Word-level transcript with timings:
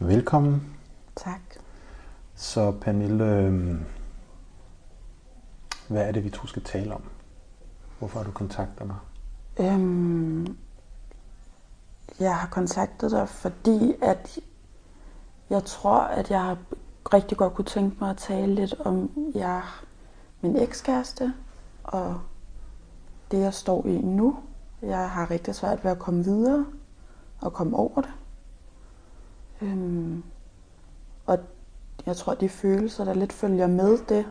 Velkommen. 0.00 0.76
Tak. 1.16 1.40
Så 2.34 2.70
Pernille, 2.70 3.24
øhm, 3.24 3.84
hvad 5.88 6.08
er 6.08 6.12
det, 6.12 6.24
vi 6.24 6.30
to 6.30 6.46
skal 6.46 6.62
tale 6.62 6.94
om? 6.94 7.02
Hvorfor 7.98 8.18
har 8.18 8.24
du 8.24 8.30
kontaktet 8.30 8.86
mig? 8.86 8.96
Øhm, 9.60 10.56
jeg 12.20 12.36
har 12.36 12.48
kontaktet 12.48 13.10
dig, 13.10 13.28
fordi 13.28 13.94
at 14.02 14.38
jeg 15.50 15.64
tror, 15.64 15.98
at 15.98 16.30
jeg 16.30 16.42
har 16.42 16.58
rigtig 17.14 17.38
godt 17.38 17.54
kunne 17.54 17.64
tænke 17.64 17.96
mig 18.00 18.10
at 18.10 18.16
tale 18.16 18.54
lidt 18.54 18.74
om 18.80 19.10
jeg, 19.34 19.62
min 20.40 20.56
ekskæreste 20.56 21.34
og 21.84 22.20
det, 23.30 23.40
jeg 23.40 23.54
står 23.54 23.86
i 23.86 23.98
nu. 23.98 24.38
Jeg 24.82 25.10
har 25.10 25.30
rigtig 25.30 25.54
svært 25.54 25.84
ved 25.84 25.90
at 25.90 25.98
komme 25.98 26.24
videre 26.24 26.66
og 27.40 27.52
komme 27.52 27.76
over 27.76 28.00
det. 28.00 28.10
Øhm, 29.62 30.22
og 31.26 31.38
jeg 32.06 32.16
tror, 32.16 32.34
de 32.34 32.48
følelser, 32.48 33.04
der 33.04 33.14
lidt 33.14 33.32
følger 33.32 33.66
med 33.66 33.98
det, 34.08 34.26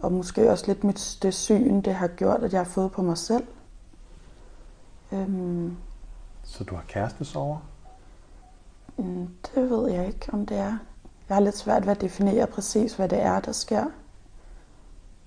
og 0.00 0.12
måske 0.12 0.50
også 0.50 0.66
lidt 0.66 0.84
mit, 0.84 1.18
det 1.22 1.34
syn, 1.34 1.80
det 1.82 1.94
har 1.94 2.08
gjort, 2.08 2.42
at 2.42 2.52
jeg 2.52 2.60
har 2.60 2.64
fået 2.70 2.92
på 2.92 3.02
mig 3.02 3.18
selv. 3.18 3.46
Øhm, 5.12 5.76
Så 6.42 6.64
du 6.64 6.74
har 6.74 6.84
kærestesover? 6.88 7.58
mm, 8.96 9.28
det 9.54 9.70
ved 9.70 9.90
jeg 9.90 10.06
ikke, 10.06 10.32
om 10.32 10.46
det 10.46 10.56
er. 10.56 10.78
Jeg 11.28 11.36
har 11.36 11.40
lidt 11.40 11.56
svært 11.56 11.86
ved 11.86 11.92
at 11.92 12.00
definere 12.00 12.46
præcis, 12.46 12.94
hvad 12.94 13.08
det 13.08 13.22
er, 13.22 13.40
der 13.40 13.52
sker. 13.52 13.84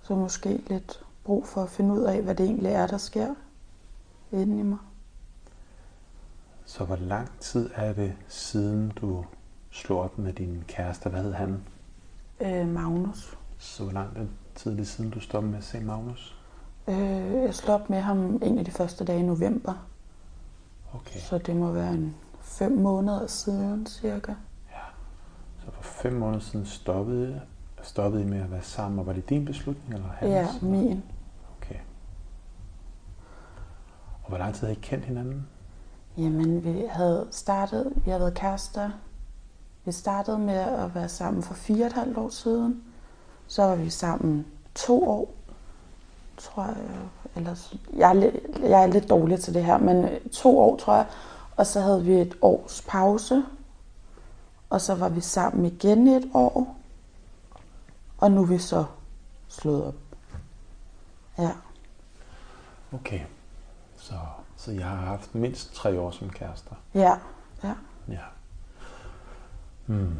Så 0.03 0.15
måske 0.15 0.49
lidt 0.67 1.03
brug 1.23 1.45
for 1.47 1.63
at 1.63 1.69
finde 1.69 1.93
ud 1.93 2.01
af, 2.03 2.21
hvad 2.21 2.35
det 2.35 2.45
egentlig 2.45 2.71
er, 2.71 2.87
der 2.87 2.97
sker 2.97 3.35
inde 4.31 4.59
i 4.59 4.63
mig. 4.63 4.77
Så 6.65 6.85
hvor 6.85 6.95
lang 6.95 7.29
tid 7.39 7.69
er 7.75 7.93
det 7.93 8.13
siden 8.27 8.89
du 9.01 9.25
slog 9.71 9.99
op 10.01 10.17
med 10.17 10.33
din 10.33 10.63
kæreste? 10.67 11.09
Hvad 11.09 11.23
hed 11.23 11.33
han? 11.33 11.63
Øh, 12.41 12.67
Magnus. 12.67 13.37
Så 13.57 13.83
hvor 13.83 13.93
lang 13.93 14.29
tid 14.55 14.71
er 14.71 14.75
det 14.75 14.87
siden 14.87 15.11
du 15.11 15.19
stoppede 15.19 15.51
med 15.51 15.57
at 15.59 15.63
se 15.65 15.79
Magnus? 15.79 16.37
Øh, 16.87 16.95
jeg 17.31 17.55
slog 17.55 17.81
op 17.81 17.89
med 17.89 18.01
ham 18.01 18.39
en 18.43 18.59
af 18.59 18.65
de 18.65 18.71
første 18.71 19.05
dage 19.05 19.19
i 19.19 19.23
november, 19.23 19.87
Okay. 20.93 21.19
så 21.19 21.37
det 21.37 21.55
må 21.55 21.71
være 21.71 21.93
en 21.93 22.15
fem 22.41 22.71
måneder 22.71 23.27
siden 23.27 23.85
cirka. 23.85 24.33
Så 25.59 25.71
for 25.71 25.83
fem 25.83 26.13
måneder 26.13 26.39
siden 26.39 26.65
stoppede, 26.65 27.41
stoppede 27.81 28.23
I 28.23 28.25
med 28.25 28.41
at 28.41 28.51
være 28.51 28.61
sammen, 28.61 28.99
og 28.99 29.05
var 29.05 29.13
det 29.13 29.29
din 29.29 29.45
beslutning 29.45 29.93
eller 29.93 30.07
hans? 30.07 30.31
Ja, 30.31 30.47
min. 30.67 31.03
Okay. 31.57 31.79
Og 34.23 34.29
hvor 34.29 34.37
lang 34.37 34.55
tid 34.55 34.67
har 34.67 34.71
I 34.73 34.79
kendt 34.81 35.05
hinanden? 35.05 35.47
Jamen, 36.17 36.63
vi 36.63 36.83
havde 36.89 37.27
startet, 37.31 37.93
vi 38.05 38.11
har 38.11 38.17
været 38.17 38.33
kærester. 38.33 38.89
Vi 39.85 39.91
startede 39.91 40.39
med 40.39 40.53
at 40.53 40.95
være 40.95 41.09
sammen 41.09 41.43
for 41.43 41.53
fire 41.53 41.83
og 41.83 41.87
et 41.87 41.93
halvt 41.93 42.17
år 42.17 42.29
siden. 42.29 42.83
Så 43.47 43.63
var 43.63 43.75
vi 43.75 43.89
sammen 43.89 44.45
to 44.75 45.09
år, 45.09 45.33
tror 46.37 46.63
jeg. 46.63 46.75
Eller, 47.35 47.73
jeg, 47.93 48.09
er 48.09 48.13
lidt, 48.13 48.35
jeg 48.59 48.83
er 48.83 48.87
lidt 48.87 49.09
dårlig 49.09 49.39
til 49.39 49.53
det 49.53 49.65
her, 49.65 49.77
men 49.77 50.05
øh, 50.05 50.29
to 50.29 50.59
år, 50.59 50.77
tror 50.77 50.95
jeg. 50.95 51.05
Og 51.55 51.67
så 51.67 51.81
havde 51.81 52.03
vi 52.03 52.13
et 52.13 52.35
års 52.41 52.83
pause. 52.87 53.43
Og 54.69 54.81
så 54.81 54.95
var 54.95 55.09
vi 55.09 55.21
sammen 55.21 55.65
igen 55.65 56.07
et 56.07 56.31
år. 56.33 56.77
Og 58.17 58.31
nu 58.31 58.41
er 58.41 58.45
vi 58.45 58.57
så 58.57 58.85
slået 59.47 59.83
op. 59.83 59.95
Ja. 61.37 61.51
Okay. 62.93 63.19
Så, 63.97 64.13
så 64.65 64.71
jeg 64.71 64.85
har 64.85 64.95
haft 64.95 65.35
mindst 65.35 65.73
tre 65.73 65.99
år 65.99 66.11
som 66.11 66.29
kærester. 66.29 66.75
Ja, 66.93 67.17
ja. 67.63 67.73
Ja. 68.07 68.23
Hmm. 69.85 70.17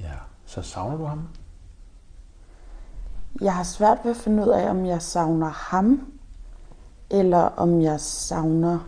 Ja. 0.00 0.12
Så 0.44 0.62
savner 0.62 0.96
du 0.96 1.04
ham? 1.04 1.28
Jeg 3.40 3.54
har 3.54 3.62
svært 3.62 3.98
ved 4.04 4.10
at 4.10 4.16
finde 4.16 4.42
ud 4.42 4.48
af, 4.48 4.70
om 4.70 4.86
jeg 4.86 5.02
savner 5.02 5.48
ham, 5.48 6.12
eller 7.10 7.38
om 7.38 7.82
jeg 7.82 8.00
savner 8.00 8.78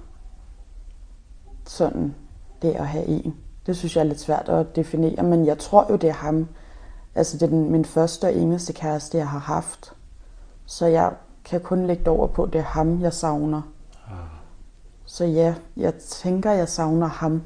sådan 1.66 2.15
det 2.62 2.72
at 2.72 2.88
have 2.88 3.05
en. 3.05 3.37
Det 3.66 3.76
synes 3.76 3.97
jeg 3.97 4.03
er 4.03 4.06
lidt 4.06 4.20
svært 4.20 4.49
at 4.49 4.76
definere, 4.76 5.22
men 5.22 5.47
jeg 5.47 5.59
tror 5.59 5.87
jo, 5.91 5.97
det 5.97 6.09
er 6.09 6.15
ham. 6.15 6.49
Altså, 7.15 7.38
det 7.38 7.43
er 7.43 7.50
den, 7.50 7.70
min 7.70 7.84
første 7.84 8.25
og 8.25 8.34
eneste 8.34 8.72
kæreste, 8.72 9.19
jeg 9.19 9.28
har 9.28 9.38
haft. 9.38 9.94
Så 10.66 10.87
jeg 10.87 11.12
kan 11.48 11.60
kun 11.60 11.86
lægge 11.86 12.04
det 12.04 12.09
over 12.09 12.26
på, 12.26 12.42
at 12.42 12.53
det 12.53 12.59
er 12.59 12.62
ham, 12.62 13.00
jeg 13.00 13.12
savner. 13.12 13.62
Så 15.04 15.25
ja, 15.25 15.54
jeg 15.76 15.94
tænker, 15.94 16.53
jeg 16.53 16.69
savner 16.69 17.06
ham. 17.06 17.42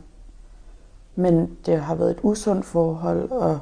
Men 1.14 1.56
det 1.66 1.80
har 1.80 1.94
været 1.94 2.10
et 2.10 2.20
usundt 2.22 2.64
forhold, 2.66 3.30
og 3.30 3.60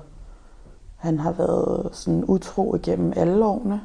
han 0.97 1.19
har 1.19 1.33
været 1.33 1.97
sådan 1.97 2.25
utro 2.25 2.75
igennem 2.75 3.13
alle 3.17 3.45
årene, 3.45 3.81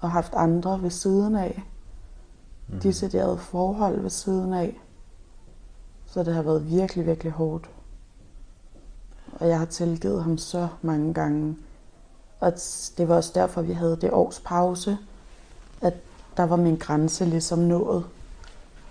og 0.00 0.10
haft 0.10 0.34
andre 0.34 0.82
ved 0.82 0.90
siden 0.90 1.36
af. 1.36 1.62
Mm. 2.68 2.80
Deciderede 2.80 3.38
forhold 3.38 4.00
ved 4.00 4.10
siden 4.10 4.52
af. 4.52 4.80
Så 6.06 6.22
det 6.22 6.34
har 6.34 6.42
været 6.42 6.70
virkelig, 6.70 7.06
virkelig 7.06 7.32
hårdt. 7.32 7.70
Og 9.32 9.48
jeg 9.48 9.58
har 9.58 9.66
tilgivet 9.66 10.22
ham 10.22 10.38
så 10.38 10.68
mange 10.82 11.14
gange. 11.14 11.56
Og 12.40 12.52
det 12.98 13.08
var 13.08 13.16
også 13.16 13.32
derfor, 13.34 13.62
vi 13.62 13.72
havde 13.72 13.96
det 14.00 14.10
års 14.12 14.40
pause, 14.40 14.98
at 15.80 15.94
der 16.36 16.42
var 16.42 16.56
min 16.56 16.76
grænse 16.76 17.24
ligesom 17.24 17.58
nået. 17.58 18.04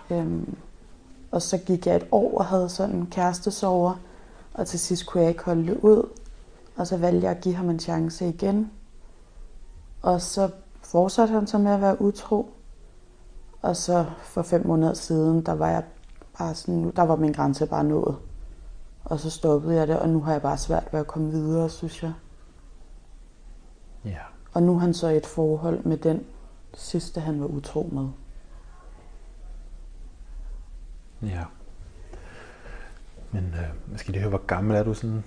Øhm, 0.09 0.57
og 1.31 1.41
så 1.41 1.57
gik 1.57 1.88
jeg 1.88 1.96
et 1.96 2.07
år 2.12 2.38
og 2.38 2.46
havde 2.46 2.69
sådan 2.69 2.96
en 2.96 3.07
kærestesover, 3.12 3.94
og 4.53 4.68
til 4.68 4.79
sidst 4.79 5.06
kunne 5.06 5.22
jeg 5.22 5.29
ikke 5.29 5.44
holde 5.44 5.68
det 5.68 5.78
ud. 5.78 6.09
Og 6.75 6.88
så 6.88 6.97
valgte 6.97 7.28
jeg 7.28 7.35
at 7.35 7.41
give 7.41 7.56
ham 7.56 7.69
en 7.69 7.79
chance 7.79 8.29
igen. 8.29 8.72
Og 10.01 10.22
så 10.22 10.50
fortsatte 10.81 11.34
han 11.34 11.47
så 11.47 11.57
med 11.57 11.72
at 11.72 11.81
være 11.81 12.01
utro. 12.01 12.50
Og 13.62 13.75
så 13.75 14.06
for 14.23 14.41
fem 14.41 14.67
måneder 14.67 14.94
siden, 14.94 15.41
der 15.46 15.53
var 15.53 15.69
jeg 15.69 15.84
bare 16.38 16.56
sådan, 16.56 16.91
der 16.96 17.02
var 17.02 17.16
min 17.16 17.31
grænse 17.31 17.66
bare 17.66 17.84
nået. 17.84 18.16
Og 19.06 19.19
så 19.19 19.29
stoppede 19.29 19.75
jeg 19.75 19.88
det, 19.88 20.00
og 20.00 20.09
nu 20.09 20.22
har 20.22 20.31
jeg 20.31 20.41
bare 20.41 20.57
svært 20.57 20.88
ved 20.91 21.00
at 21.00 21.07
komme 21.07 21.31
videre, 21.31 21.69
synes 21.69 22.03
jeg. 22.03 22.13
Ja. 24.06 24.19
Og 24.53 24.63
nu 24.63 24.75
er 24.75 24.79
han 24.79 24.94
så 24.94 25.07
i 25.07 25.17
et 25.17 25.25
forhold 25.25 25.84
med 25.84 25.97
den 25.97 26.25
sidste, 26.75 27.21
han 27.21 27.41
var 27.41 27.47
utro 27.47 27.89
med. 27.91 28.07
Ja. 31.29 31.43
Men 33.31 33.43
øh, 33.43 33.97
skal 33.97 34.11
lige 34.11 34.21
høre, 34.21 34.29
hvor 34.29 34.45
gammel 34.45 34.75
er 34.75 34.83
du 34.83 34.93
sådan? 34.93 35.23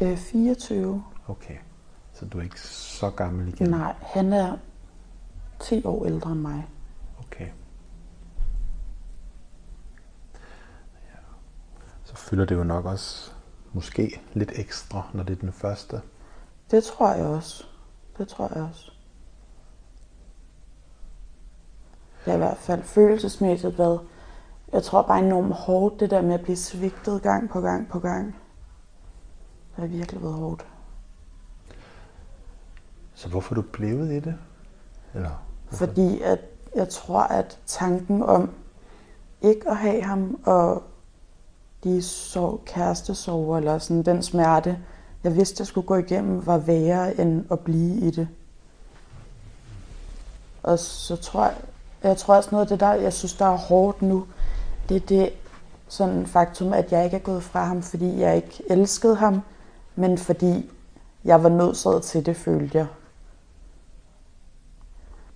Øh, 0.00 0.16
24. 0.16 1.04
Okay. 1.28 1.56
Så 2.12 2.26
du 2.26 2.38
er 2.38 2.42
ikke 2.42 2.60
så 2.60 3.10
gammel 3.10 3.48
igen? 3.48 3.70
Nej, 3.70 3.94
han 4.00 4.32
er 4.32 4.56
10 5.60 5.84
år 5.84 6.06
ældre 6.06 6.32
end 6.32 6.40
mig. 6.40 6.68
Okay. 7.18 7.48
Ja. 10.94 11.18
Så 12.04 12.16
fylder 12.16 12.44
det 12.44 12.54
jo 12.54 12.64
nok 12.64 12.84
også 12.84 13.30
måske 13.72 14.20
lidt 14.32 14.52
ekstra, 14.54 15.10
når 15.14 15.22
det 15.22 15.36
er 15.36 15.40
den 15.40 15.52
første. 15.52 16.00
Det 16.70 16.84
tror 16.84 17.14
jeg 17.14 17.26
også. 17.26 17.64
Det 18.18 18.28
tror 18.28 18.50
jeg 18.54 18.62
også. 18.62 18.92
Det 22.24 22.32
har 22.32 22.34
i 22.34 22.38
hvert 22.38 22.58
fald 22.58 22.82
følelsesmæssigt 22.82 23.78
været, 23.78 24.00
jeg 24.72 24.82
tror 24.82 25.02
bare 25.02 25.18
enormt 25.18 25.54
hårdt, 25.54 26.00
det 26.00 26.10
der 26.10 26.22
med 26.22 26.34
at 26.34 26.40
blive 26.40 26.56
svigtet 26.56 27.22
gang 27.22 27.50
på 27.50 27.60
gang 27.60 27.88
på 27.88 27.98
gang. 27.98 28.26
Det 29.76 29.80
har 29.80 29.86
virkelig 29.86 30.22
været 30.22 30.34
hårdt. 30.34 30.66
Så 33.14 33.28
hvorfor 33.28 33.54
er 33.54 33.54
du 33.54 33.62
blevet 33.72 34.12
i 34.12 34.20
det? 34.20 34.34
Eller, 35.14 35.30
hvorfor? 35.68 35.86
Fordi 35.86 36.20
at 36.20 36.38
jeg 36.74 36.88
tror, 36.88 37.20
at 37.20 37.58
tanken 37.66 38.22
om 38.22 38.50
ikke 39.42 39.70
at 39.70 39.76
have 39.76 40.02
ham, 40.02 40.40
og 40.44 40.82
de 41.84 42.02
så 42.02 42.58
kærestesover, 42.66 43.58
eller 43.58 43.78
sådan 43.78 44.02
den 44.02 44.22
smerte, 44.22 44.78
jeg 45.24 45.36
vidste, 45.36 45.60
jeg 45.60 45.66
skulle 45.66 45.86
gå 45.86 45.96
igennem, 45.96 46.46
var 46.46 46.58
værre 46.58 47.20
end 47.20 47.52
at 47.52 47.60
blive 47.60 47.96
i 47.96 48.10
det. 48.10 48.28
Og 50.62 50.78
så 50.78 51.16
tror 51.16 51.44
jeg, 51.44 51.56
jeg 52.02 52.16
tror 52.16 52.34
også 52.34 52.48
noget 52.52 52.64
af 52.64 52.68
det 52.68 52.80
der, 52.80 52.92
jeg 52.92 53.12
synes, 53.12 53.34
der 53.34 53.46
er 53.46 53.56
hårdt 53.56 54.02
nu, 54.02 54.26
det 54.88 54.96
er 54.96 55.00
det 55.00 55.30
sådan 55.88 56.26
faktum, 56.26 56.72
at 56.72 56.92
jeg 56.92 57.04
ikke 57.04 57.16
er 57.16 57.20
gået 57.20 57.42
fra 57.42 57.64
ham, 57.64 57.82
fordi 57.82 58.20
jeg 58.20 58.36
ikke 58.36 58.62
elskede 58.70 59.16
ham, 59.16 59.40
men 59.94 60.18
fordi 60.18 60.70
jeg 61.24 61.42
var 61.42 61.48
nødsaget 61.48 62.02
til 62.02 62.26
det, 62.26 62.36
følte 62.36 62.78
jeg. 62.78 62.86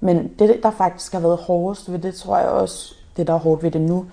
Men 0.00 0.34
det, 0.38 0.60
der 0.62 0.70
faktisk 0.70 1.12
har 1.12 1.20
været 1.20 1.38
hårdest 1.38 1.92
ved 1.92 1.98
det, 1.98 2.14
tror 2.14 2.38
jeg 2.38 2.48
også, 2.48 2.94
det 3.16 3.26
der 3.26 3.34
er 3.34 3.38
hårdt 3.38 3.62
ved 3.62 3.70
det 3.70 3.80
nu, 3.80 4.06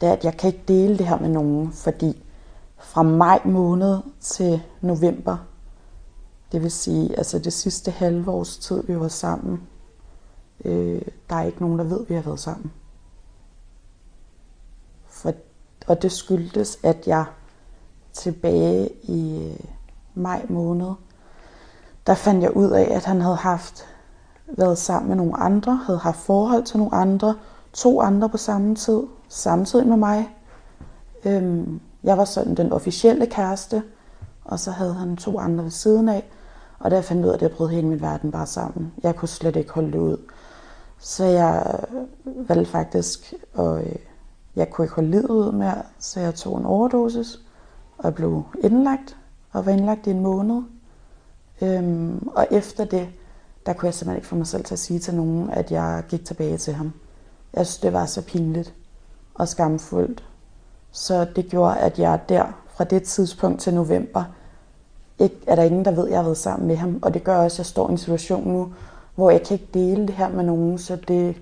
det 0.00 0.08
er, 0.08 0.12
at 0.12 0.24
jeg 0.24 0.36
kan 0.36 0.48
ikke 0.48 0.64
dele 0.68 0.98
det 0.98 1.06
her 1.06 1.18
med 1.18 1.28
nogen, 1.28 1.72
fordi 1.72 2.22
fra 2.78 3.02
maj 3.02 3.40
måned 3.44 3.98
til 4.20 4.62
november, 4.80 5.36
det 6.52 6.62
vil 6.62 6.70
sige 6.70 7.18
altså 7.18 7.38
det 7.38 7.52
sidste 7.52 7.90
halve 7.90 8.30
års 8.30 8.56
tid, 8.56 8.82
vi 8.86 9.00
var 9.00 9.08
sammen, 9.08 9.62
øh, 10.64 11.02
der 11.30 11.36
er 11.36 11.44
ikke 11.44 11.60
nogen, 11.60 11.78
der 11.78 11.84
ved, 11.84 12.00
at 12.00 12.08
vi 12.08 12.14
har 12.14 12.22
været 12.22 12.40
sammen. 12.40 12.72
For, 15.06 15.32
og 15.86 16.02
det 16.02 16.12
skyldtes, 16.12 16.78
at 16.82 17.06
jeg 17.06 17.24
tilbage 18.12 18.90
i 19.02 19.48
øh, 19.50 19.66
maj 20.14 20.46
måned, 20.48 20.92
der 22.06 22.14
fandt 22.14 22.42
jeg 22.42 22.56
ud 22.56 22.70
af, 22.70 22.88
at 22.90 23.04
han 23.04 23.20
havde 23.20 23.36
haft 23.36 23.86
været 24.46 24.78
sammen 24.78 25.08
med 25.08 25.16
nogle 25.16 25.36
andre, 25.36 25.80
havde 25.86 25.98
haft 25.98 26.18
forhold 26.18 26.64
til 26.64 26.78
nogle 26.78 26.94
andre, 26.94 27.34
to 27.72 28.00
andre 28.00 28.28
på 28.28 28.36
samme 28.36 28.74
tid, 28.74 29.02
samtidig 29.28 29.86
med 29.86 29.96
mig. 29.96 30.28
Øhm, 31.24 31.80
jeg 32.02 32.18
var 32.18 32.24
sådan 32.24 32.54
den 32.54 32.72
officielle 32.72 33.26
kæreste, 33.26 33.82
og 34.44 34.58
så 34.58 34.70
havde 34.70 34.94
han 34.94 35.16
to 35.16 35.38
andre 35.38 35.64
ved 35.64 35.70
siden 35.70 36.08
af. 36.08 36.24
Og 36.78 36.90
der 36.90 37.00
fandt 37.00 37.20
jeg 37.20 37.26
ud 37.26 37.30
af, 37.30 37.34
at 37.34 37.40
det 37.40 37.50
brød 37.50 37.68
hele 37.68 37.86
min 37.86 38.00
verden 38.00 38.30
bare 38.30 38.46
sammen. 38.46 38.92
Jeg 39.02 39.16
kunne 39.16 39.28
slet 39.28 39.56
ikke 39.56 39.72
holde 39.72 39.92
det 39.92 39.98
ud. 39.98 40.16
Så 40.98 41.24
jeg 41.24 41.84
valgte 42.24 42.70
faktisk, 42.70 43.34
og 43.54 43.80
øh, 43.80 43.96
jeg 44.56 44.70
kunne 44.70 44.84
ikke 44.84 44.94
holde 44.94 45.10
livet 45.10 45.30
ud 45.30 45.52
mere, 45.52 45.82
så 45.98 46.20
jeg 46.20 46.34
tog 46.34 46.58
en 46.58 46.66
overdosis 46.66 47.38
og 47.98 48.14
blev 48.14 48.44
indlagt, 48.60 49.16
og 49.52 49.66
var 49.66 49.72
indlagt 49.72 50.06
i 50.06 50.10
en 50.10 50.20
måned. 50.20 50.62
Øhm, 51.62 52.28
og 52.28 52.46
efter 52.50 52.84
det, 52.84 53.08
der 53.66 53.72
kunne 53.72 53.86
jeg 53.86 53.94
simpelthen 53.94 54.16
ikke 54.16 54.28
få 54.28 54.36
mig 54.36 54.46
selv 54.46 54.64
til 54.64 54.74
at 54.74 54.78
sige 54.78 54.98
til 54.98 55.14
nogen, 55.14 55.50
at 55.50 55.70
jeg 55.72 56.04
gik 56.08 56.24
tilbage 56.24 56.56
til 56.56 56.74
ham. 56.74 56.92
Jeg 57.54 57.66
synes, 57.66 57.78
det 57.78 57.92
var 57.92 58.06
så 58.06 58.22
pinligt 58.22 58.74
og 59.34 59.48
skamfuldt. 59.48 60.24
Så 60.92 61.26
det 61.36 61.46
gjorde, 61.46 61.78
at 61.78 61.98
jeg 61.98 62.20
der 62.28 62.44
fra 62.68 62.84
det 62.84 63.02
tidspunkt 63.02 63.60
til 63.60 63.74
november, 63.74 64.24
ikke, 65.18 65.36
er 65.46 65.54
der 65.54 65.62
ingen, 65.62 65.84
der 65.84 65.90
ved, 65.90 66.04
at 66.04 66.10
jeg 66.10 66.18
har 66.18 66.24
været 66.24 66.36
sammen 66.36 66.68
med 66.68 66.76
ham. 66.76 66.98
Og 67.02 67.14
det 67.14 67.24
gør 67.24 67.36
også, 67.36 67.54
at 67.54 67.58
jeg 67.58 67.66
står 67.66 67.88
i 67.88 67.92
en 67.92 67.98
situation 67.98 68.48
nu, 68.48 68.72
hvor 69.18 69.30
jeg 69.30 69.42
kan 69.42 69.54
ikke 69.54 69.68
dele 69.74 70.06
det 70.06 70.14
her 70.14 70.28
med 70.28 70.44
nogen, 70.44 70.78
så 70.78 70.96
det 70.96 71.36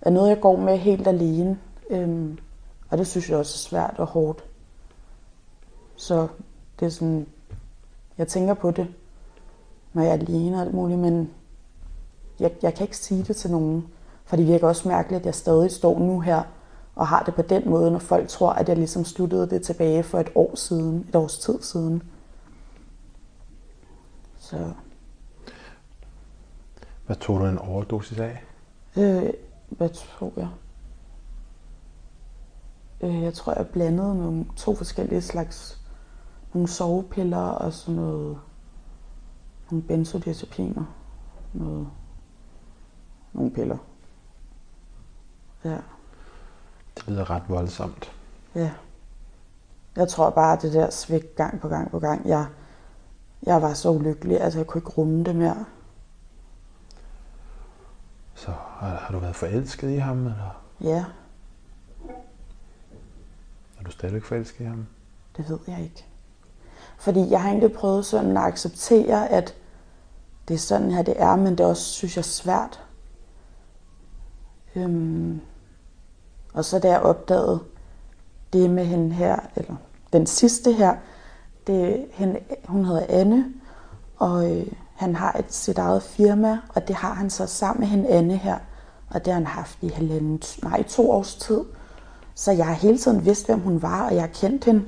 er 0.00 0.10
noget, 0.10 0.28
jeg 0.28 0.40
går 0.40 0.56
med 0.56 0.78
helt 0.78 1.06
alene. 1.06 1.58
Øhm, 1.90 2.38
og 2.90 2.98
det 2.98 3.06
synes 3.06 3.30
jeg 3.30 3.38
også 3.38 3.54
er 3.54 3.68
svært 3.68 3.94
og 3.98 4.06
hårdt. 4.06 4.44
Så 5.96 6.28
det 6.80 6.86
er 6.86 6.90
sådan, 6.90 7.26
jeg 8.18 8.28
tænker 8.28 8.54
på 8.54 8.70
det, 8.70 8.88
når 9.92 10.02
jeg 10.02 10.10
er 10.10 10.14
alene 10.14 10.56
og 10.56 10.62
alt 10.62 10.74
muligt, 10.74 10.98
men 10.98 11.30
jeg, 12.40 12.50
jeg 12.62 12.74
kan 12.74 12.84
ikke 12.84 12.96
sige 12.96 13.24
det 13.24 13.36
til 13.36 13.50
nogen. 13.50 13.88
For 14.24 14.36
det 14.36 14.46
virker 14.46 14.68
også 14.68 14.88
mærkeligt, 14.88 15.20
at 15.20 15.26
jeg 15.26 15.34
stadig 15.34 15.70
står 15.70 15.98
nu 15.98 16.20
her 16.20 16.42
og 16.94 17.06
har 17.06 17.22
det 17.22 17.34
på 17.34 17.42
den 17.42 17.70
måde, 17.70 17.90
når 17.90 17.98
folk 17.98 18.28
tror, 18.28 18.50
at 18.50 18.68
jeg 18.68 18.76
ligesom 18.76 19.04
sluttede 19.04 19.50
det 19.50 19.62
tilbage 19.62 20.02
for 20.02 20.20
et 20.20 20.30
år 20.34 20.56
siden, 20.56 21.06
et 21.08 21.16
års 21.16 21.38
tid 21.38 21.62
siden. 21.62 22.02
Så. 24.38 24.72
Hvad 27.06 27.16
tog 27.16 27.40
du 27.40 27.46
en 27.46 27.58
overdosis 27.58 28.18
af? 28.18 28.44
Øh, 28.96 29.30
hvad 29.68 29.88
tror 29.88 30.32
jeg? 30.36 30.48
Øh, 33.00 33.22
jeg 33.22 33.34
tror, 33.34 33.54
jeg 33.56 33.68
blandede 33.68 34.16
nogle 34.18 34.46
to 34.56 34.74
forskellige 34.74 35.22
slags 35.22 35.80
nogle 36.54 36.68
sovepiller 36.68 37.38
og 37.38 37.72
sådan 37.72 37.94
noget 37.94 38.38
nogle 39.70 39.82
benzodiazepiner, 39.82 40.84
noget, 41.52 41.88
nogle 43.32 43.50
piller. 43.50 43.78
Ja. 45.64 45.78
Det 46.96 47.08
lyder 47.08 47.30
ret 47.30 47.42
voldsomt. 47.48 48.12
Ja. 48.54 48.70
Jeg 49.96 50.08
tror 50.08 50.30
bare, 50.30 50.56
at 50.56 50.62
det 50.62 50.72
der 50.72 50.90
svigt 50.90 51.36
gang 51.36 51.60
på 51.60 51.68
gang 51.68 51.90
på 51.90 51.98
gang, 51.98 52.28
jeg, 52.28 52.46
jeg 53.42 53.62
var 53.62 53.74
så 53.74 53.90
ulykkelig, 53.90 54.40
at 54.40 54.56
jeg 54.56 54.66
kunne 54.66 54.78
ikke 54.78 54.90
rumme 54.90 55.24
det 55.24 55.36
mere. 55.36 55.64
Så 58.36 58.50
har, 58.50 58.96
har 58.96 59.12
du 59.12 59.18
været 59.18 59.36
forelsket 59.36 59.90
i 59.90 59.96
ham, 59.96 60.18
eller? 60.18 60.62
Ja. 60.80 61.04
Er 63.78 63.82
du 63.84 63.90
stadigvæk 63.90 64.24
forelsket 64.24 64.60
i 64.60 64.64
ham? 64.64 64.86
Det 65.36 65.48
ved 65.48 65.58
jeg 65.66 65.80
ikke. 65.82 66.04
Fordi 66.98 67.30
jeg 67.30 67.42
har 67.42 67.48
egentlig 67.48 67.72
prøvet 67.72 68.06
sådan 68.06 68.36
at 68.36 68.42
acceptere, 68.42 69.28
at 69.28 69.54
det 70.48 70.54
er 70.54 70.58
sådan 70.58 70.90
her, 70.90 71.02
det 71.02 71.14
er, 71.22 71.36
men 71.36 71.46
det 71.46 71.60
er 71.60 71.68
også, 71.68 71.84
synes 71.84 72.16
jeg, 72.16 72.24
svært. 72.24 72.84
Øhm, 74.74 75.40
og 76.52 76.64
så 76.64 76.78
da 76.78 76.88
jeg 76.88 77.00
opdagede 77.00 77.60
det 78.52 78.70
med 78.70 78.84
hende 78.84 79.14
her, 79.14 79.36
eller 79.56 79.76
den 80.12 80.26
sidste 80.26 80.72
her, 80.72 80.96
det, 81.66 82.06
hende, 82.12 82.40
hun 82.64 82.84
hedder 82.84 83.06
Anne, 83.08 83.52
og 84.16 84.56
øh, 84.56 84.66
han 84.96 85.16
har 85.16 85.36
et, 85.38 85.54
sit 85.54 85.78
eget 85.78 86.02
firma, 86.02 86.58
og 86.74 86.88
det 86.88 86.96
har 86.96 87.14
han 87.14 87.30
så 87.30 87.46
sammen 87.46 87.80
med 87.80 87.88
hende 87.88 88.08
Anne 88.08 88.36
her, 88.36 88.58
og 89.10 89.24
det 89.24 89.32
har 89.32 89.40
han 89.40 89.46
haft 89.46 89.78
i 89.80 89.88
halvanden, 89.88 90.42
nej, 90.62 90.82
to 90.82 91.10
års 91.10 91.34
tid. 91.34 91.60
Så 92.34 92.52
jeg 92.52 92.66
har 92.66 92.74
hele 92.74 92.98
tiden 92.98 93.24
vidst, 93.24 93.46
hvem 93.46 93.60
hun 93.60 93.82
var, 93.82 94.06
og 94.06 94.14
jeg 94.14 94.22
har 94.22 94.30
kendt 94.34 94.64
hende 94.64 94.84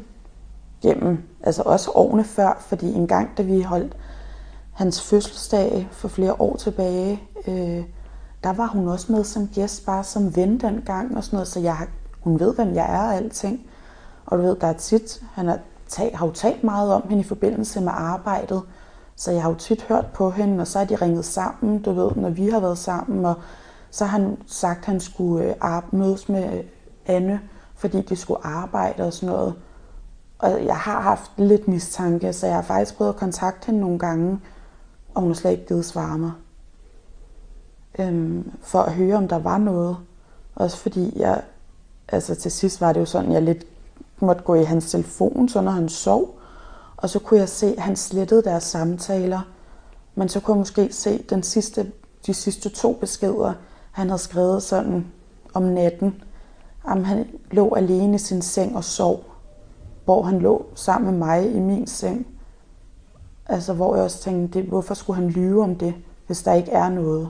gennem, 0.83 1.23
altså 1.43 1.63
også 1.63 1.91
årene 1.95 2.25
før, 2.25 2.65
fordi 2.69 2.93
en 2.93 3.07
gang, 3.07 3.31
da 3.37 3.43
vi 3.43 3.63
holdt 3.63 3.97
hans 4.75 5.03
fødselsdag 5.03 5.89
for 5.93 6.09
flere 6.09 6.41
år 6.41 6.57
tilbage, 6.57 7.23
øh, 7.49 7.85
der 8.45 8.53
var 8.53 8.67
hun 8.67 8.89
også 8.89 9.13
med 9.13 9.25
som 9.25 9.49
gæst, 9.49 9.87
bare 9.87 10.05
som 10.05 10.37
ven 10.37 10.61
dengang 10.61 11.17
og 11.17 11.25
sådan 11.25 11.37
noget, 11.37 11.49
så 11.49 11.61
jeg, 11.61 11.87
hun 12.21 12.41
ved, 12.41 12.55
hvem 12.55 12.75
jeg 12.75 12.95
er 12.95 13.03
og 13.03 13.15
alting. 13.15 13.67
Og 14.27 14.39
du 14.39 14.43
ved, 14.43 14.57
der 14.57 14.67
er 14.67 14.73
tit, 14.73 15.23
han 15.33 15.47
har, 15.47 15.59
talt, 15.89 16.17
har 16.17 16.27
jo 16.27 16.33
talt 16.33 16.65
meget 16.65 16.93
om 16.93 17.03
hende 17.09 17.21
i 17.21 17.27
forbindelse 17.27 17.81
med 17.81 17.93
arbejdet, 17.95 18.63
så 19.19 19.33
jeg 19.33 19.43
har 19.43 19.51
jo 19.51 19.57
tit 19.57 19.83
hørt 19.83 20.07
på 20.07 20.31
hende, 20.31 20.61
og 20.61 20.67
så 20.67 20.79
har 20.79 20.87
de 20.87 20.97
ringet 20.97 21.25
sammen, 21.25 21.83
du 21.83 21.93
ved, 21.93 22.11
når 22.17 22.31
vi 22.31 22.49
har 22.49 22.61
været 22.61 22.79
sammen, 22.79 23.25
og 23.25 23.35
så 23.91 24.05
har 24.05 24.19
han 24.19 24.39
sagt, 24.47 24.79
at 24.79 24.85
han 24.85 25.01
skulle 25.01 25.57
øh, 25.65 25.83
mødes 25.93 26.29
med 26.29 26.59
øh, 26.59 26.65
Anne, 27.07 27.41
fordi 27.75 28.03
de 28.03 28.17
skulle 28.17 28.47
arbejde 28.47 29.03
og 29.03 29.13
sådan 29.13 29.35
noget. 29.35 29.55
Og 30.39 30.65
jeg 30.65 30.77
har 30.77 31.01
haft 31.01 31.31
lidt 31.37 31.69
mistanke, 31.69 32.33
så 32.33 32.47
jeg 32.47 32.55
har 32.55 32.63
faktisk 32.63 32.97
prøvet 32.97 33.13
at 33.13 33.19
kontakte 33.19 33.67
hende 33.67 33.81
nogle 33.81 33.99
gange, 33.99 34.41
og 35.15 35.21
hun 35.21 35.31
har 35.31 35.35
slet 35.35 35.51
ikke 35.51 35.67
givet 35.67 35.85
svare 35.85 36.19
mig. 36.19 36.33
Øhm, 37.99 38.53
for 38.63 38.79
at 38.79 38.93
høre, 38.93 39.17
om 39.17 39.29
der 39.29 39.39
var 39.39 39.59
noget. 39.59 39.97
Også 40.55 40.77
fordi 40.77 41.19
jeg, 41.19 41.43
altså 42.09 42.35
til 42.35 42.51
sidst 42.51 42.81
var 42.81 42.93
det 42.93 43.01
jo 43.01 43.07
sådan, 43.07 43.33
jeg 43.33 43.43
lidt 43.43 43.65
måtte 44.21 44.43
gå 44.43 44.55
i 44.55 44.65
hans 44.65 44.91
telefon, 44.91 45.49
så 45.49 45.61
når 45.61 45.71
han 45.71 45.89
sov, 45.89 46.38
og 46.99 47.11
så 47.11 47.19
kunne 47.19 47.41
jeg 47.41 47.49
se, 47.49 47.67
at 47.67 47.83
han 47.83 47.97
slettede 47.97 48.43
deres 48.43 48.63
samtaler. 48.63 49.41
Men 50.15 50.29
så 50.29 50.41
kunne 50.41 50.55
jeg 50.55 50.59
måske 50.59 50.93
se 50.93 51.23
den 51.31 51.43
sidste, 51.43 51.93
de 52.27 52.35
sidste 52.35 52.69
to 52.69 52.93
beskeder, 52.93 53.53
han 53.93 54.09
havde 54.09 54.23
skrevet 54.23 54.63
sådan 54.63 55.07
om 55.55 55.63
natten. 55.63 56.23
Om 56.85 57.05
han 57.05 57.27
lå 57.51 57.75
alene 57.75 58.15
i 58.15 58.19
sin 58.19 58.43
seng 58.43 58.77
og 58.77 58.85
sov 58.85 59.25
hvor 60.09 60.23
han 60.23 60.39
lå 60.39 60.67
sammen 60.75 61.11
med 61.11 61.19
mig 61.19 61.55
i 61.55 61.61
min 61.61 61.87
seng. 61.87 62.27
Altså, 63.47 63.73
hvor 63.73 63.95
jeg 63.95 64.05
også 64.05 64.23
tænkte, 64.23 64.59
det, 64.59 64.69
hvorfor 64.69 64.95
skulle 64.95 65.21
han 65.21 65.31
lyve 65.31 65.63
om 65.63 65.75
det, 65.75 65.95
hvis 66.27 66.43
der 66.43 66.53
ikke 66.53 66.71
er 66.71 66.89
noget? 66.89 67.29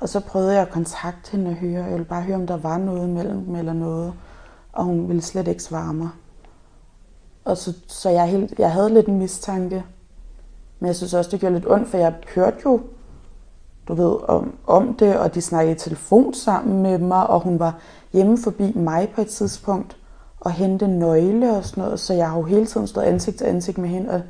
Og 0.00 0.08
så 0.08 0.20
prøvede 0.20 0.52
jeg 0.52 0.62
at 0.62 0.70
kontakte 0.70 1.30
hende 1.32 1.50
og 1.50 1.54
høre. 1.54 1.84
Jeg 1.84 1.92
ville 1.92 2.04
bare 2.04 2.22
høre, 2.22 2.36
om 2.36 2.46
der 2.46 2.56
var 2.56 2.78
noget 2.78 3.08
mellem 3.08 3.44
dem 3.44 3.54
eller 3.54 3.72
noget. 3.72 4.12
Og 4.72 4.84
hun 4.84 5.08
ville 5.08 5.22
slet 5.22 5.48
ikke 5.48 5.62
svare 5.62 5.94
mig. 5.94 6.08
Og 7.46 7.56
så, 7.56 7.72
så 7.86 8.10
jeg, 8.10 8.28
helt, 8.28 8.58
jeg 8.58 8.72
havde 8.72 8.94
lidt 8.94 9.06
en 9.06 9.18
mistanke. 9.18 9.84
Men 10.78 10.86
jeg 10.86 10.96
synes 10.96 11.14
også, 11.14 11.30
det 11.30 11.40
gjorde 11.40 11.54
lidt 11.54 11.70
ondt, 11.70 11.88
for 11.88 11.98
jeg 11.98 12.14
hørte 12.34 12.56
jo, 12.64 12.80
du 13.88 13.94
ved, 13.94 14.16
om, 14.28 14.58
om 14.66 14.94
det, 14.94 15.18
og 15.18 15.34
de 15.34 15.42
snakkede 15.42 15.74
i 15.74 15.78
telefon 15.78 16.34
sammen 16.34 16.82
med 16.82 16.98
mig, 16.98 17.26
og 17.26 17.40
hun 17.40 17.58
var 17.58 17.78
hjemme 18.12 18.38
forbi 18.38 18.72
mig 18.72 19.12
på 19.14 19.20
et 19.20 19.28
tidspunkt 19.28 19.96
og 20.40 20.52
hente 20.52 20.88
nøgle 20.88 21.56
og 21.56 21.64
sådan 21.64 21.84
noget, 21.84 22.00
så 22.00 22.14
jeg 22.14 22.30
har 22.30 22.36
jo 22.36 22.42
hele 22.42 22.66
tiden 22.66 22.86
stået 22.86 23.04
ansigt 23.04 23.38
til 23.38 23.44
ansigt 23.44 23.78
med 23.78 23.88
hende, 23.88 24.10
og 24.10 24.22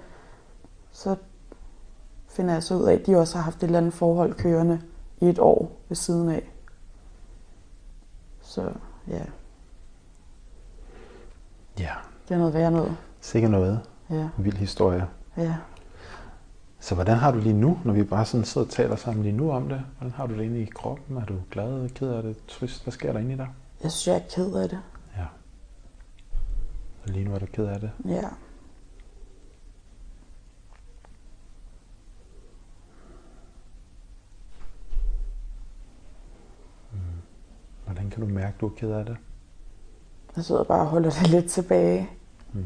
så 0.92 1.16
finder 2.28 2.52
jeg 2.52 2.62
så 2.62 2.75
ud 2.75 2.85
af, 2.85 2.92
at 2.92 3.06
de 3.06 3.16
også 3.16 3.37
har 3.37 3.42
haft 3.42 3.56
et 3.56 3.62
eller 3.62 3.78
andet 3.78 3.92
forhold 3.92 4.35
kørende 4.35 4.80
i 5.20 5.28
et 5.28 5.38
år 5.38 5.70
ved 5.88 5.96
siden 5.96 6.28
af. 6.28 6.50
Så 8.42 8.70
ja. 9.08 9.23
Ja. 11.78 11.92
Det 12.28 12.35
er 12.35 12.38
noget 12.38 12.54
værre 12.54 12.70
noget. 12.70 12.96
Sikkert 13.26 13.50
noget. 13.50 13.80
Ja. 14.11 14.28
Vild 14.38 14.56
historie. 14.56 15.06
Ja. 15.37 15.56
Så 16.80 16.95
hvordan 16.95 17.16
har 17.16 17.33
du 17.33 17.38
lige 17.38 17.52
nu, 17.52 17.78
når 17.85 17.92
vi 17.92 18.04
bare 18.04 18.25
sådan 18.25 18.45
sidder 18.45 18.66
og 18.66 18.73
taler 18.73 18.97
sammen 18.97 19.23
lige 19.23 19.37
nu 19.37 19.50
om 19.50 19.68
det? 19.68 19.83
Hvordan 19.99 20.12
har 20.12 20.26
du 20.26 20.35
det 20.35 20.42
inde 20.42 20.61
i 20.61 20.64
kroppen? 20.64 21.16
Er 21.16 21.25
du 21.25 21.40
glad, 21.50 21.88
ked 21.88 22.09
af 22.09 22.23
det, 22.23 22.37
trist? 22.49 22.83
Hvad 22.83 22.92
sker 22.92 23.12
der 23.12 23.21
inde 23.21 23.33
i 23.33 23.37
dig? 23.37 23.49
Jeg 23.83 23.92
synes, 23.92 24.06
jeg 24.06 24.16
er 24.16 24.28
ked 24.35 24.54
af 24.54 24.68
det. 24.68 24.80
Ja. 25.16 25.25
Og 27.02 27.09
lige 27.09 27.25
nu 27.25 27.35
er 27.35 27.38
du 27.38 27.47
ked 27.47 27.66
af 27.66 27.80
det? 27.80 27.90
Ja. 28.04 28.28
Mm. 36.92 36.99
Hvordan 37.85 38.11
kan 38.11 38.21
du 38.21 38.26
mærke, 38.26 38.54
at 38.54 38.61
du 38.61 38.66
er 38.66 38.75
ked 38.76 38.90
af 38.90 39.04
det? 39.04 39.16
Jeg 40.37 40.45
sidder 40.45 40.64
bare 40.64 40.80
og 40.80 40.87
holder 40.87 41.11
det 41.11 41.30
lidt 41.30 41.50
tilbage. 41.50 42.11
Mm. 42.52 42.62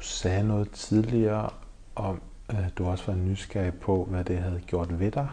Du 0.00 0.04
sagde 0.04 0.42
noget 0.42 0.70
tidligere 0.70 1.50
om, 1.94 2.20
at 2.48 2.78
du 2.78 2.86
også 2.86 3.04
var 3.06 3.14
nysgerrig 3.14 3.74
på, 3.74 4.04
hvad 4.10 4.24
det 4.24 4.38
havde 4.38 4.60
gjort 4.66 5.00
ved 5.00 5.10
dig. 5.10 5.28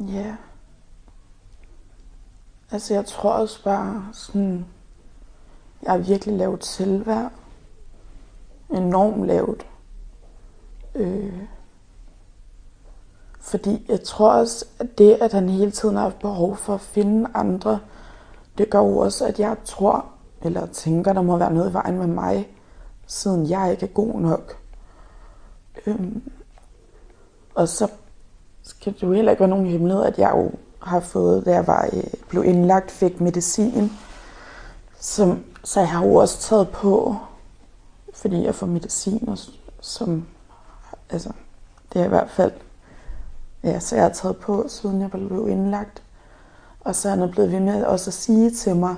Ja. 0.00 0.36
Altså, 2.70 2.94
jeg 2.94 3.06
tror 3.06 3.30
også 3.30 3.64
bare 3.64 4.08
sådan, 4.12 4.66
jeg 5.82 5.92
har 5.92 5.98
virkelig 5.98 6.34
lavt 6.34 6.64
selvværd. 6.64 7.32
Enormt 8.70 9.26
lavt. 9.26 9.66
Øh, 10.94 11.42
fordi 13.40 13.86
jeg 13.88 14.02
tror 14.02 14.32
også, 14.32 14.64
at 14.78 14.98
det, 14.98 15.12
at 15.20 15.32
han 15.32 15.48
hele 15.48 15.70
tiden 15.70 15.96
har 15.96 16.02
haft 16.02 16.18
behov 16.18 16.56
for 16.56 16.74
at 16.74 16.80
finde 16.80 17.30
andre, 17.34 17.80
det 18.58 18.70
gør 18.70 18.78
jo 18.78 18.98
også, 18.98 19.26
at 19.26 19.40
jeg 19.40 19.56
tror, 19.64 20.06
eller 20.42 20.66
tænker, 20.66 21.12
der 21.12 21.22
må 21.22 21.36
være 21.36 21.52
noget 21.52 21.70
i 21.70 21.72
vejen 21.72 21.98
med 21.98 22.06
mig, 22.06 22.48
siden 23.06 23.50
jeg 23.50 23.70
ikke 23.70 23.86
er 23.86 23.90
god 23.90 24.20
nok. 24.20 24.56
Øhm, 25.86 26.30
og 27.54 27.68
så 27.68 27.88
skal 28.62 28.94
det 28.94 29.02
jo 29.02 29.12
heller 29.12 29.32
ikke 29.32 29.40
være 29.40 29.48
nogen 29.48 29.66
hemmelighed, 29.66 30.04
at 30.04 30.18
jeg 30.18 30.30
jo 30.34 30.52
har 30.82 31.00
fået, 31.00 31.46
da 31.46 31.52
jeg 31.52 31.66
var, 31.66 31.88
øh, 31.92 32.04
blev 32.28 32.44
indlagt, 32.44 32.90
fik 32.90 33.20
medicin, 33.20 33.92
som, 35.00 35.44
så 35.64 35.80
jeg 35.80 35.88
har 35.88 36.06
jo 36.06 36.14
også 36.14 36.40
taget 36.40 36.68
på, 36.68 37.16
fordi 38.14 38.44
jeg 38.44 38.54
får 38.54 38.66
medicin, 38.66 39.28
og, 39.28 39.38
som, 39.80 40.26
altså, 41.10 41.32
det 41.92 42.00
er 42.00 42.04
i 42.04 42.08
hvert 42.08 42.30
fald, 42.30 42.52
ja, 43.64 43.80
så 43.80 43.96
jeg 43.96 44.04
har 44.04 44.12
taget 44.12 44.36
på, 44.36 44.64
siden 44.68 45.00
jeg 45.00 45.10
blev 45.10 45.48
indlagt. 45.48 46.02
Og 46.80 46.94
så 46.94 47.08
er 47.08 47.16
han 47.16 47.30
blevet 47.30 47.52
ved 47.52 47.60
med 47.60 47.84
også 47.84 48.10
at 48.10 48.14
sige 48.14 48.50
til 48.50 48.76
mig, 48.76 48.96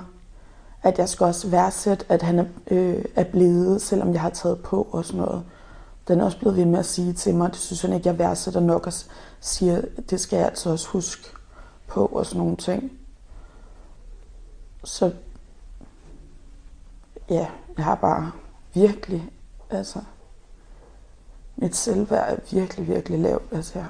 at 0.87 0.99
jeg 0.99 1.09
skal 1.09 1.25
også 1.25 1.47
værdsætte, 1.49 2.05
at 2.09 2.21
han 2.21 2.39
er, 2.39 2.45
øh, 2.67 3.05
er 3.15 3.23
blevet, 3.23 3.81
selvom 3.81 4.13
jeg 4.13 4.21
har 4.21 4.29
taget 4.29 4.63
på 4.63 4.87
og 4.91 5.05
sådan 5.05 5.21
noget. 5.21 5.43
Den 6.07 6.19
er 6.21 6.25
også 6.25 6.39
blevet 6.39 6.57
ved 6.57 6.65
med 6.65 6.79
at 6.79 6.85
sige 6.85 7.13
til 7.13 7.35
mig, 7.35 7.49
det 7.49 7.57
synes 7.59 7.81
han 7.81 7.93
ikke, 7.93 8.07
jeg 8.09 8.19
værdsætter 8.19 8.59
nok, 8.59 8.87
og 8.87 8.93
siger, 9.39 9.81
det 10.09 10.19
skal 10.19 10.37
jeg 10.37 10.45
altså 10.47 10.69
også 10.69 10.87
huske 10.89 11.23
på 11.87 12.05
og 12.05 12.25
sådan 12.25 12.39
nogle 12.39 12.55
ting. 12.55 12.91
Så 14.83 15.11
ja, 17.29 17.47
jeg 17.77 17.85
har 17.85 17.95
bare 17.95 18.31
virkelig, 18.73 19.29
altså, 19.69 19.99
mit 21.55 21.75
selvværd 21.75 22.33
er 22.33 22.37
virkelig, 22.51 22.87
virkelig 22.87 23.19
lavt. 23.19 23.43
Altså, 23.51 23.79
jeg 23.79 23.87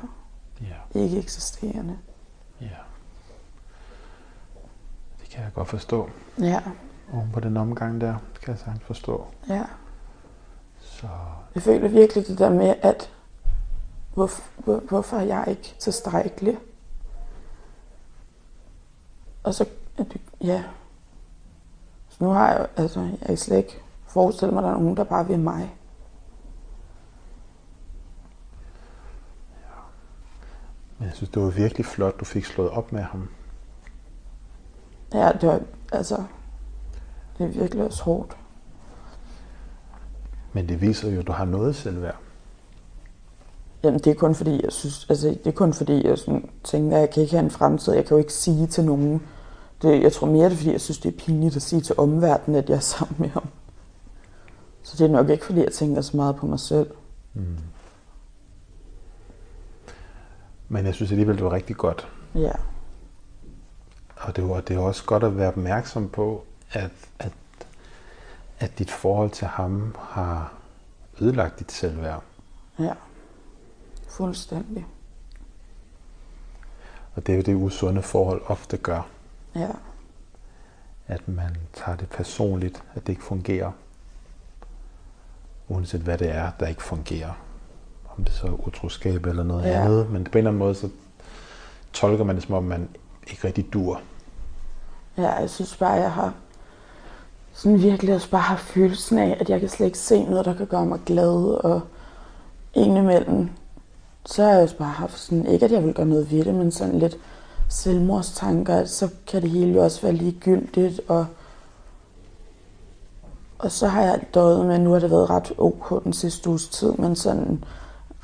Ja. 0.93 0.99
ikke 0.99 1.17
eksisterende. 1.17 1.97
Ja. 2.61 2.67
Det 5.21 5.29
kan 5.29 5.43
jeg 5.43 5.51
godt 5.53 5.67
forstå. 5.67 6.09
Ja, 6.39 6.61
Oven 7.13 7.31
på 7.33 7.39
den 7.39 7.57
omgang 7.57 8.01
der, 8.01 8.15
kan 8.41 8.51
jeg 8.51 8.59
sagtens 8.59 8.83
forstå. 8.83 9.25
ja. 9.49 9.63
Så 10.79 11.07
Jeg 11.55 11.63
føler 11.63 11.87
virkelig 11.87 12.27
det 12.27 12.39
der 12.39 12.49
med, 12.49 12.75
at 12.81 13.11
hvor, 14.13 14.29
hvor, 14.57 14.79
hvorfor 14.79 15.17
er 15.17 15.21
jeg 15.23 15.45
ikke 15.47 15.75
tilstrækkelig? 15.79 16.57
Og 19.43 19.53
så, 19.53 19.65
ja. 20.41 20.63
Så 22.09 22.23
nu 22.23 22.29
har 22.29 22.51
jeg, 22.51 22.67
altså, 22.77 22.99
jeg 22.99 23.27
kan 23.27 23.37
slet 23.37 23.57
ikke 23.57 23.81
forestille 24.07 24.53
mig, 24.53 24.63
at 24.63 24.63
der 24.63 24.75
er 24.75 24.79
nogen, 24.79 24.97
der 24.97 25.03
bare 25.03 25.27
vil 25.27 25.39
mig. 25.39 25.77
men 30.97 31.07
jeg 31.07 31.15
synes, 31.15 31.29
det 31.29 31.41
var 31.41 31.49
virkelig 31.49 31.85
flot, 31.85 32.19
du 32.19 32.25
fik 32.25 32.45
slået 32.45 32.69
op 32.69 32.91
med 32.91 33.01
ham. 33.01 33.29
Ja, 35.13 35.31
det 35.31 35.49
var, 35.49 35.61
altså, 35.91 36.23
det 37.37 37.43
er 37.43 37.47
virkelig 37.47 37.83
også 37.83 38.03
hårdt. 38.03 38.37
Men 40.53 40.69
det 40.69 40.81
viser 40.81 41.11
jo, 41.11 41.19
at 41.19 41.27
du 41.27 41.31
har 41.31 41.45
noget 41.45 41.75
selvværd. 41.75 42.15
Jamen, 43.83 43.99
det 43.99 44.07
er 44.07 44.15
kun 44.15 44.35
fordi, 44.35 44.63
jeg 44.63 44.71
synes, 44.71 45.05
altså, 45.09 45.27
det 45.27 45.47
er 45.47 45.51
kun 45.51 45.73
fordi, 45.73 46.07
jeg 46.07 46.17
sådan, 46.17 46.49
tænker, 46.63 46.95
at 46.95 47.01
jeg 47.01 47.09
kan 47.09 47.23
ikke 47.23 47.35
have 47.35 47.43
en 47.43 47.51
fremtid. 47.51 47.93
Jeg 47.93 48.05
kan 48.05 48.15
jo 48.15 48.19
ikke 48.19 48.33
sige 48.33 48.67
til 48.67 48.85
nogen. 48.85 49.21
Det, 49.81 50.03
jeg 50.03 50.13
tror 50.13 50.27
mere, 50.27 50.45
det 50.45 50.51
er 50.53 50.57
fordi, 50.57 50.71
jeg 50.71 50.81
synes, 50.81 50.99
det 50.99 51.13
er 51.13 51.17
pinligt 51.17 51.55
at 51.55 51.61
sige 51.61 51.81
til 51.81 51.95
omverdenen, 51.97 52.55
at 52.55 52.69
jeg 52.69 52.75
er 52.75 52.79
sammen 52.79 53.15
med 53.19 53.29
ham. 53.29 53.47
Så 54.83 54.97
det 54.97 55.05
er 55.05 55.11
nok 55.11 55.29
ikke 55.29 55.45
fordi, 55.45 55.63
jeg 55.63 55.71
tænker 55.71 56.01
så 56.01 56.17
meget 56.17 56.35
på 56.35 56.45
mig 56.45 56.59
selv. 56.59 56.91
Mm. 57.33 57.57
Men 60.69 60.85
jeg 60.85 60.93
synes 60.93 61.11
alligevel, 61.11 61.35
det 61.35 61.43
var 61.45 61.53
rigtig 61.53 61.75
godt. 61.75 62.07
Ja, 62.35 62.51
Og 64.17 64.35
det 64.35 64.49
var, 64.49 64.61
det 64.61 64.75
er 64.75 64.79
også 64.79 65.05
godt 65.05 65.23
at 65.23 65.37
være 65.37 65.47
opmærksom 65.47 66.09
på, 66.09 66.43
at, 66.71 66.91
at, 67.19 67.31
at 68.59 68.79
dit 68.79 68.91
forhold 68.91 69.29
til 69.29 69.47
ham 69.47 69.95
har 69.99 70.53
ødelagt 71.21 71.59
dit 71.59 71.71
selvværd. 71.71 72.23
ja. 72.79 72.93
Fuldstændig. 74.09 74.85
Og 77.15 77.27
det 77.27 77.33
er 77.33 77.37
jo 77.37 77.43
det 77.43 77.53
usunde 77.55 78.01
forhold 78.01 78.41
ofte 78.45 78.77
gør, 78.77 79.07
Ja, 79.55 79.69
at 81.07 81.27
man 81.27 81.55
tager 81.73 81.95
det 81.97 82.09
personligt, 82.09 82.83
at 82.95 83.07
det 83.07 83.13
ikke 83.13 83.23
fungerer. 83.23 83.71
Uanset 85.67 86.01
hvad 86.01 86.17
det 86.17 86.29
er, 86.35 86.51
der 86.59 86.67
ikke 86.67 86.83
fungerer. 86.83 87.33
Om 88.17 88.23
det 88.23 88.33
så 88.33 88.47
er 88.47 88.67
utroskab 88.67 89.25
eller 89.25 89.43
noget 89.43 89.63
Ja. 89.65 89.81
andet. 89.81 90.09
Men 90.09 90.23
på 90.23 90.31
en 90.31 90.37
eller 90.37 90.49
anden 90.51 90.59
måde, 90.59 90.75
så 90.75 90.89
tolker 91.93 92.23
man 92.23 92.35
det 92.35 92.43
som 92.43 92.53
om, 92.55 92.63
man 92.63 92.89
ikke 93.27 93.47
rigtig 93.47 93.73
dur. 93.73 94.01
ja, 95.17 95.31
jeg 95.31 95.49
synes 95.49 95.77
bare, 95.77 95.91
jeg 95.93 96.11
har 96.11 96.33
sådan 97.57 97.81
virkelig 97.81 98.15
også 98.15 98.29
bare 98.29 98.41
har 98.41 98.55
følelsen 98.55 99.17
af, 99.17 99.37
at 99.39 99.49
jeg 99.49 99.59
kan 99.59 99.69
slet 99.69 99.85
ikke 99.85 99.97
se 99.97 100.23
noget, 100.23 100.45
der 100.45 100.53
kan 100.53 100.65
gøre 100.67 100.85
mig 100.85 100.99
glad. 101.05 101.63
Og 101.63 101.81
indimellem, 102.73 103.49
så 104.25 104.43
har 104.43 104.51
jeg 104.51 104.63
også 104.63 104.77
bare 104.77 104.91
haft 104.91 105.19
sådan, 105.19 105.45
ikke 105.45 105.65
at 105.65 105.71
jeg 105.71 105.83
vil 105.83 105.93
gøre 105.93 106.05
noget 106.05 106.31
ved 106.31 106.45
det, 106.45 106.55
men 106.55 106.71
sådan 106.71 106.99
lidt 106.99 107.17
selvmordstanker, 107.69 108.85
så 108.85 109.09
kan 109.27 109.41
det 109.41 109.49
hele 109.49 109.73
jo 109.73 109.83
også 109.83 110.01
være 110.01 110.13
ligegyldigt. 110.13 111.01
Og, 111.07 111.25
og 113.59 113.71
så 113.71 113.87
har 113.87 114.01
jeg 114.01 114.21
døjet 114.33 114.65
med, 114.65 114.79
nu 114.79 114.91
har 114.91 114.99
det 114.99 115.11
været 115.11 115.29
ret 115.29 115.53
ok 115.57 116.03
den 116.03 116.13
sidste 116.13 116.49
uges 116.49 116.67
tid, 116.67 116.91
men 116.91 117.15
sådan 117.15 117.63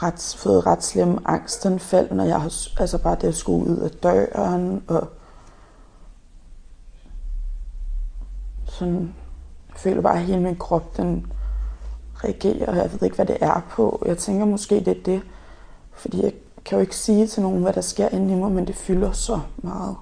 ret, 0.03 0.35
fået 0.37 0.65
ret 0.65 0.83
slem 0.83 1.17
angstanfald, 1.25 2.11
når 2.11 2.23
jeg 2.23 2.41
har 2.41 2.53
altså 2.79 2.97
bare 2.97 3.17
det 3.21 3.27
at 3.27 3.35
skulle 3.35 3.71
ud 3.71 3.77
af 3.77 3.91
døren, 3.91 4.83
og 4.87 5.07
sådan, 8.65 9.13
jeg 9.74 9.80
føler 9.80 10.01
bare, 10.01 10.13
at 10.13 10.22
hele 10.24 10.42
min 10.42 10.56
krop, 10.56 10.98
den 10.98 11.25
reagerer, 12.24 12.68
og 12.68 12.75
jeg 12.75 12.92
ved 12.92 13.03
ikke, 13.03 13.15
hvad 13.15 13.25
det 13.25 13.38
er 13.42 13.62
på. 13.70 14.03
Jeg 14.06 14.18
tænker 14.18 14.46
måske, 14.46 14.75
det 14.75 14.88
er 14.88 15.03
det, 15.06 15.22
fordi 15.94 16.24
jeg 16.24 16.34
kan 16.65 16.75
jo 16.77 16.82
ikke 16.82 16.96
sige 16.96 17.27
til 17.27 17.42
nogen, 17.42 17.63
hvad 17.63 17.74
der 17.74 17.82
sker 17.82 18.10
inde 18.10 18.34
i 18.34 18.36
mig, 18.36 18.51
men 18.51 18.68
det 18.68 18.75
fylder 18.75 19.12
så 19.12 19.39
meget. 19.58 19.96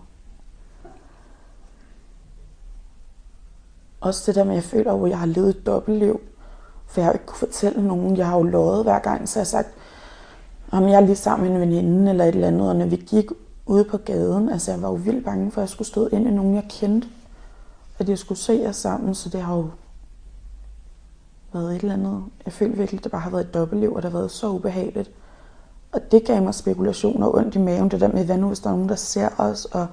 Også 4.01 4.23
det 4.25 4.35
der 4.35 4.43
med, 4.43 4.51
at 4.51 4.55
jeg 4.55 4.63
føler 4.63 5.03
at 5.03 5.09
jeg 5.09 5.19
har 5.19 5.25
levet 5.25 5.49
et 5.49 5.65
dobbeltliv. 5.65 6.21
For 6.87 7.01
jeg 7.01 7.05
har 7.05 7.11
jo 7.11 7.15
ikke 7.15 7.25
kunne 7.25 7.37
fortælle 7.37 7.87
nogen. 7.87 8.17
Jeg 8.17 8.27
har 8.27 8.37
jo 8.37 8.43
lovet 8.43 8.83
hver 8.83 8.99
gang, 8.99 9.29
så 9.29 9.39
jeg 9.39 9.41
har 9.41 9.45
sagt, 9.45 9.67
om 10.71 10.87
jeg 10.87 10.95
er 10.95 10.99
lige 10.99 11.15
sammen 11.15 11.53
med 11.53 11.55
en 11.55 11.61
veninde 11.61 12.11
eller 12.11 12.25
et 12.25 12.35
eller 12.35 12.47
andet. 12.47 12.69
Og 12.69 12.75
når 12.75 12.85
vi 12.85 12.95
gik 12.95 13.25
ude 13.65 13.83
på 13.83 13.97
gaden, 13.97 14.49
altså 14.49 14.71
jeg 14.71 14.81
var 14.81 14.89
jo 14.89 14.95
vildt 14.95 15.25
bange 15.25 15.51
for, 15.51 15.61
at 15.61 15.63
jeg 15.63 15.69
skulle 15.69 15.87
stå 15.87 16.07
ind 16.07 16.27
i 16.27 16.31
nogen, 16.31 16.55
jeg 16.55 16.65
kendte. 16.69 17.07
At 18.01 18.09
jeg 18.09 18.17
skulle 18.17 18.37
se 18.37 18.53
jer 18.53 18.71
sammen, 18.71 19.15
så 19.15 19.29
det 19.29 19.41
har 19.41 19.55
jo 19.55 19.69
været 21.53 21.75
et 21.75 21.81
eller 21.81 21.93
andet. 21.93 22.23
Jeg 22.45 22.53
følte 22.53 22.77
virkelig, 22.77 22.99
at 22.99 23.03
det 23.03 23.11
bare 23.11 23.21
har 23.21 23.29
været 23.29 23.45
et 23.45 23.53
dobbeltliv, 23.53 23.93
og 23.93 24.01
det 24.01 24.11
har 24.11 24.17
været 24.17 24.31
så 24.31 24.49
ubehageligt. 24.49 25.11
Og 25.91 26.11
det 26.11 26.25
gav 26.25 26.43
mig 26.43 26.53
spekulationer 26.53 27.27
og 27.27 27.35
ondt 27.35 27.55
i 27.55 27.59
maven, 27.59 27.91
det 27.91 28.01
der 28.01 28.07
med, 28.07 28.25
hvad 28.25 28.37
nu 28.37 28.47
hvis 28.47 28.59
der 28.59 28.69
er 28.69 28.73
nogen, 28.73 28.89
der 28.89 28.95
ser 28.95 29.29
os, 29.37 29.65
og 29.65 29.87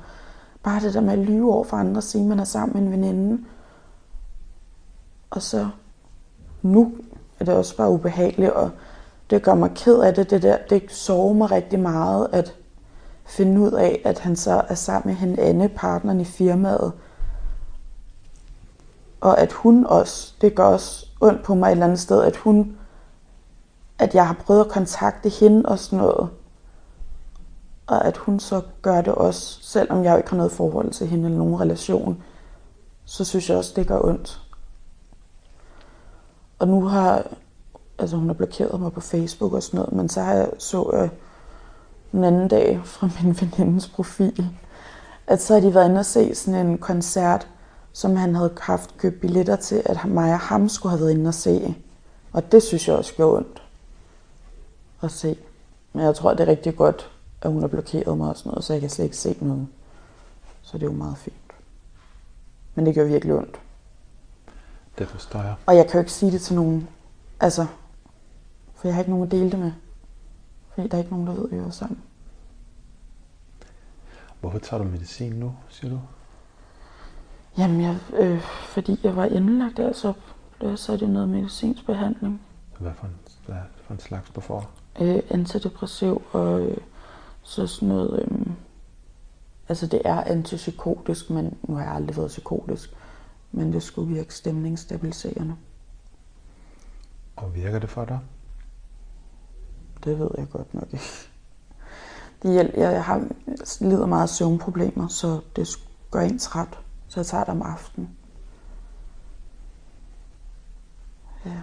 bare 0.62 0.80
det 0.80 0.94
der 0.94 1.00
med 1.00 1.12
at 1.12 1.18
lyve 1.18 1.54
over 1.54 1.64
for 1.64 1.76
andre 1.76 1.98
og 1.98 2.02
sige, 2.02 2.22
at 2.22 2.28
man 2.28 2.40
er 2.40 2.44
sammen 2.44 2.74
med 2.74 2.82
en 2.82 2.90
veninde. 2.90 3.44
Og 5.30 5.42
så 5.42 5.68
nu 6.62 6.92
er 7.40 7.44
det 7.44 7.54
også 7.54 7.76
bare 7.76 7.90
ubehageligt, 7.90 8.50
og 8.50 8.70
det 9.30 9.42
gør 9.42 9.54
mig 9.54 9.70
ked 9.74 9.98
af 9.98 10.14
det, 10.14 10.30
det 10.30 10.42
der, 10.42 10.56
det 10.70 10.92
sover 10.92 11.32
mig 11.32 11.50
rigtig 11.50 11.80
meget, 11.80 12.28
at 12.32 12.54
finde 13.26 13.60
ud 13.60 13.72
af, 13.72 14.02
at 14.04 14.18
han 14.18 14.36
så 14.36 14.62
er 14.68 14.74
sammen 14.74 15.12
med 15.12 15.20
hende 15.20 15.42
Anne, 15.42 15.68
partneren 15.68 16.20
i 16.20 16.24
firmaet, 16.24 16.92
og 19.20 19.40
at 19.40 19.52
hun 19.52 19.86
også, 19.86 20.34
det 20.40 20.54
gør 20.54 20.64
også 20.64 21.06
ondt 21.20 21.42
på 21.42 21.54
mig 21.54 21.66
et 21.66 21.70
eller 21.70 21.84
andet 21.84 22.00
sted, 22.00 22.22
at 22.22 22.36
hun, 22.36 22.76
at 23.98 24.14
jeg 24.14 24.26
har 24.26 24.34
prøvet 24.34 24.60
at 24.60 24.70
kontakte 24.70 25.28
hende 25.28 25.68
og 25.68 25.78
sådan 25.78 25.98
noget. 25.98 26.28
Og 27.86 28.04
at 28.04 28.16
hun 28.16 28.40
så 28.40 28.62
gør 28.82 29.00
det 29.00 29.14
også, 29.14 29.58
selvom 29.62 30.04
jeg 30.04 30.12
jo 30.12 30.16
ikke 30.16 30.30
har 30.30 30.36
noget 30.36 30.52
forhold 30.52 30.90
til 30.90 31.06
hende 31.06 31.24
eller 31.24 31.38
nogen 31.38 31.60
relation, 31.60 32.22
så 33.04 33.24
synes 33.24 33.50
jeg 33.50 33.58
også, 33.58 33.72
det 33.76 33.86
gør 33.86 34.00
ondt. 34.04 34.42
Og 36.58 36.68
nu 36.68 36.84
har, 36.84 37.26
altså 37.98 38.16
hun 38.16 38.26
har 38.26 38.34
blokeret 38.34 38.80
mig 38.80 38.92
på 38.92 39.00
Facebook 39.00 39.52
og 39.52 39.62
sådan 39.62 39.78
noget, 39.78 39.92
men 39.92 40.08
så 40.08 40.20
har 40.20 40.34
jeg 40.34 40.50
så 40.58 40.90
øh, 40.94 41.08
en 42.12 42.24
anden 42.24 42.48
dag 42.48 42.80
fra 42.84 43.08
min 43.22 43.36
venindes 43.40 43.88
profil, 43.88 44.46
at 45.26 45.42
så 45.42 45.54
har 45.54 45.60
de 45.60 45.74
været 45.74 45.88
inde 45.88 45.98
og 45.98 46.06
se 46.06 46.34
sådan 46.34 46.66
en 46.66 46.78
koncert, 46.78 47.48
som 47.98 48.16
han 48.16 48.34
havde 48.34 48.54
haft 48.60 48.98
købt 48.98 49.20
billetter 49.20 49.56
til, 49.56 49.82
at 49.84 50.04
mig 50.04 50.32
og 50.32 50.40
ham 50.40 50.68
skulle 50.68 50.90
have 50.90 51.00
været 51.00 51.10
inde 51.10 51.28
og 51.28 51.34
se. 51.34 51.74
Og 52.32 52.52
det 52.52 52.62
synes 52.62 52.88
jeg 52.88 52.96
også 52.96 53.14
gjorde 53.14 53.36
ondt. 53.36 53.62
at 55.02 55.10
se. 55.10 55.38
Men 55.92 56.04
jeg 56.04 56.14
tror, 56.14 56.34
det 56.34 56.40
er 56.40 56.46
rigtig 56.46 56.76
godt, 56.76 57.10
at 57.42 57.52
hun 57.52 57.60
har 57.60 57.68
blokeret 57.68 58.18
mig 58.18 58.28
og 58.28 58.36
sådan 58.36 58.50
noget, 58.50 58.64
så 58.64 58.72
jeg 58.72 58.80
kan 58.80 58.90
slet 58.90 59.04
ikke 59.04 59.16
se 59.16 59.36
noget. 59.40 59.68
Så 60.62 60.78
det 60.78 60.82
er 60.82 60.90
jo 60.90 60.96
meget 60.96 61.18
fint. 61.18 61.52
Men 62.74 62.86
det 62.86 62.94
gør 62.94 63.04
virkelig 63.04 63.34
ondt. 63.34 63.60
Det 64.98 65.08
forstår 65.08 65.42
jeg. 65.42 65.54
Og 65.66 65.76
jeg 65.76 65.86
kan 65.86 65.92
jo 65.92 65.98
ikke 65.98 66.12
sige 66.12 66.32
det 66.32 66.40
til 66.40 66.54
nogen. 66.54 66.88
Altså, 67.40 67.66
for 68.74 68.88
jeg 68.88 68.94
har 68.94 69.00
ikke 69.00 69.10
nogen 69.10 69.26
at 69.26 69.30
dele 69.30 69.50
det 69.50 69.58
med. 69.58 69.72
Fordi 70.74 70.88
der 70.88 70.94
er 70.94 70.98
ikke 70.98 71.10
nogen, 71.10 71.26
der 71.26 71.32
ved, 71.32 71.44
at 71.44 71.50
vi 71.50 71.56
er 71.56 71.70
sammen. 71.70 72.02
Hvorfor 74.40 74.58
tager 74.58 74.82
du 74.82 74.88
medicin 74.88 75.32
nu, 75.32 75.54
siger 75.68 75.90
du? 75.90 76.00
Jamen, 77.58 77.80
jeg, 77.80 77.96
øh, 78.12 78.40
fordi 78.42 79.00
jeg 79.02 79.16
var 79.16 79.24
indlagt 79.24 79.76
der, 79.76 79.92
så 79.92 80.12
blev 80.58 80.76
jeg 80.88 81.08
noget 81.08 81.28
medicinsk 81.28 81.86
behandling. 81.86 82.40
Hvad 82.78 82.92
for 82.94 83.06
en, 83.06 83.14
hvad 83.46 83.56
for 83.82 83.94
en 83.94 84.00
slags 84.00 84.30
du 84.30 84.40
får? 84.40 84.70
Øh, 85.00 85.22
antidepressiv 85.30 86.22
og 86.32 86.60
øh, 86.60 86.76
så 87.42 87.66
sådan 87.66 87.88
noget... 87.88 88.22
Øh, 88.22 88.46
altså, 89.68 89.86
det 89.86 90.02
er 90.04 90.24
antipsykotisk, 90.24 91.30
men 91.30 91.58
nu 91.62 91.74
har 91.74 91.82
jeg 91.82 91.92
aldrig 91.92 92.16
været 92.16 92.28
psykotisk. 92.28 92.94
Men 93.52 93.72
det 93.72 93.82
skulle 93.82 94.14
virke 94.14 94.34
stemningsstabiliserende. 94.34 95.56
Og 97.36 97.54
virker 97.54 97.78
det 97.78 97.90
for 97.90 98.04
dig? 98.04 98.18
Det 100.04 100.18
ved 100.18 100.30
jeg 100.38 100.48
godt 100.50 100.74
nok 100.74 100.92
ikke. 100.92 101.04
Det 102.42 102.52
hjælper, 102.52 102.90
jeg 102.90 103.04
har 103.04 103.28
lider 103.80 104.06
meget 104.06 104.22
af 104.22 104.28
søvnproblemer, 104.28 105.08
så 105.08 105.40
det 105.56 105.68
gør 106.10 106.20
en 106.20 106.38
træt. 106.38 106.78
Så 107.08 107.20
jeg 107.20 107.26
tager 107.26 107.44
det 107.44 107.52
om 107.52 107.62
aftenen. 107.62 108.10
Ja. 111.46 111.62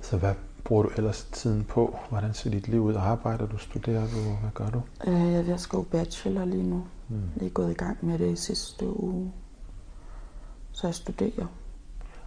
Så 0.00 0.16
hvad 0.18 0.34
bruger 0.64 0.82
du 0.82 0.88
ellers 0.96 1.24
tiden 1.32 1.64
på? 1.64 1.98
Hvordan 2.10 2.34
ser 2.34 2.50
dit 2.50 2.68
liv 2.68 2.80
ud? 2.82 2.94
Arbejder 2.94 3.46
du? 3.46 3.58
Studerer 3.58 4.00
du? 4.06 4.36
Hvad 4.40 4.50
gør 4.54 4.70
du? 4.70 4.82
Øh, 5.06 5.14
Jeg 5.14 5.34
er 5.38 5.42
ved 5.42 5.54
at 5.54 5.60
skrive 5.60 5.84
bachelor 5.84 6.44
lige 6.44 6.62
nu. 6.62 6.86
Mm. 7.08 7.22
Jeg 7.36 7.46
er 7.46 7.50
gået 7.50 7.70
i 7.70 7.74
gang 7.74 7.98
med 8.06 8.18
det 8.18 8.32
i 8.32 8.36
sidste 8.36 9.00
uge. 9.00 9.32
Så 10.72 10.86
jeg 10.86 10.94
studerer. 10.94 11.46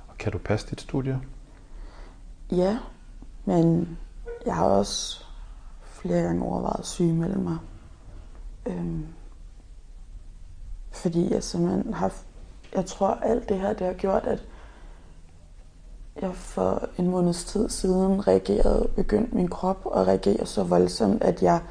Og 0.07 0.17
kan 0.17 0.31
du 0.31 0.37
passe 0.37 0.69
dit 0.69 0.81
studie? 0.81 1.21
Ja, 2.51 2.79
men 3.45 3.97
jeg 4.45 4.55
har 4.55 4.65
også 4.65 5.23
flere 5.83 6.21
gange 6.23 6.43
overvejet 6.45 6.79
at 6.79 6.85
syge 6.85 7.13
mellem 7.13 7.39
mig. 7.43 7.57
Øhm, 8.67 9.05
fordi 10.91 11.33
jeg 11.33 11.43
simpelthen 11.43 11.93
har... 11.93 12.13
Jeg 12.75 12.85
tror, 12.85 13.07
alt 13.07 13.49
det 13.49 13.59
her, 13.59 13.73
det 13.73 13.87
har 13.87 13.93
gjort, 13.93 14.23
at 14.23 14.45
jeg 16.21 16.35
for 16.35 16.89
en 16.97 17.07
måneds 17.07 17.43
tid 17.43 17.69
siden 17.69 18.27
reagerede, 18.27 18.89
begyndte 18.95 19.35
min 19.35 19.47
krop 19.47 19.87
at 19.95 20.07
reagere 20.07 20.45
så 20.45 20.63
voldsomt, 20.63 21.23
at 21.23 21.43
jeg 21.43 21.61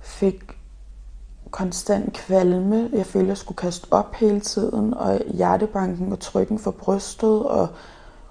fik 0.00 0.58
konstant 1.50 2.12
kvalme. 2.12 2.90
Jeg 2.92 3.06
følte, 3.06 3.28
jeg 3.28 3.36
skulle 3.36 3.56
kaste 3.56 3.86
op 3.90 4.14
hele 4.14 4.40
tiden, 4.40 4.94
og 4.94 5.20
hjertebanken 5.34 6.12
og 6.12 6.20
trykken 6.20 6.58
for 6.58 6.70
brystet, 6.70 7.44
og 7.44 7.68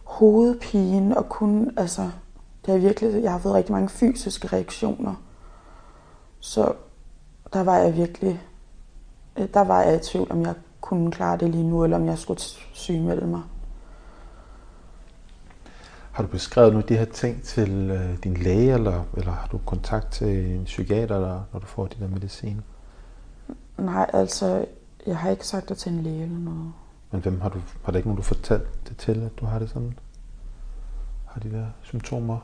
hovedpinen, 0.04 1.18
og 1.18 1.30
kun, 1.30 1.72
altså, 1.78 2.10
det 2.66 2.74
er 2.74 2.78
virkelig, 2.78 3.24
jeg 3.24 3.32
har 3.32 3.40
fået 3.40 3.56
rigtig 3.56 3.72
mange 3.72 3.90
fysiske 3.90 4.48
reaktioner. 4.48 5.16
Så 6.40 6.74
der 7.54 7.64
var 7.64 7.78
jeg 7.78 7.96
virkelig, 7.96 8.42
øh, 9.38 9.48
der 9.54 9.62
var 9.62 9.82
jeg 9.82 9.96
i 9.96 10.00
tvivl, 10.00 10.32
om 10.32 10.42
jeg 10.42 10.54
kunne 10.82 11.12
klare 11.12 11.38
det 11.38 11.50
lige 11.50 11.70
nu, 11.70 11.84
eller 11.84 11.98
om 11.98 12.06
jeg 12.06 12.18
skulle 12.18 12.40
sygemelde 12.74 13.28
mig. 13.28 13.42
Har 16.12 16.24
du 16.24 16.30
beskrevet 16.30 16.74
nu 16.74 16.82
de 16.82 16.98
her 16.98 17.06
ting 17.06 17.44
til 17.44 17.92
øh, 17.92 18.24
din 18.24 18.34
læge, 18.34 18.74
eller, 18.74 19.04
eller 19.18 19.32
har 19.32 19.48
du 19.48 19.58
kontakt 19.66 20.12
til 20.12 20.56
en 20.56 20.64
psykiater, 20.64 21.16
eller, 21.16 21.42
når 21.54 21.60
du 21.60 21.66
får 21.66 21.88
de 21.88 22.00
der 22.00 22.08
medicin? 22.08 22.62
Nej, 23.78 24.10
altså, 24.14 24.66
jeg 25.06 25.18
har 25.18 25.30
ikke 25.30 25.48
sagt 25.48 25.70
det 25.70 25.78
til 25.78 25.92
en 25.92 26.02
læge 26.02 26.24
eller 26.24 26.40
noget. 26.40 26.74
Men 27.12 27.22
hvem 27.22 27.42
har 27.42 27.50
du, 27.50 27.60
har 27.84 27.92
der 27.92 27.98
ikke 27.98 28.10
nogen, 28.10 28.18
du 28.18 28.24
fortalt 28.24 28.90
det 28.90 28.98
til, 28.98 29.22
at 29.22 29.40
du 29.40 29.46
har 29.46 29.60
det 29.60 29.70
sådan? 29.70 30.00
Har 31.26 31.42
de 31.42 31.52
der 31.52 31.66
symptomer? 31.82 32.38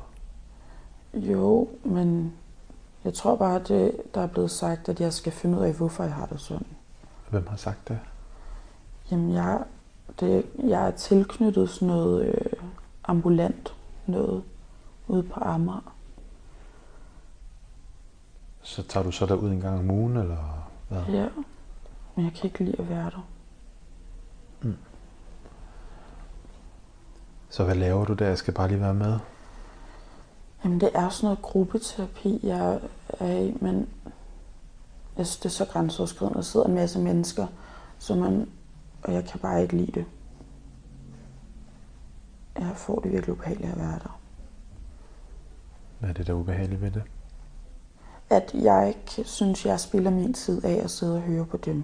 Jo, 1.13 1.69
men 1.83 2.33
jeg 3.03 3.13
tror 3.13 3.35
bare, 3.35 3.55
at 3.55 3.67
det, 3.67 4.01
der 4.13 4.21
er 4.21 4.27
blevet 4.27 4.51
sagt, 4.51 4.89
at 4.89 5.01
jeg 5.01 5.13
skal 5.13 5.31
finde 5.31 5.57
ud 5.57 5.63
af, 5.63 5.73
hvorfor 5.73 6.03
jeg 6.03 6.13
har 6.13 6.25
det 6.25 6.41
sådan. 6.41 6.67
Hvem 7.29 7.47
har 7.47 7.57
sagt 7.57 7.87
det? 7.87 7.99
Jamen, 9.11 9.33
jeg, 9.33 9.63
det, 10.19 10.45
jeg 10.63 10.87
er 10.87 10.91
tilknyttet 10.91 11.69
sådan 11.69 11.87
noget 11.87 12.25
øh, 12.25 12.51
ambulant 13.03 13.75
noget 14.05 14.43
ude 15.07 15.23
på 15.23 15.39
Amager. 15.39 15.93
Så 18.61 18.83
tager 18.83 19.03
du 19.03 19.11
så 19.11 19.25
derud 19.25 19.51
en 19.51 19.61
gang 19.61 19.79
om 19.79 19.91
ugen, 19.91 20.17
eller 20.17 20.69
hvad? 20.89 21.03
Ja, 21.09 21.27
men 22.15 22.25
jeg 22.25 22.33
kan 22.33 22.43
ikke 22.43 22.63
lide 22.63 22.79
at 22.79 22.89
være 22.89 23.09
der. 23.09 23.21
Så 27.51 27.63
hvad 27.63 27.75
laver 27.75 28.05
du 28.05 28.13
der? 28.13 28.27
Jeg 28.27 28.37
skal 28.37 28.53
bare 28.53 28.67
lige 28.67 28.79
være 28.79 28.93
med. 28.93 29.19
Jamen, 30.63 30.81
det 30.81 30.89
er 30.93 31.09
sådan 31.09 31.25
noget 31.25 31.41
gruppeterapi, 31.41 32.39
jeg 32.43 32.79
er 33.19 33.37
i, 33.37 33.57
men 33.61 33.89
jeg 35.17 35.27
synes, 35.27 35.37
det 35.37 35.45
er 35.45 35.49
så 35.49 35.65
grænseoverskridende. 35.65 36.35
Der 36.35 36.41
sidder 36.41 36.65
en 36.65 36.73
masse 36.73 36.99
mennesker, 36.99 37.47
så 37.99 38.15
man, 38.15 38.49
og 39.03 39.13
jeg 39.13 39.25
kan 39.25 39.39
bare 39.39 39.61
ikke 39.61 39.77
lide 39.77 39.91
det. 39.91 40.05
Jeg 42.59 42.71
får 42.75 42.99
det 42.99 43.11
virkelig 43.11 43.33
ubehageligt 43.33 43.71
at 43.71 43.77
være 43.77 43.99
der. 44.03 44.19
Hvad 45.99 46.09
er 46.09 46.13
det, 46.13 46.27
der 46.27 46.33
er 46.33 46.37
ubehageligt 46.37 46.81
ved 46.81 46.91
det? 46.91 47.03
At 48.29 48.51
jeg 48.53 48.87
ikke 48.87 49.29
synes, 49.29 49.65
jeg 49.65 49.79
spilder 49.79 50.11
min 50.11 50.33
tid 50.33 50.65
af 50.65 50.81
at 50.83 50.91
sidde 50.91 51.15
og 51.15 51.21
høre 51.21 51.45
på 51.45 51.57
dem. 51.57 51.83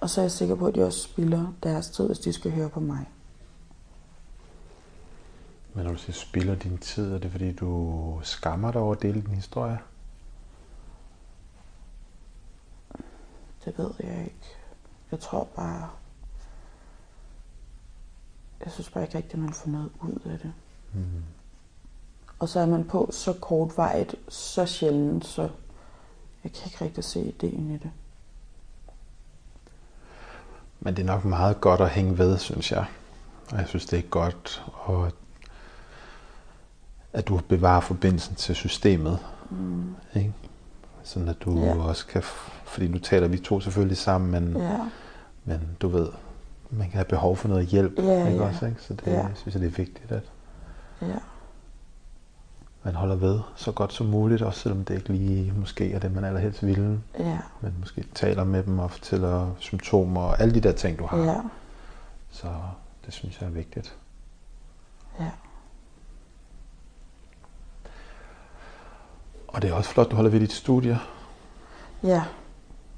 Og 0.00 0.10
så 0.10 0.20
er 0.20 0.24
jeg 0.24 0.30
sikker 0.30 0.54
på, 0.54 0.66
at 0.66 0.74
de 0.74 0.84
også 0.84 1.00
spilder 1.00 1.54
deres 1.62 1.90
tid, 1.90 2.06
hvis 2.06 2.18
de 2.18 2.32
skal 2.32 2.52
høre 2.52 2.68
på 2.68 2.80
mig. 2.80 3.06
Men 5.76 5.84
når 5.84 5.92
du 5.92 5.98
siger 5.98 6.12
spilder 6.12 6.54
din 6.54 6.78
tid, 6.78 7.14
er 7.14 7.18
det 7.18 7.30
fordi, 7.30 7.52
du 7.52 8.20
skammer 8.22 8.72
dig 8.72 8.80
over 8.80 8.94
at 8.94 9.02
dele 9.02 9.20
din 9.20 9.34
historie? 9.34 9.78
Det 13.64 13.78
ved 13.78 13.90
jeg 13.98 14.20
ikke. 14.24 14.56
Jeg 15.10 15.20
tror 15.20 15.48
bare... 15.56 15.90
Jeg 18.64 18.72
synes 18.72 18.90
bare 18.90 19.04
ikke 19.04 19.16
rigtigt, 19.16 19.34
at 19.34 19.40
man 19.40 19.52
får 19.52 19.70
noget 19.70 19.90
ud 20.00 20.30
af 20.30 20.38
det. 20.38 20.52
Mm. 20.94 21.22
Og 22.38 22.48
så 22.48 22.60
er 22.60 22.66
man 22.66 22.84
på 22.84 23.08
så 23.12 23.32
kortvarigt, 23.32 24.14
så 24.28 24.66
sjældent, 24.66 25.26
så 25.26 25.42
jeg 26.44 26.52
kan 26.52 26.62
ikke 26.64 26.84
rigtig 26.84 27.04
se 27.04 27.20
ideen 27.20 27.70
i 27.70 27.78
det. 27.78 27.90
Men 30.80 30.96
det 30.96 31.02
er 31.02 31.06
nok 31.06 31.24
meget 31.24 31.60
godt 31.60 31.80
at 31.80 31.90
hænge 31.90 32.18
ved, 32.18 32.38
synes 32.38 32.72
jeg. 32.72 32.86
Og 33.52 33.58
jeg 33.58 33.68
synes, 33.68 33.86
det 33.86 33.98
er 33.98 34.08
godt, 34.08 34.64
og 34.72 35.12
at 37.16 37.28
du 37.28 37.40
bevarer 37.48 37.80
forbindelsen 37.80 38.34
til 38.34 38.54
systemet. 38.54 39.18
Mm. 39.50 39.94
Ikke? 40.14 40.32
Sådan 41.02 41.28
at 41.28 41.36
du 41.44 41.58
Ja. 41.60 41.74
også 41.78 42.06
kan, 42.06 42.22
fordi 42.64 42.88
nu 42.88 42.98
taler 42.98 43.28
vi 43.28 43.38
to 43.38 43.60
selvfølgelig 43.60 43.96
sammen, 43.96 44.30
men, 44.30 44.62
Ja, 44.62 44.78
men 45.44 45.60
du 45.80 45.88
ved, 45.88 46.08
man 46.70 46.86
kan 46.86 46.96
have 46.96 47.04
behov 47.04 47.36
for 47.36 47.48
noget 47.48 47.66
hjælp. 47.66 47.98
Ja, 47.98 48.26
ikke 48.28 48.42
ja. 48.42 48.48
Også, 48.48 48.66
ikke? 48.66 48.82
Så 48.82 48.94
det 48.94 49.06
Ja. 49.06 49.26
synes 49.34 49.54
jeg, 49.54 49.62
det 49.62 49.66
er 49.72 49.76
vigtigt, 49.76 50.12
at 50.12 50.22
ja, 51.02 51.14
man 52.82 52.94
holder 52.94 53.14
ved 53.16 53.40
så 53.56 53.72
godt 53.72 53.92
som 53.92 54.06
muligt, 54.06 54.42
også 54.42 54.60
selvom 54.60 54.84
det 54.84 54.94
ikke 54.94 55.08
lige 55.12 55.52
måske 55.56 55.92
er 55.92 55.98
det, 55.98 56.14
man 56.14 56.24
allerhelst 56.24 56.66
ville. 56.66 57.00
ja, 57.18 57.38
Men 57.60 57.74
måske 57.80 58.04
taler 58.14 58.44
med 58.44 58.62
dem 58.62 58.78
og 58.78 58.90
fortæller 58.90 59.50
symptomer 59.58 60.20
og 60.20 60.40
alle 60.40 60.54
de 60.54 60.60
der 60.60 60.72
ting, 60.72 60.98
du 60.98 61.06
har. 61.06 61.18
ja, 61.18 61.40
Så 62.30 62.48
det 63.06 63.14
synes 63.14 63.40
jeg 63.40 63.46
er 63.46 63.50
vigtigt. 63.52 63.96
ja. 65.20 65.30
Og 69.56 69.62
det 69.62 69.70
er 69.70 69.74
også 69.74 69.90
flot, 69.90 70.10
du 70.10 70.16
holder 70.16 70.30
ved 70.30 70.40
dit 70.40 70.52
studie. 70.52 70.98
Ja, 72.02 72.22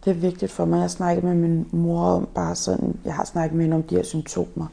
det 0.05 0.11
er 0.11 0.14
vigtigt 0.14 0.53
for 0.53 0.64
mig. 0.64 0.77
Jeg 0.77 0.83
har 0.83 0.88
snakket 0.88 1.25
med 1.25 1.35
min 1.35 1.68
mor 1.73 2.05
om 2.05 2.29
bare 2.35 2.55
sådan, 2.55 3.01
jeg 3.05 3.14
har 3.14 3.25
snakket 3.25 3.57
med 3.57 3.64
hende 3.64 3.77
om 3.77 3.83
de 3.83 3.94
her 3.94 4.03
symptomer. 4.03 4.66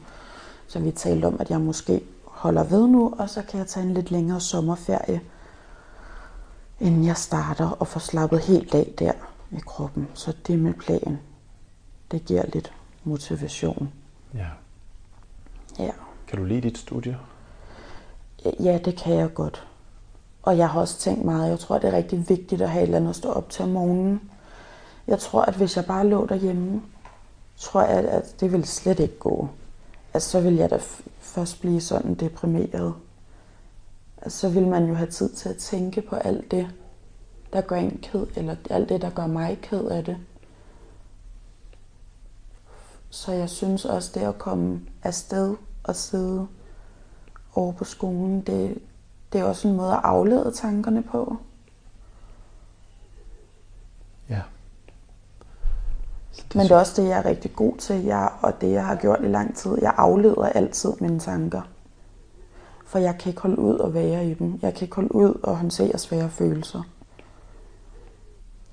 Så 0.66 0.78
vi 0.78 0.90
talte 0.90 1.26
om, 1.26 1.36
at 1.40 1.50
jeg 1.50 1.60
måske 1.60 2.00
holder 2.24 2.64
ved 2.64 2.88
nu, 2.88 3.14
og 3.18 3.30
så 3.30 3.42
kan 3.42 3.58
jeg 3.58 3.66
tage 3.66 3.86
en 3.86 3.94
lidt 3.94 4.10
længere 4.10 4.40
sommerferie, 4.40 5.20
inden 6.80 7.04
jeg 7.04 7.16
starter 7.16 7.70
og 7.70 7.86
får 7.86 8.00
slappet 8.00 8.40
helt 8.40 8.74
af 8.74 8.92
der 8.98 9.12
i 9.50 9.60
kroppen. 9.66 10.08
Så 10.14 10.32
det 10.46 10.54
er 10.54 10.58
min 10.58 10.74
plan. 10.74 11.18
Det 12.10 12.24
giver 12.24 12.42
lidt 12.52 12.72
motivation. 13.04 13.92
Ja. 14.34 14.48
Ja. 15.78 15.90
Kan 16.28 16.38
du 16.38 16.44
lide 16.44 16.60
dit 16.60 16.78
studie? 16.78 17.18
Ja, 18.60 18.78
det 18.84 18.96
kan 18.96 19.14
jeg 19.14 19.34
godt. 19.34 19.66
Og 20.46 20.58
jeg 20.58 20.68
har 20.68 20.80
også 20.80 20.98
tænkt 20.98 21.24
meget, 21.24 21.50
jeg 21.50 21.58
tror, 21.58 21.78
det 21.78 21.88
er 21.88 21.96
rigtig 21.96 22.28
vigtigt 22.28 22.62
at 22.62 22.70
have 22.70 22.82
et 22.82 22.86
eller 22.86 22.96
andet 22.96 23.10
at 23.10 23.16
stå 23.16 23.32
op 23.32 23.50
til 23.50 23.62
om 23.62 23.68
morgenen. 23.68 24.30
Jeg 25.06 25.18
tror, 25.18 25.42
at 25.42 25.54
hvis 25.54 25.76
jeg 25.76 25.84
bare 25.84 26.06
lå 26.06 26.26
derhjemme, 26.26 26.82
tror 27.56 27.82
jeg, 27.82 28.08
at 28.08 28.40
det 28.40 28.52
ville 28.52 28.66
slet 28.66 29.00
ikke 29.00 29.18
gå. 29.18 29.48
altså, 30.14 30.30
så 30.30 30.40
vil 30.40 30.54
jeg 30.54 30.70
da 30.70 30.78
først 31.20 31.60
blive 31.60 31.80
sådan 31.80 32.14
deprimeret. 32.14 32.94
Altså, 34.22 34.38
så 34.38 34.48
vil 34.48 34.66
man 34.66 34.88
jo 34.88 34.94
have 34.94 35.10
tid 35.10 35.28
til 35.28 35.48
at 35.48 35.56
tænke 35.56 36.00
på 36.00 36.16
alt 36.16 36.50
det, 36.50 36.68
der 37.52 37.60
gør 37.60 37.76
en 37.76 37.98
ked, 38.02 38.26
eller 38.36 38.56
alt 38.70 38.88
det, 38.88 39.02
der 39.02 39.10
gør 39.10 39.26
mig 39.26 39.58
ked 39.62 39.84
af 39.84 40.04
det. 40.04 40.16
Så 43.10 43.32
jeg 43.32 43.50
synes 43.50 43.84
også, 43.84 44.10
det 44.14 44.20
at 44.20 44.38
komme 44.38 44.80
afsted 45.02 45.56
og 45.84 45.96
sidde 45.96 46.46
over 47.54 47.72
på 47.72 47.84
skolen, 47.84 48.40
det, 48.40 48.78
det 49.36 49.44
er 49.44 49.48
også 49.48 49.68
en 49.68 49.76
måde 49.76 49.92
at 49.92 50.00
aflede 50.02 50.52
tankerne 50.52 51.02
på. 51.02 51.36
Ja. 54.28 54.42
Det 56.36 56.54
Men 56.54 56.64
det 56.64 56.70
er 56.70 56.76
også 56.76 57.02
det, 57.02 57.08
jeg 57.08 57.18
er 57.18 57.24
rigtig 57.24 57.52
god 57.56 57.76
til, 57.76 58.04
jeg, 58.04 58.30
og 58.42 58.60
det, 58.60 58.72
jeg 58.72 58.86
har 58.86 58.96
gjort 58.96 59.20
i 59.22 59.28
lang 59.28 59.56
tid. 59.56 59.78
Jeg 59.82 59.94
afleder 59.96 60.44
altid 60.44 60.92
mine 61.00 61.20
tanker. 61.20 61.62
For 62.86 62.98
jeg 62.98 63.18
kan 63.18 63.30
ikke 63.30 63.42
holde 63.42 63.58
ud 63.58 63.78
og 63.78 63.94
være 63.94 64.26
i 64.26 64.34
dem. 64.34 64.58
Jeg 64.62 64.74
kan 64.74 64.82
ikke 64.82 64.96
holde 64.96 65.14
ud 65.14 65.40
og 65.42 65.56
håndtere 65.56 65.98
svære 65.98 66.30
følelser. 66.30 66.82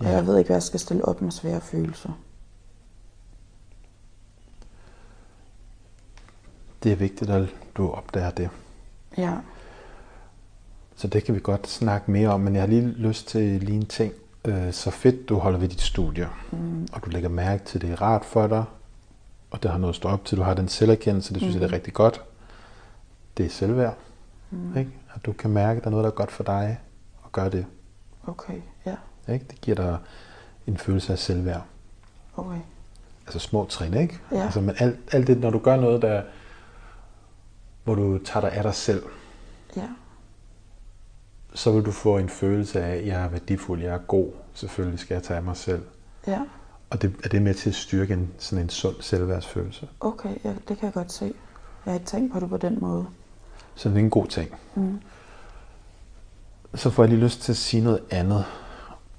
Ja. 0.02 0.08
Og 0.08 0.14
jeg 0.14 0.28
ved 0.28 0.38
ikke, 0.38 0.48
hvad 0.48 0.56
jeg 0.56 0.64
skal 0.64 0.80
stille 0.80 1.06
op 1.06 1.22
med 1.22 1.32
svære 1.32 1.62
følelser. 1.62 2.12
Det 6.84 6.92
er 6.92 6.96
vigtigt, 6.96 7.30
at 7.30 7.50
du 7.78 7.92
opdager 7.92 8.32
det. 8.32 8.50
Ja. 9.18 9.38
Så 10.96 11.08
det 11.08 11.24
kan 11.24 11.36
vi 11.36 11.40
godt 11.44 11.68
snakke 11.68 12.12
mere 12.12 12.30
om, 12.30 12.40
men 12.40 12.54
jeg 12.54 12.62
har 12.62 12.68
lige 12.68 12.88
lyst 12.88 13.28
til 13.28 13.42
lige 13.42 13.76
en 13.76 13.86
ting. 13.86 14.14
Øh, 14.46 14.74
så 14.74 14.92
fedt, 14.92 15.30
du 15.30 15.38
holder 15.38 15.60
ved 15.60 15.68
dit 15.68 15.82
studie, 15.82 16.30
mm. 16.52 16.88
og 16.94 17.06
du 17.06 17.10
lægger 17.10 17.30
mærke 17.30 17.66
til, 17.66 17.82
det 17.82 17.92
er 17.92 18.02
rart 18.02 18.26
for 18.26 18.48
dig, 18.48 18.64
og 19.52 19.64
det 19.64 19.72
har 19.72 19.78
noget 19.78 19.92
at 19.92 19.96
stå 19.96 20.10
op 20.10 20.26
til, 20.26 20.38
du 20.38 20.44
har 20.44 20.54
den 20.54 20.68
selverkendelse, 20.68 21.34
det 21.34 21.42
synes 21.42 21.56
mm. 21.56 21.62
jeg 21.62 21.70
det 21.70 21.74
er 21.74 21.76
rigtig 21.76 21.94
godt. 21.94 22.22
Det 23.38 23.46
er 23.46 23.50
selvværd, 23.50 23.98
mm. 24.50 24.78
ikke? 24.78 24.92
at 25.16 25.26
du 25.26 25.34
kan 25.34 25.52
mærke, 25.52 25.78
at 25.78 25.84
der 25.84 25.88
er 25.88 25.92
noget, 25.92 26.04
der 26.04 26.12
er 26.12 26.16
godt 26.16 26.32
for 26.32 26.44
dig, 26.44 26.80
og 27.24 27.32
gør 27.32 27.50
det. 27.50 27.66
Okay, 28.28 28.62
ja. 28.86 28.96
Ikke? 29.34 29.46
Det 29.50 29.62
giver 29.62 29.76
dig 29.76 29.98
en 30.68 30.78
følelse 30.78 31.14
af 31.14 31.20
selvværd. 31.20 31.64
Okay. 32.38 32.60
Altså 33.26 33.40
små 33.40 33.66
trin, 33.66 33.94
ikke? 33.94 34.20
Ja. 34.32 34.44
Altså, 34.44 34.62
men 34.62 34.76
alt, 34.80 35.00
alt 35.12 35.28
det, 35.28 35.40
når 35.40 35.50
du 35.50 35.60
gør 35.60 35.76
noget, 35.76 36.02
der, 36.02 36.22
hvor 37.84 37.96
du 37.96 38.18
tager 38.18 38.42
dig 38.42 38.52
af 38.52 38.64
dig 38.64 38.76
selv, 38.76 39.04
Ja. 39.76 39.88
Så 41.56 41.72
vil 41.72 41.86
du 41.86 41.92
få 41.92 42.18
en 42.18 42.30
følelse 42.30 42.82
af, 42.82 42.96
at 42.96 43.08
jeg 43.08 43.24
er 43.24 43.28
værdifuld, 43.30 43.82
jeg 43.82 43.94
er 43.94 43.98
god. 43.98 44.32
Selvfølgelig 44.54 45.00
skal 45.00 45.16
jeg 45.16 45.24
tage 45.24 45.38
af 45.38 45.44
mig 45.44 45.58
selv. 45.58 45.84
Ja. 46.28 46.42
Og 46.90 47.02
det, 47.02 47.16
er 47.24 47.30
det 47.30 47.42
med 47.42 47.54
til 47.54 47.70
at 47.70 47.76
styrke 47.76 48.14
en, 48.14 48.34
sådan 48.38 48.64
en 48.64 48.70
sund 48.70 48.96
selvværdsfølelse. 49.00 49.90
Okay, 50.00 50.36
ja, 50.44 50.50
det 50.68 50.78
kan 50.78 50.86
jeg 50.86 50.94
godt 50.94 51.12
se. 51.12 51.26
Jeg 51.86 51.92
har 51.92 51.94
ikke 51.94 52.06
tænkt 52.06 52.34
på 52.34 52.40
det 52.40 52.50
på 52.50 52.58
den 52.58 52.78
måde. 52.82 53.08
Så 53.76 53.90
det 53.90 53.96
er 53.96 54.00
en 54.00 54.10
god 54.10 54.28
ting. 54.28 54.56
Mm. 54.76 55.02
Så 56.76 56.90
får 56.90 57.04
jeg 57.04 57.10
lige 57.10 57.24
lyst 57.24 57.42
til 57.42 57.52
at 57.52 57.58
sige 57.58 57.84
noget 57.84 58.04
andet. 58.10 58.46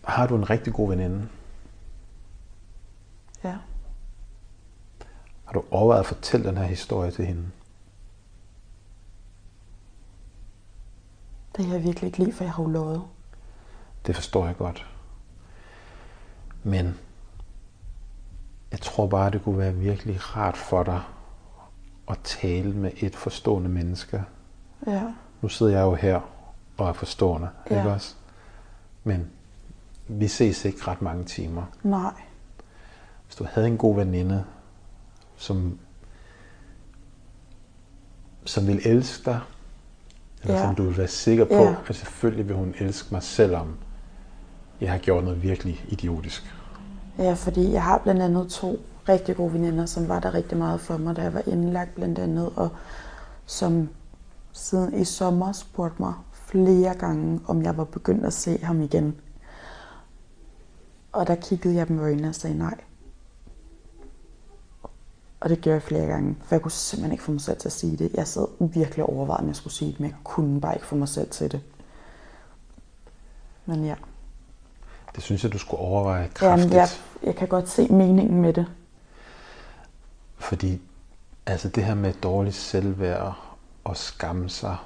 Har 0.04 0.26
du 0.26 0.36
en 0.36 0.50
rigtig 0.50 0.72
god 0.72 0.88
veninde? 0.88 1.28
Ja. 3.44 3.54
Har 5.44 5.52
du 5.52 5.64
overvejet 5.70 6.00
at 6.00 6.06
fortælle 6.06 6.48
den 6.48 6.56
her 6.56 6.64
historie 6.64 7.10
til 7.10 7.24
hende? 7.26 7.42
Det 11.56 11.66
er 11.66 11.72
jeg 11.72 11.82
virkelig 11.82 12.06
ikke 12.06 12.18
lige, 12.18 12.32
for 12.32 12.44
jeg 12.44 12.52
har 12.52 12.62
jo 12.62 12.68
lovet. 12.68 13.02
Det 14.06 14.14
forstår 14.14 14.46
jeg 14.46 14.56
godt. 14.56 14.86
Men 16.62 16.98
jeg 18.70 18.80
tror 18.80 19.06
bare, 19.06 19.30
det 19.30 19.42
kunne 19.44 19.58
være 19.58 19.74
virkelig 19.74 20.36
rart 20.36 20.56
for 20.56 20.82
dig 20.82 21.00
at 22.10 22.18
tale 22.24 22.72
med 22.72 22.90
et 22.96 23.16
forstående 23.16 23.68
menneske. 23.68 24.24
Ja. 24.86 25.02
Nu 25.42 25.48
sidder 25.48 25.72
jeg 25.72 25.82
jo 25.82 25.94
her 25.94 26.20
og 26.78 26.88
er 26.88 26.92
forstående, 26.92 27.48
Ja. 27.70 27.78
ikke 27.78 27.90
også? 27.90 28.14
Men 29.04 29.30
vi 30.08 30.28
ses 30.28 30.64
ikke 30.64 30.78
ret 30.88 31.02
mange 31.02 31.24
timer. 31.24 31.62
Nej. 31.82 32.12
Hvis 33.26 33.36
du 33.36 33.46
havde 33.50 33.66
en 33.66 33.78
god 33.78 33.94
veninde, 33.96 34.44
som, 35.36 35.78
som 38.44 38.66
vil 38.66 38.80
elske 38.88 39.24
dig, 39.30 39.40
eller 40.44 40.57
Ja. 40.61 40.66
som 40.66 40.74
du 40.74 40.83
vil 40.83 40.98
være 40.98 41.09
sikker 41.09 41.44
på, 41.44 41.54
Ja. 41.54 41.74
at 41.88 41.96
selvfølgelig 41.96 42.48
vil 42.48 42.57
hun 42.57 42.74
elske 42.78 43.09
mig, 43.11 43.22
selvom 43.22 43.76
jeg 44.80 44.90
har 44.90 44.98
gjort 44.98 45.24
noget 45.24 45.42
virkelig 45.42 45.85
idiotisk. 45.88 46.54
Ja, 47.18 47.33
fordi 47.35 47.72
jeg 47.72 47.83
har 47.83 47.98
blandt 47.98 48.22
andet 48.22 48.48
to 48.48 48.76
rigtig 49.09 49.37
gode 49.37 49.52
veninder, 49.52 49.87
som 49.87 50.09
var 50.09 50.20
der 50.20 50.35
rigtig 50.35 50.59
meget 50.59 50.80
for 50.80 50.96
mig, 50.96 51.16
da 51.16 51.22
jeg 51.22 51.35
var 51.35 51.42
indlagt 51.46 51.94
blandt 51.94 52.18
andet, 52.18 52.50
og 52.57 52.68
som 53.46 53.88
siden 54.52 54.94
i 55.00 55.04
sommer 55.04 55.52
spurgte 55.52 56.02
mig 56.02 56.12
flere 56.33 56.94
gange, 56.94 57.40
om 57.46 57.62
jeg 57.62 57.76
var 57.76 57.85
begyndt 57.85 58.24
at 58.26 58.33
se 58.33 58.59
ham 58.62 58.80
igen. 58.80 59.14
Og 61.12 61.26
der 61.26 61.35
kiggede 61.35 61.74
jeg 61.74 61.88
dem 61.88 61.98
i 61.98 62.00
øjnene 62.02 62.28
og 62.28 62.35
sagde 62.35 62.59
nej. 62.59 62.74
Og 65.44 65.50
det 65.50 65.61
gjorde 65.61 65.74
jeg 65.74 65.83
flere 65.83 66.07
gange, 66.07 66.37
for 66.44 66.54
jeg 66.54 66.62
kunne 66.62 66.70
simpelthen 66.72 67.12
ikke 67.12 67.24
få 67.24 67.33
mig 67.33 67.40
selv 67.40 67.59
til 67.59 67.68
at 67.68 67.72
sige 67.72 67.96
det. 67.96 68.11
Jeg 68.14 68.26
sad 68.26 68.46
virkelig 68.61 69.04
og 69.04 69.16
overvejede, 69.16 69.40
om 69.42 69.48
jeg 69.48 69.57
skulle 69.57 69.74
sige 69.74 69.90
det, 69.92 70.00
men 70.00 70.11
jeg 70.11 70.16
kunne 70.24 70.61
bare 70.61 70.74
ikke 70.74 70.87
få 70.87 70.94
mig 70.96 71.09
selv 71.09 71.30
til 71.30 71.52
det. 71.52 71.61
Men 73.66 73.85
ja, 73.85 73.94
Det 75.14 75.22
synes 75.22 75.44
jeg, 75.44 75.52
du 75.52 75.59
skulle 75.59 75.80
overveje 75.80 76.18
Jamen, 76.20 76.33
kraftigt. 76.35 76.74
jeg, 76.74 76.88
jeg 77.22 77.37
kan 77.37 77.48
godt 77.48 77.68
se 77.68 77.88
meningen 77.88 78.40
med 78.42 78.52
det. 78.52 78.66
Fordi 80.37 80.80
altså 81.46 81.68
det 81.68 81.85
her 81.85 81.94
med 81.94 82.12
dårligt 82.12 82.54
selvværd 82.57 83.35
og 83.85 83.96
skamme 83.96 84.48
sig, 84.48 84.76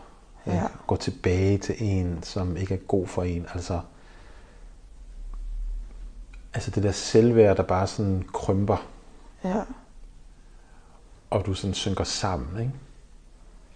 Ja. 0.46 0.52
ikke? 0.54 0.66
gå 0.86 0.96
tilbage 0.96 1.58
til 1.58 1.74
en, 1.78 2.22
som 2.22 2.56
ikke 2.56 2.74
er 2.74 2.78
god 2.78 3.06
for 3.06 3.22
en, 3.22 3.46
altså 3.54 3.80
altså 6.54 6.70
det 6.70 6.82
der 6.82 6.92
selvværd, 6.92 7.56
der 7.56 7.62
bare 7.62 7.86
sådan 7.86 8.24
krymper, 8.34 8.86
Ja, 9.44 9.62
og 11.30 11.46
du 11.46 11.54
sådan 11.54 11.74
synker 11.74 12.04
sammen, 12.04 12.60
ikke? 12.60 12.72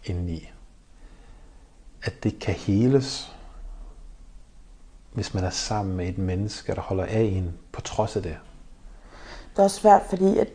Indeni. 0.04 0.50
At 2.02 2.22
det 2.22 2.38
kan 2.38 2.54
heles, 2.54 3.32
hvis 5.12 5.34
man 5.34 5.44
er 5.44 5.50
sammen 5.50 5.96
med 5.96 6.08
et 6.08 6.18
menneske, 6.18 6.74
der 6.74 6.80
holder 6.80 7.04
af 7.04 7.20
en, 7.20 7.54
på 7.72 7.80
trods 7.80 8.16
af 8.16 8.22
det. 8.22 8.36
det 9.50 9.58
er 9.58 9.62
også 9.62 9.80
svært, 9.80 10.02
fordi 10.10 10.38
at 10.38 10.48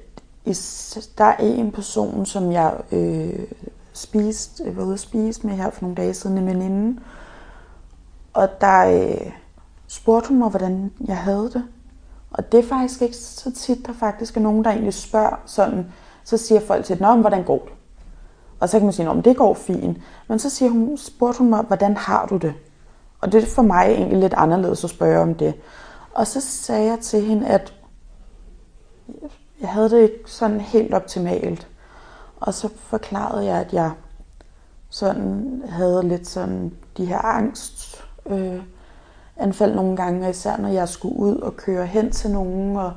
der 1.18 1.26
er 1.26 1.38
en 1.38 1.72
person, 1.72 2.26
som 2.26 2.52
jeg 2.52 2.78
øh, 2.92 3.48
spiste, 3.94 4.76
var 4.76 4.84
ude 4.84 4.94
at 4.94 5.00
spise 5.00 5.48
med 5.48 5.56
her 5.56 5.70
for 5.70 5.82
nogle 5.82 5.96
dage 5.96 6.14
siden, 6.14 6.38
en 6.38 6.48
veninde. 6.48 7.02
Og 8.34 8.50
der 8.62 8.86
øh, 8.86 9.32
spurgte 9.88 10.30
hun 10.30 10.38
mig, 10.38 10.50
hvordan 10.50 10.92
jeg 11.08 11.18
havde 11.18 11.52
det. 11.54 11.64
Og 12.32 12.52
det 12.52 12.60
er 12.60 12.68
faktisk 12.68 13.02
ikke 13.02 13.16
så 13.16 13.52
tit, 13.52 13.86
der 13.86 13.94
faktisk 13.94 14.38
er 14.38 14.42
nogen, 14.42 14.64
der 14.64 14.72
egentlig 14.72 14.94
spørger 14.94 15.36
sådan. 15.46 15.86
Så 16.28 16.38
siger 16.38 16.62
folk 16.62 16.86
til, 16.86 17.02
Nå, 17.02 17.12
men 17.12 17.22
hvordan 17.22 17.44
går 17.44 17.58
det? 17.58 17.74
Og 18.60 18.70
så 18.70 18.78
kan 18.78 18.86
man 18.86 18.94
sige, 18.94 19.10
at 19.10 19.26
det 19.26 19.38
går 19.38 19.54
fint. 19.54 19.98
Men 20.28 20.40
så 20.40 20.50
siger 20.50 20.72
hun, 20.72 20.98
spurgte 20.98 21.40
hun 21.40 21.50
mig, 21.50 21.62
hvordan 21.62 21.98
har 21.98 22.26
du 22.26 22.38
det? 22.38 22.54
Og 23.22 23.32
det 23.32 23.44
er 23.44 23.48
for 23.48 23.62
mig 23.62 23.86
egentlig 23.86 24.18
lidt 24.18 24.34
anderledes 24.34 24.84
at 24.84 24.90
spørge 24.90 25.22
om 25.22 25.36
det. 25.36 25.54
Og 26.14 26.28
så 26.28 26.42
sagde 26.42 26.86
jeg 26.86 27.00
til 27.00 27.22
hende, 27.22 27.48
at 27.48 27.74
jeg 29.62 29.70
havde 29.70 29.90
det 29.90 30.02
ikke 30.02 30.20
sådan 30.26 30.60
helt 30.62 30.94
optimalt. 30.94 31.68
Og 32.40 32.54
så 32.54 32.70
forklarede 32.78 33.46
jeg, 33.46 33.58
at 33.58 33.74
jeg 33.74 33.92
sådan 34.90 35.62
havde 35.70 36.04
lidt 36.04 36.28
sådan 36.28 36.74
de 36.98 37.06
her 37.06 37.26
angst 37.26 38.06
øh, 38.26 38.62
anfald 39.38 39.76
nogle 39.76 39.98
gange, 39.98 40.30
især 40.30 40.58
når 40.58 40.70
jeg 40.70 40.90
skulle 40.90 41.20
ud 41.20 41.36
og 41.36 41.56
køre 41.56 41.86
hen 41.86 42.12
til 42.12 42.32
nogen, 42.32 42.76
og, 42.76 42.94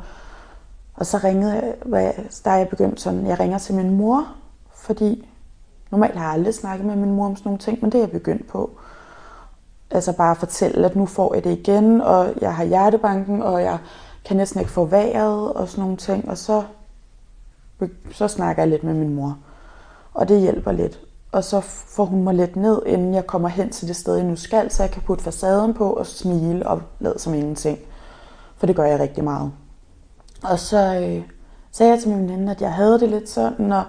og 1.01 1.07
så 1.07 1.19
ringede 1.25 1.53
jeg, 1.55 1.75
jeg- 1.93 2.25
der 2.45 2.51
er 2.51 2.57
jeg 2.57 2.69
begyndt 2.69 3.01
sådan, 3.01 3.27
jeg 3.27 3.41
ringer 3.41 3.59
til 3.59 3.75
min 3.75 3.91
mor, 3.97 4.27
fordi 4.75 5.29
normalt 5.91 6.17
har 6.17 6.25
jeg 6.25 6.33
aldrig 6.33 6.55
snakket 6.55 6.87
med 6.87 6.97
min 6.97 7.11
mor 7.15 7.27
om 7.27 7.37
sådan 7.37 7.49
nogle 7.49 7.59
ting, 7.59 7.79
men 7.83 7.93
det 7.93 7.99
er 7.99 8.03
jeg 8.03 8.11
begyndt 8.11 8.49
på. 8.49 8.71
Altså 9.91 10.13
bare 10.13 10.31
at 10.31 10.37
fortælle, 10.37 10.87
at 10.87 10.97
nu 10.97 11.07
får 11.07 11.35
jeg 11.35 11.45
det 11.45 11.59
igen, 11.59 12.01
og 12.01 12.29
jeg 12.41 12.55
har 12.55 12.65
hjertebanken, 12.65 13.43
og 13.43 13.63
jeg 13.63 13.79
kan 14.25 14.37
næsten 14.37 14.61
ikke 14.61 14.73
få 14.73 14.85
vejret, 14.85 15.53
og 15.53 15.69
sådan 15.69 15.83
nogle 15.83 15.97
ting, 15.97 16.29
og 16.31 16.39
så, 16.39 16.63
så 18.13 18.29
snakker 18.29 18.63
jeg 18.63 18.71
lidt 18.71 18.85
med 18.85 18.95
min 18.95 19.15
mor. 19.15 19.39
Og 20.15 20.29
det 20.29 20.41
hjælper 20.41 20.73
lidt. 20.73 21.01
Og 21.33 21.45
så 21.45 21.61
får 21.61 22.05
hun 22.05 22.23
mig 22.25 22.35
lidt 22.35 22.57
ned, 22.57 22.83
inden 22.87 23.15
jeg 23.15 23.27
kommer 23.27 23.49
hen 23.49 23.71
til 23.71 23.89
det 23.89 23.97
sted, 23.97 24.15
jeg 24.17 24.25
nu 24.27 24.37
skal, 24.37 24.71
så 24.71 24.83
jeg 24.83 24.91
kan 24.91 25.03
putte 25.03 25.25
facaden 25.25 25.75
på 25.75 25.93
og 25.93 26.07
smile 26.07 26.67
og 26.67 26.83
lade 26.99 27.19
som 27.19 27.35
ingenting. 27.35 27.79
For 28.57 28.67
det 28.67 28.77
gør 28.77 28.85
jeg 28.85 29.01
rigtig 29.01 29.25
meget. 29.25 29.53
Og 30.42 30.59
så 30.59 30.76
øh, 30.76 31.24
sagde 31.72 31.92
jeg 31.92 32.00
til 32.00 32.11
min 32.11 32.29
veninde, 32.29 32.53
at 32.53 32.61
jeg 32.61 32.74
havde 32.74 33.00
det 33.00 33.09
lidt 33.09 33.29
sådan, 33.29 33.72
og 33.72 33.85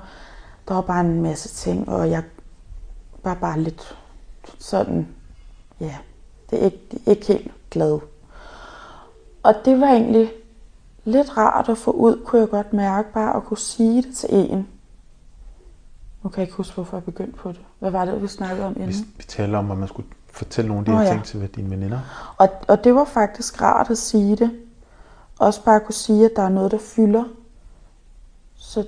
der 0.68 0.74
var 0.74 0.82
bare 0.82 1.02
en 1.02 1.22
masse 1.22 1.50
ting, 1.50 1.90
og 1.90 2.10
jeg 2.10 2.24
var 3.24 3.34
bare 3.34 3.60
lidt 3.60 3.98
sådan, 4.60 5.08
ja, 5.80 5.96
det 6.50 6.62
er 6.62 6.66
ikke, 6.66 6.88
det 6.92 7.02
er 7.06 7.12
ikke 7.12 7.28
helt 7.28 7.52
glad. 7.72 8.00
Og 9.44 9.56
det 9.66 9.82
var 9.82 9.88
egentlig 9.88 10.32
lidt 11.04 11.38
rart 11.38 11.70
at 11.70 11.78
få 11.78 11.92
ud, 11.92 12.24
kunne 12.26 12.42
jeg 12.42 12.50
godt 12.50 12.74
mærke, 12.74 13.14
bare 13.14 13.36
at 13.36 13.44
kunne 13.44 13.58
sige 13.58 14.02
det 14.02 14.16
til 14.18 14.30
en. 14.32 14.68
Nu 16.24 16.30
kan 16.30 16.40
jeg 16.40 16.48
ikke 16.48 16.58
huske, 16.58 16.74
hvorfor 16.74 16.98
jeg 16.98 17.04
begyndte 17.04 17.38
på 17.38 17.52
det. 17.52 17.62
Hvad 17.80 17.92
var 17.92 18.06
det, 18.06 18.22
vi 18.22 18.28
snakkede 18.28 18.68
om 18.68 18.76
Vi, 18.76 18.82
inden? 18.82 19.14
vi 19.18 19.24
taler 19.24 19.58
om, 19.58 19.72
at 19.72 19.78
man 19.78 19.88
skulle 19.88 20.08
fortælle 20.32 20.68
nogle 20.68 20.80
af 20.80 20.86
de 20.86 20.92
Nå 20.92 20.98
her 20.98 21.04
ja. 21.04 21.12
ting 21.12 21.24
til 21.24 21.56
dine 21.56 21.70
veninder. 21.70 22.00
Og, 22.38 22.50
og 22.68 22.84
det 22.84 22.96
var 22.96 23.06
faktisk 23.06 23.62
rart 23.62 23.90
at 23.90 23.98
sige 23.98 24.36
det. 24.36 24.52
Også 25.42 25.64
bare 25.64 25.80
kunne 25.80 25.94
sige, 25.94 26.26
at 26.26 26.32
der 26.36 26.42
er 26.42 26.50
noget, 26.50 26.72
der 26.72 26.78
fylder. 26.78 27.24
Så 28.56 28.86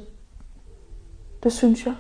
det 1.44 1.54
synes 1.54 1.86
jeg. 1.86 1.96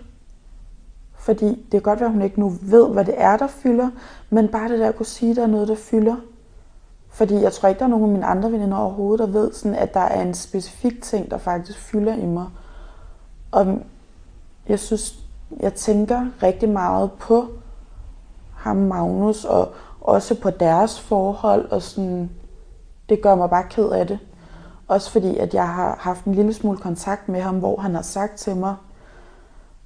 Fordi 1.13 1.46
det 1.46 1.72
kan 1.72 1.82
godt 1.82 2.00
være, 2.00 2.08
at 2.08 2.13
hun 2.13 2.22
ikke 2.22 2.39
nu 2.39 2.50
ved, 2.62 2.89
hvad 2.89 3.06
det 3.06 3.13
er, 3.18 3.38
der 3.38 3.48
fylder. 3.48 3.89
Men 4.30 4.48
bare 4.48 4.70
det 4.70 4.80
der 4.80 4.88
at 4.88 4.96
kunne 4.96 5.06
sige, 5.06 5.32
at 5.32 5.36
der 5.36 5.44
er 5.44 5.48
noget, 5.48 5.68
der 5.68 5.76
fylder. 5.76 6.16
Fordi 7.10 7.36
jeg 7.36 7.54
tror 7.54 7.70
ikke, 7.70 7.80
der 7.80 7.86
er 7.86 7.89
nogen 7.89 8.06
af 8.06 8.12
mine 8.12 8.26
andre 8.26 8.52
veninder 8.52 8.78
overhovedet, 8.78 9.28
der 9.28 9.34
ved, 9.34 9.54
sådan, 9.54 9.78
at 9.78 9.94
der 9.94 10.00
er 10.00 10.22
en 10.22 10.34
specifik 10.34 11.02
ting, 11.02 11.32
der 11.32 11.38
faktisk 11.38 11.80
fylder 11.80 12.16
i 12.16 12.26
mig. 12.26 12.48
Og 13.52 13.80
jeg 14.68 14.80
synes, 14.80 15.20
jeg 15.60 15.74
tænker 15.74 16.28
rigtig 16.44 16.70
meget 16.70 17.12
på 17.12 17.48
ham, 18.56 18.76
Magnus, 18.76 19.46
og 19.46 19.74
også 20.02 20.42
på 20.42 20.50
deres 20.50 21.00
forhold, 21.00 21.72
og 21.72 21.82
sådan, 21.82 22.30
det 23.10 23.22
gør 23.22 23.36
mig 23.36 23.50
bare 23.50 23.66
ked 23.70 23.89
af 23.89 24.08
det. 24.08 24.20
Også 24.88 25.12
fordi, 25.12 25.38
at 25.38 25.54
jeg 25.54 25.67
har 25.69 25.98
haft 26.00 26.26
en 26.26 26.36
lille 26.36 26.54
smule 26.54 26.78
kontakt 26.78 27.30
med 27.30 27.41
ham, 27.41 27.60
hvor 27.60 27.82
han 27.82 27.96
har 27.96 28.02
sagt 28.02 28.36
til 28.38 28.56
mig, 28.56 28.76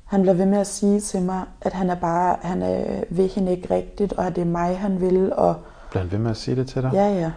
han 0.06 0.22
bliver 0.22 0.34
ved 0.34 0.46
med 0.46 0.58
at 0.58 0.68
sige 0.68 1.00
til 1.00 1.22
mig, 1.22 1.44
at 1.62 1.74
han 1.74 1.90
er 1.90 1.96
bare, 1.96 2.38
han 2.42 2.62
er, 2.62 3.04
vil 3.10 3.28
hende 3.28 3.52
ikke 3.52 3.76
rigtigt, 3.76 4.14
og 4.14 4.28
at 4.28 4.36
det 4.36 4.42
er 4.42 4.46
mig, 4.46 4.78
han 4.80 5.02
vil, 5.02 5.34
og 5.34 5.56
Bliver 5.90 6.04
han 6.04 6.12
ved 6.12 6.20
med 6.20 6.32
at 6.32 6.38
sige 6.38 6.56
det 6.56 6.68
til 6.68 6.82
dig? 6.82 6.92
ja, 6.94 7.08
ja. 7.08 7.32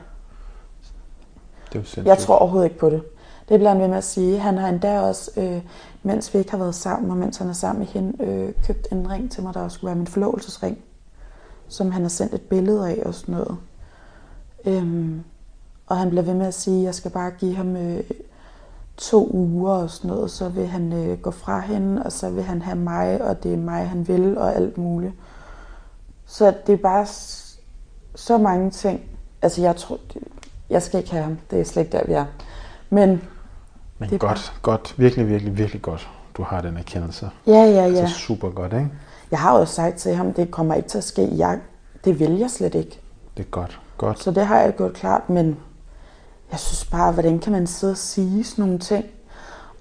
Det 1.69 1.77
er 1.77 1.81
jo 1.81 1.85
sindssygt. 1.85 2.07
Jeg 2.07 2.19
tror 2.19 2.37
overhovedet 2.37 2.69
ikke 2.69 2.79
på 2.79 2.91
det. 2.91 3.03
Det 3.49 3.59
bliver 3.59 3.71
han 3.71 3.81
ved 3.81 3.89
med 3.89 3.97
at 3.97 4.05
sige. 4.05 4.39
Han 4.39 4.59
har 4.59 4.69
endda 4.69 5.01
også, 5.01 5.31
øh, 5.37 5.63
mens 6.03 6.35
vi 6.35 6.39
ikke 6.39 6.51
har 6.51 6.59
været 6.59 6.75
sammen, 6.75 7.11
og 7.11 7.17
mens 7.17 7.37
han 7.37 7.49
er 7.49 7.53
sammen 7.53 7.79
med 7.79 7.87
hende, 7.87 8.25
øh, 8.25 8.53
købt 8.67 8.89
en 8.93 9.11
ring 9.11 9.31
til 9.31 9.43
mig, 9.43 9.55
der 9.55 9.61
også 9.61 9.75
skulle 9.75 9.89
være 9.89 9.97
min 9.97 10.07
forlovelsesring, 10.07 10.79
som 11.69 11.91
han 11.93 12.03
har 12.03 12.09
sendt 12.09 12.35
et 12.35 12.41
billede 12.41 12.89
af 12.89 13.03
og 13.07 13.15
sådan 13.15 13.35
noget. 13.35 13.57
Øhm, 14.65 15.25
og 15.91 15.99
han 15.99 16.11
bliver 16.11 16.23
ved 16.23 16.35
med 16.35 16.47
at 16.47 16.55
sige, 16.55 16.79
at 16.79 16.85
jeg 16.85 16.95
skal 16.95 17.11
bare 17.11 17.31
give 17.31 17.55
ham 17.55 17.77
øh, 17.77 18.05
to 18.97 19.31
uger 19.33 19.73
og 19.73 19.91
sådan 19.91 20.11
noget, 20.11 20.31
så 20.31 20.49
vil 20.49 20.67
han 20.67 20.93
øh, 20.93 21.19
gå 21.19 21.31
fra 21.31 21.61
hende, 21.61 22.03
og 22.03 22.13
så 22.13 22.31
vil 22.31 22.43
han 22.43 22.63
have 22.63 22.77
mig, 22.77 23.23
og 23.23 23.43
det 23.43 23.53
er 23.53 23.57
mig, 23.57 23.89
han 23.89 24.09
vil, 24.09 24.39
og 24.39 24.57
alt 24.57 24.79
muligt. 24.79 25.13
Så 26.27 26.55
det 26.67 26.73
er 26.73 26.77
bare 26.77 27.07
så 28.15 28.39
mange 28.39 28.71
ting. 28.71 29.01
Altså 29.43 29.63
jeg 29.63 29.77
tror, 29.77 29.99
det, 30.15 30.23
jeg 30.71 30.83
skal 30.83 30.99
ikke 31.01 31.11
have 31.11 31.23
ham. 31.25 31.39
Det 31.51 31.61
er 31.61 31.65
slet 31.65 31.83
ikke 31.85 31.99
der, 31.99 32.07
vi 32.07 32.13
er. 32.13 32.25
Men 32.91 33.09
Men 33.99 34.09
det 34.09 34.15
er 34.15 34.19
godt, 34.19 34.53
godt, 34.63 34.95
virkelig, 34.99 35.29
virkelig, 35.29 35.59
virkelig 35.59 35.83
godt, 35.83 36.09
du 36.37 36.43
har 36.43 36.61
den 36.61 36.77
erkendelse. 36.77 37.31
ja, 37.47 37.53
ja, 37.53 37.71
ja. 37.71 37.83
Altså 37.83 38.15
super 38.15 38.51
godt, 38.51 38.73
ikke? 38.73 38.91
Jeg 39.31 39.39
har 39.39 39.59
jo 39.59 39.65
sagt 39.65 39.97
til 39.97 40.15
ham, 40.15 40.35
det 40.35 40.51
kommer 40.51 40.75
ikke 40.75 40.89
til 40.89 40.99
at 40.99 41.05
ske. 41.05 41.29
Jeg, 41.37 41.59
det 42.05 42.21
vil 42.21 42.39
jeg 42.39 42.51
slet 42.51 42.75
ikke. 42.75 43.01
Det 43.37 43.43
er 43.43 43.51
godt, 43.51 43.81
godt. 43.99 44.23
Så 44.23 44.31
det 44.31 44.47
har 44.47 44.59
jeg 44.59 44.77
gjort 44.77 44.93
klart, 44.93 45.31
men 45.31 45.57
jeg 46.51 46.61
synes 46.61 46.85
bare, 46.85 47.13
hvordan 47.13 47.39
kan 47.39 47.53
man 47.53 47.67
sidde 47.67 47.91
og 47.91 47.97
sige 47.97 48.45
sådan 48.45 48.65
nogle 48.65 48.79
ting? 48.79 49.05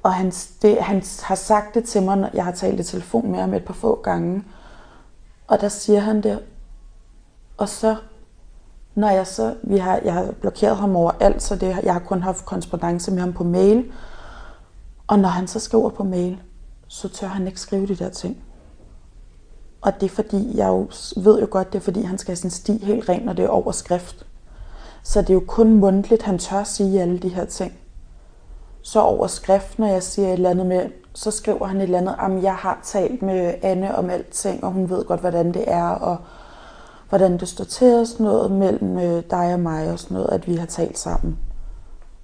Og 0.04 0.14
han, 0.14 0.32
det, 0.62 0.78
han 0.82 1.04
har 1.22 1.36
sagt 1.36 1.76
det 1.76 1.84
til 1.84 2.04
mig, 2.04 2.18
når 2.18 2.30
jeg 2.34 2.46
har 2.46 2.52
talt 2.52 2.80
i 2.80 2.84
telefon 2.84 3.32
med 3.32 3.40
ham 3.40 3.54
et 3.54 3.66
par 3.66 3.74
få 3.74 4.02
gange. 4.04 4.44
Og 5.48 5.62
der 5.62 5.70
siger 5.70 6.00
han 6.00 6.24
det. 6.24 6.40
Og 7.58 7.70
så, 7.70 7.96
når 8.96 9.10
jeg 9.10 9.28
så, 9.28 9.56
vi 9.64 9.78
har, 9.78 10.00
jeg 10.04 10.14
har 10.14 10.32
blokeret 10.42 10.78
ham 10.78 10.96
over 10.96 11.12
alt, 11.20 11.44
så 11.44 11.56
det, 11.56 11.84
jeg 11.84 11.94
har 11.94 12.00
kun 12.00 12.22
haft 12.22 12.46
korrespondence 12.46 13.12
med 13.12 13.20
ham 13.20 13.34
på 13.34 13.44
mail. 13.44 13.92
Og 15.08 15.20
når 15.20 15.30
han 15.30 15.48
så 15.48 15.60
skriver 15.60 15.90
på 15.90 16.04
mail, 16.04 16.42
så 16.88 17.10
tør 17.10 17.28
han 17.28 17.48
ikke 17.48 17.60
skrive 17.60 17.88
de 17.88 17.96
der 17.96 18.10
ting. 18.10 18.44
Og 19.82 19.94
det 20.02 20.04
er 20.04 20.16
fordi, 20.16 20.58
jeg 20.58 20.68
jo 20.68 20.90
ved 21.18 21.40
jo 21.40 21.48
godt, 21.50 21.74
det 21.74 21.80
er 21.80 21.84
fordi, 21.84 22.02
han 22.02 22.18
skal 22.18 22.32
have 22.32 22.36
sin 22.36 22.50
sti 22.50 22.86
helt 22.86 23.10
ren, 23.10 23.22
når 23.22 23.34
det 23.34 23.46
er 23.46 23.50
overskrift. 23.50 24.26
Så 25.04 25.22
det 25.22 25.30
er 25.30 25.34
jo 25.34 25.44
kun 25.48 25.74
mundtligt, 25.74 26.24
han 26.24 26.40
tør 26.40 26.64
sige 26.64 27.02
alle 27.02 27.20
de 27.20 27.30
her 27.30 27.46
ting. 27.46 27.74
Så 28.82 29.02
over 29.02 29.28
skrift, 29.28 29.80
når 29.80 29.88
jeg 29.88 30.04
siger 30.04 30.28
et 30.28 30.34
eller 30.34 30.50
andet 30.50 30.66
med, 30.66 30.86
så 31.14 31.32
skriver 31.32 31.66
han 31.66 31.78
et 31.78 31.84
eller 31.84 31.98
andet, 31.98 32.16
om 32.20 32.44
jeg 32.44 32.56
har 32.56 32.80
talt 32.84 33.22
med 33.22 33.54
Anne 33.62 33.96
om 33.96 34.10
alting, 34.10 34.64
og 34.64 34.72
hun 34.72 34.90
ved 34.90 35.06
godt, 35.06 35.20
hvordan 35.20 35.54
det 35.54 35.64
er, 35.68 35.90
og 35.90 36.18
hvordan 37.10 37.38
det 37.38 37.48
står 37.48 37.66
til 37.66 37.96
og 37.96 38.08
sådan 38.08 38.26
noget 38.26 38.52
mellem 38.52 38.98
øh, 39.00 39.24
dig 39.32 39.54
og 39.54 39.60
mig 39.60 39.92
og 39.92 40.00
sådan 40.00 40.16
noget, 40.18 40.30
at 40.32 40.48
vi 40.48 40.56
har 40.56 40.66
talt 40.66 40.98
sammen. 40.98 41.38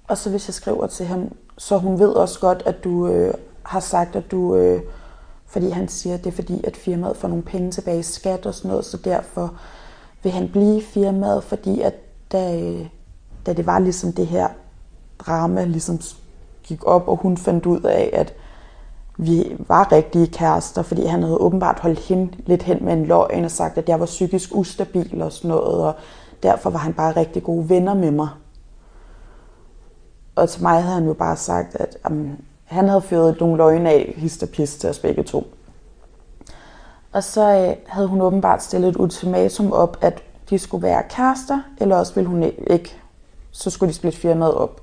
Og 0.08 0.18
så 0.18 0.30
hvis 0.30 0.48
jeg 0.48 0.54
skriver 0.54 0.86
til 0.86 1.06
ham, 1.06 1.32
så 1.58 1.78
hun 1.78 1.98
ved 1.98 2.08
også 2.08 2.40
godt, 2.40 2.62
at 2.66 2.84
du 2.84 3.06
øh, 3.06 3.34
har 3.62 3.80
sagt, 3.80 4.16
at 4.16 4.30
du, 4.30 4.56
øh, 4.56 4.82
fordi 5.46 5.70
han 5.70 5.88
siger, 5.88 6.14
at 6.14 6.24
det 6.24 6.30
er 6.30 6.34
fordi, 6.34 6.64
at 6.64 6.76
firmaet 6.76 7.16
får 7.16 7.28
nogle 7.28 7.44
penge 7.44 7.70
tilbage 7.70 7.98
i 7.98 8.02
skat 8.02 8.46
og 8.46 8.54
sådan 8.54 8.68
noget, 8.68 8.84
så 8.84 8.96
derfor 8.96 9.54
vil 10.22 10.32
han 10.32 10.48
blive 10.48 10.76
i 10.76 10.82
firmaet, 10.82 11.44
fordi 11.44 11.80
at 11.80 11.94
da, 12.32 12.60
øh, 12.60 12.86
da 13.46 13.52
det 13.52 13.66
var 13.66 13.78
ligesom 13.78 14.12
det 14.12 14.26
her 14.26 14.48
drama 15.18 15.64
ligesom 15.64 16.00
gik 16.62 16.86
op, 16.86 17.08
og 17.08 17.16
hun 17.16 17.36
fandt 17.36 17.66
ud 17.66 17.80
af, 17.80 18.10
at 18.12 18.34
vi 19.18 19.56
var 19.58 19.92
rigtige 19.92 20.26
kærester, 20.26 20.82
fordi 20.82 21.04
han 21.04 21.22
havde 21.22 21.38
åbenbart 21.38 21.80
holdt 21.80 21.98
hende 21.98 22.32
lidt 22.46 22.62
hen 22.62 22.84
med 22.84 22.92
en 22.92 23.06
løgn 23.06 23.44
og 23.44 23.50
sagt, 23.50 23.78
at 23.78 23.88
jeg 23.88 24.00
var 24.00 24.06
psykisk 24.06 24.50
ustabil 24.54 25.22
og 25.22 25.32
sådan 25.32 25.48
noget, 25.48 25.84
og 25.84 25.94
derfor 26.42 26.70
var 26.70 26.78
han 26.78 26.94
bare 26.94 27.16
rigtig 27.16 27.42
gode 27.42 27.68
venner 27.68 27.94
med 27.94 28.10
mig. 28.10 28.28
Og 30.34 30.48
til 30.48 30.62
mig 30.62 30.82
havde 30.82 30.94
han 30.94 31.06
jo 31.06 31.12
bare 31.12 31.36
sagt, 31.36 31.74
at 31.74 31.96
jamen, 32.04 32.40
han 32.64 32.88
havde 32.88 33.02
fyret 33.02 33.40
nogle 33.40 33.56
løgne 33.56 33.90
af 33.90 34.14
hist 34.16 34.44
til 34.80 34.90
os 34.90 34.98
begge 34.98 35.22
to. 35.22 35.46
Og 37.12 37.24
så 37.24 37.66
øh, 37.68 37.76
havde 37.86 38.08
hun 38.08 38.20
åbenbart 38.20 38.62
stillet 38.62 38.88
et 38.88 38.96
ultimatum 38.96 39.72
op, 39.72 39.96
at 40.00 40.22
de 40.50 40.58
skulle 40.58 40.82
være 40.82 41.02
kærester, 41.08 41.60
eller 41.80 41.96
også 41.96 42.14
ville 42.14 42.28
hun 42.30 42.42
ikke. 42.42 42.96
Så 43.50 43.70
skulle 43.70 43.88
de 43.88 43.96
splitte 43.96 44.18
firmaet 44.18 44.54
op. 44.54 44.80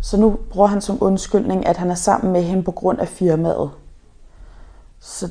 Så 0.00 0.16
nu 0.16 0.38
bruger 0.50 0.66
han 0.66 0.80
som 0.80 0.98
undskyldning, 1.00 1.66
at 1.66 1.76
han 1.76 1.90
er 1.90 1.94
sammen 1.94 2.32
med 2.32 2.42
hende 2.42 2.62
på 2.62 2.70
grund 2.70 3.00
af 3.00 3.08
firmaet. 3.08 3.70
Så, 5.00 5.28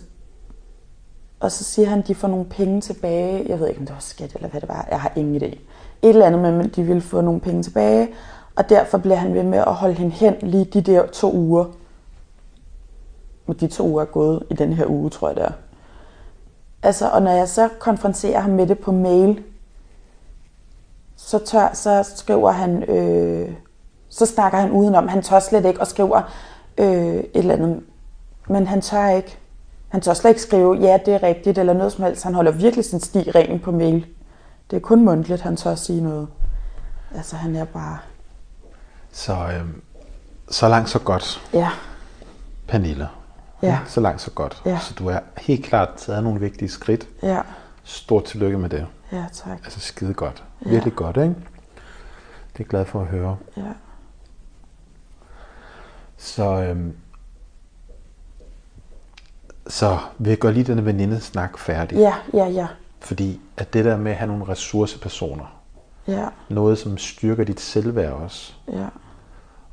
og 1.39 1.51
så 1.51 1.63
siger 1.63 1.89
han, 1.89 1.99
at 1.99 2.07
de 2.07 2.15
får 2.15 2.27
nogle 2.27 2.45
penge 2.45 2.81
tilbage. 2.81 3.45
Jeg 3.49 3.59
ved 3.59 3.67
ikke, 3.67 3.79
om 3.79 3.85
det 3.85 3.93
var 3.93 4.01
skat 4.01 4.35
eller 4.35 4.49
hvad 4.49 4.61
det 4.61 4.69
var. 4.69 4.87
Jeg 4.91 5.01
har 5.01 5.13
ingen 5.15 5.41
idé. 5.41 5.45
Et 5.45 6.09
eller 6.09 6.25
andet 6.25 6.41
med, 6.41 6.65
at 6.65 6.75
de 6.75 6.83
ville 6.83 7.01
få 7.01 7.21
nogle 7.21 7.41
penge 7.41 7.63
tilbage. 7.63 8.09
Og 8.55 8.69
derfor 8.69 8.97
bliver 8.97 9.15
han 9.15 9.33
ved 9.33 9.43
med 9.43 9.59
at 9.59 9.73
holde 9.73 9.93
hende 9.93 10.11
hen 10.11 10.35
lige 10.41 10.65
de 10.65 10.81
der 10.81 11.05
to 11.05 11.33
uger. 11.33 11.65
Og 13.47 13.59
de 13.59 13.67
to 13.67 13.87
uger 13.87 14.01
er 14.01 14.05
gået 14.05 14.43
i 14.49 14.53
den 14.53 14.73
her 14.73 14.85
uge, 14.85 15.09
tror 15.09 15.27
jeg 15.27 15.35
det 15.35 15.45
er. 15.45 15.51
Altså, 16.83 17.09
og 17.09 17.21
når 17.21 17.31
jeg 17.31 17.49
så 17.49 17.69
konfronterer 17.79 18.39
ham 18.39 18.51
med 18.51 18.67
det 18.67 18.79
på 18.79 18.91
mail, 18.91 19.43
så, 21.15 21.39
tør, 21.39 21.73
så 21.73 22.13
skriver 22.15 22.51
han, 22.51 22.83
øh, 22.83 23.53
så 24.09 24.25
snakker 24.25 24.59
han 24.59 24.71
udenom. 24.71 25.07
Han 25.07 25.21
tør 25.21 25.39
slet 25.39 25.65
ikke 25.65 25.81
og 25.81 25.87
skriver 25.87 26.21
øh, 26.77 27.15
et 27.15 27.29
eller 27.33 27.53
andet. 27.53 27.83
Men 28.47 28.67
han 28.67 28.81
tør 28.81 29.09
ikke. 29.09 29.37
Han 29.89 30.01
tør 30.01 30.13
slet 30.13 30.29
ikke 30.31 30.41
skrive, 30.41 30.77
ja, 30.81 30.97
det 31.05 31.13
er 31.13 31.23
rigtigt, 31.23 31.57
eller 31.57 31.73
noget 31.73 31.91
som 31.91 32.03
helst. 32.03 32.23
Han 32.23 32.33
holder 32.33 32.51
virkelig 32.51 32.85
sin 32.85 32.99
sti 32.99 33.31
ren 33.31 33.59
på 33.59 33.71
mail. 33.71 34.05
Det 34.71 34.77
er 34.77 34.81
kun 34.81 35.05
mundtligt, 35.05 35.41
han 35.41 35.57
tør 35.57 35.75
sige 35.75 36.03
noget. 36.03 36.27
Altså, 37.15 37.35
han 37.35 37.55
er 37.55 37.65
bare... 37.65 37.97
Så, 39.11 39.33
øhm, 39.33 39.81
så 40.49 40.67
langt 40.67 40.89
så 40.89 40.99
godt, 40.99 41.41
Ja, 41.53 41.69
Pernille. 42.67 43.07
Ja. 43.63 43.79
Så 43.87 44.01
langt 44.01 44.21
så 44.21 44.31
godt. 44.31 44.61
Ja. 44.65 44.79
Så 44.79 44.93
du 44.99 45.07
er 45.07 45.19
helt 45.37 45.65
klart 45.65 45.89
taget 45.97 46.23
nogle 46.23 46.39
vigtige 46.39 46.69
skridt. 46.69 47.07
ja, 47.23 47.41
Stort 47.83 48.23
tillykke 48.23 48.57
med 48.57 48.69
det. 48.69 48.87
ja, 49.11 49.25
tak. 49.33 49.57
Altså 49.63 49.79
skide 49.79 50.13
godt. 50.13 50.43
Ja. 50.65 50.69
Virkelig 50.69 50.95
godt, 50.95 51.17
ikke? 51.17 51.27
Det 51.29 51.35
er 52.53 52.59
jeg 52.59 52.67
glad 52.67 52.85
for 52.85 53.01
at 53.01 53.07
høre. 53.07 53.37
Ja, 53.57 53.61
Så, 56.17 56.43
øhm, 56.61 56.95
så 59.67 59.97
vi 60.17 60.35
går 60.35 60.51
lige 60.51 60.63
denne 60.63 60.85
venindesnak 60.85 61.57
færdig. 61.57 61.97
ja, 61.97 62.13
ja, 62.33 62.45
ja. 62.45 62.67
Fordi 62.99 63.41
at 63.57 63.73
det 63.73 63.85
der 63.85 63.97
med 63.97 64.11
at 64.11 64.17
have 64.17 64.27
nogle 64.27 64.47
ressourcepersoner, 64.47 65.57
Ja, 66.07 66.27
noget 66.49 66.77
som 66.77 66.97
styrker 66.97 67.43
dit 67.43 67.59
selvværd 67.59 68.13
også, 68.13 68.53
ja, 68.71 68.85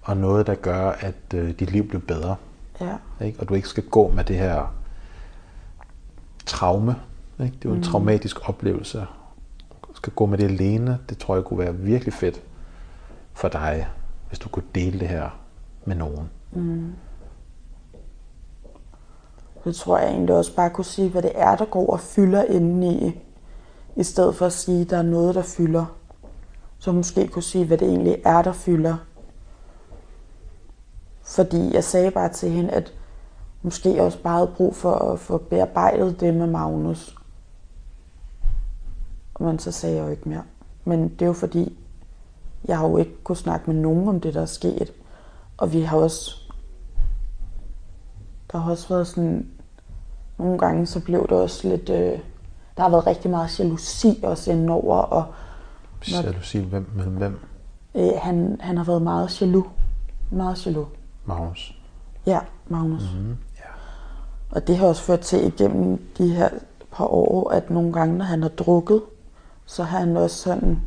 og 0.02 0.16
noget 0.16 0.46
der 0.46 0.54
gør, 0.54 0.90
at 0.90 1.14
øh, 1.34 1.50
dit 1.58 1.70
liv 1.70 1.88
bliver 1.88 2.02
bedre, 2.08 2.36
ja, 2.80 2.96
ikke? 3.20 3.40
og 3.40 3.48
du 3.48 3.54
ikke 3.54 3.68
skal 3.68 3.84
gå 3.88 4.08
med 4.08 4.24
det 4.24 4.36
her 4.36 4.74
traume. 6.46 6.96
Ikke? 7.40 7.56
Det 7.56 7.64
er 7.64 7.68
jo 7.68 7.74
en 7.74 7.76
mm. 7.76 7.82
traumatisk 7.82 8.48
oplevelse. 8.48 9.06
Du 9.88 9.94
skal 9.94 10.12
gå 10.12 10.26
med 10.26 10.38
det 10.38 10.44
alene. 10.44 10.98
Det 11.08 11.18
tror 11.18 11.34
jeg 11.34 11.44
kunne 11.44 11.58
være 11.58 11.74
virkelig 11.74 12.14
fedt 12.14 12.42
for 13.32 13.48
dig, 13.48 13.88
hvis 14.28 14.38
du 14.38 14.48
kunne 14.48 14.64
dele 14.74 15.00
det 15.00 15.08
her 15.08 15.38
med 15.84 15.96
nogen. 15.96 16.30
Det 19.64 19.76
tror 19.76 19.98
jeg 19.98 20.10
egentlig 20.10 20.34
også 20.34 20.54
bare 20.54 20.70
kunne 20.70 20.84
sige, 20.84 21.10
hvad 21.10 21.22
det 21.22 21.32
er, 21.34 21.56
der 21.56 21.64
går 21.64 21.92
og 21.92 22.00
fylder 22.00 22.44
indeni, 22.44 23.20
i 23.96 24.02
stedet 24.02 24.36
for 24.36 24.46
at 24.46 24.52
sige, 24.52 24.80
at 24.80 24.90
der 24.90 24.98
er 24.98 25.02
noget, 25.02 25.34
der 25.34 25.42
fylder. 25.42 25.84
Så 26.78 26.92
måske 26.92 27.28
kunne 27.28 27.42
sige, 27.42 27.64
hvad 27.66 27.78
det 27.78 27.88
egentlig 27.88 28.16
er, 28.24 28.42
der 28.42 28.52
fylder. 28.52 28.96
Fordi 31.28 31.74
jeg 31.74 31.84
sagde 31.84 32.10
bare 32.10 32.32
til 32.32 32.50
hende, 32.50 32.70
at 32.70 32.92
måske 33.62 34.02
også 34.02 34.22
bare 34.22 34.34
havde 34.34 34.52
brug 34.56 34.76
for 34.76 34.94
at 34.94 35.20
få 35.20 35.38
bearbejdet 35.38 36.20
det 36.20 36.34
med 36.34 36.46
Magnus. 36.46 37.16
Men 39.40 39.58
så 39.58 39.72
sagde 39.72 39.96
jeg 39.96 40.04
jo 40.04 40.10
ikke 40.10 40.28
mere. 40.28 40.42
Men 40.84 41.08
det 41.08 41.22
er 41.22 41.26
jo 41.26 41.32
fordi, 41.32 41.78
jeg 42.64 42.78
har 42.78 42.88
jo 42.88 42.96
ikke 42.96 43.24
kunnet 43.24 43.38
snakke 43.38 43.70
med 43.70 43.80
nogen 43.80 44.08
om 44.08 44.20
det, 44.20 44.34
der 44.34 44.42
er 44.42 44.46
sket. 44.46 44.92
Og 45.56 45.72
vi 45.72 45.80
har 45.80 45.96
også... 45.96 46.36
Der 48.52 48.58
har 48.58 48.70
også 48.70 48.88
været 48.88 49.06
sådan... 49.06 49.48
Nogle 50.38 50.58
gange 50.58 50.86
så 50.86 51.00
blev 51.00 51.22
det 51.22 51.32
også 51.32 51.68
lidt... 51.68 51.90
Øh, 51.90 52.18
der 52.76 52.82
har 52.82 52.90
været 52.90 53.06
rigtig 53.06 53.30
meget 53.30 53.60
jalousi 53.60 54.20
også 54.22 54.52
indover. 54.52 54.96
Og 54.96 55.24
når, 56.12 56.22
jalousi 56.22 56.58
hvem, 56.58 56.90
mellem 56.94 57.16
hvem? 57.16 57.38
Øh, 57.94 58.10
han, 58.18 58.56
han 58.60 58.76
har 58.76 58.84
været 58.84 59.02
meget 59.02 59.40
jaloux. 59.40 59.66
Meget 60.30 60.66
jaloux. 60.66 60.97
Magnus? 61.28 61.78
Ja, 62.26 62.40
Magnus. 62.68 63.02
Mm-hmm. 63.14 63.36
Ja. 63.58 63.70
Og 64.50 64.66
det 64.66 64.76
har 64.76 64.86
også 64.86 65.02
ført 65.02 65.20
til 65.20 65.46
igennem 65.46 66.02
de 66.18 66.34
her 66.34 66.48
par 66.92 67.06
år, 67.06 67.50
at 67.50 67.70
nogle 67.70 67.92
gange, 67.92 68.18
når 68.18 68.24
han 68.24 68.42
har 68.42 68.48
drukket, 68.48 69.02
så 69.66 69.82
har 69.82 69.98
han 69.98 70.16
også 70.16 70.36
sådan 70.36 70.78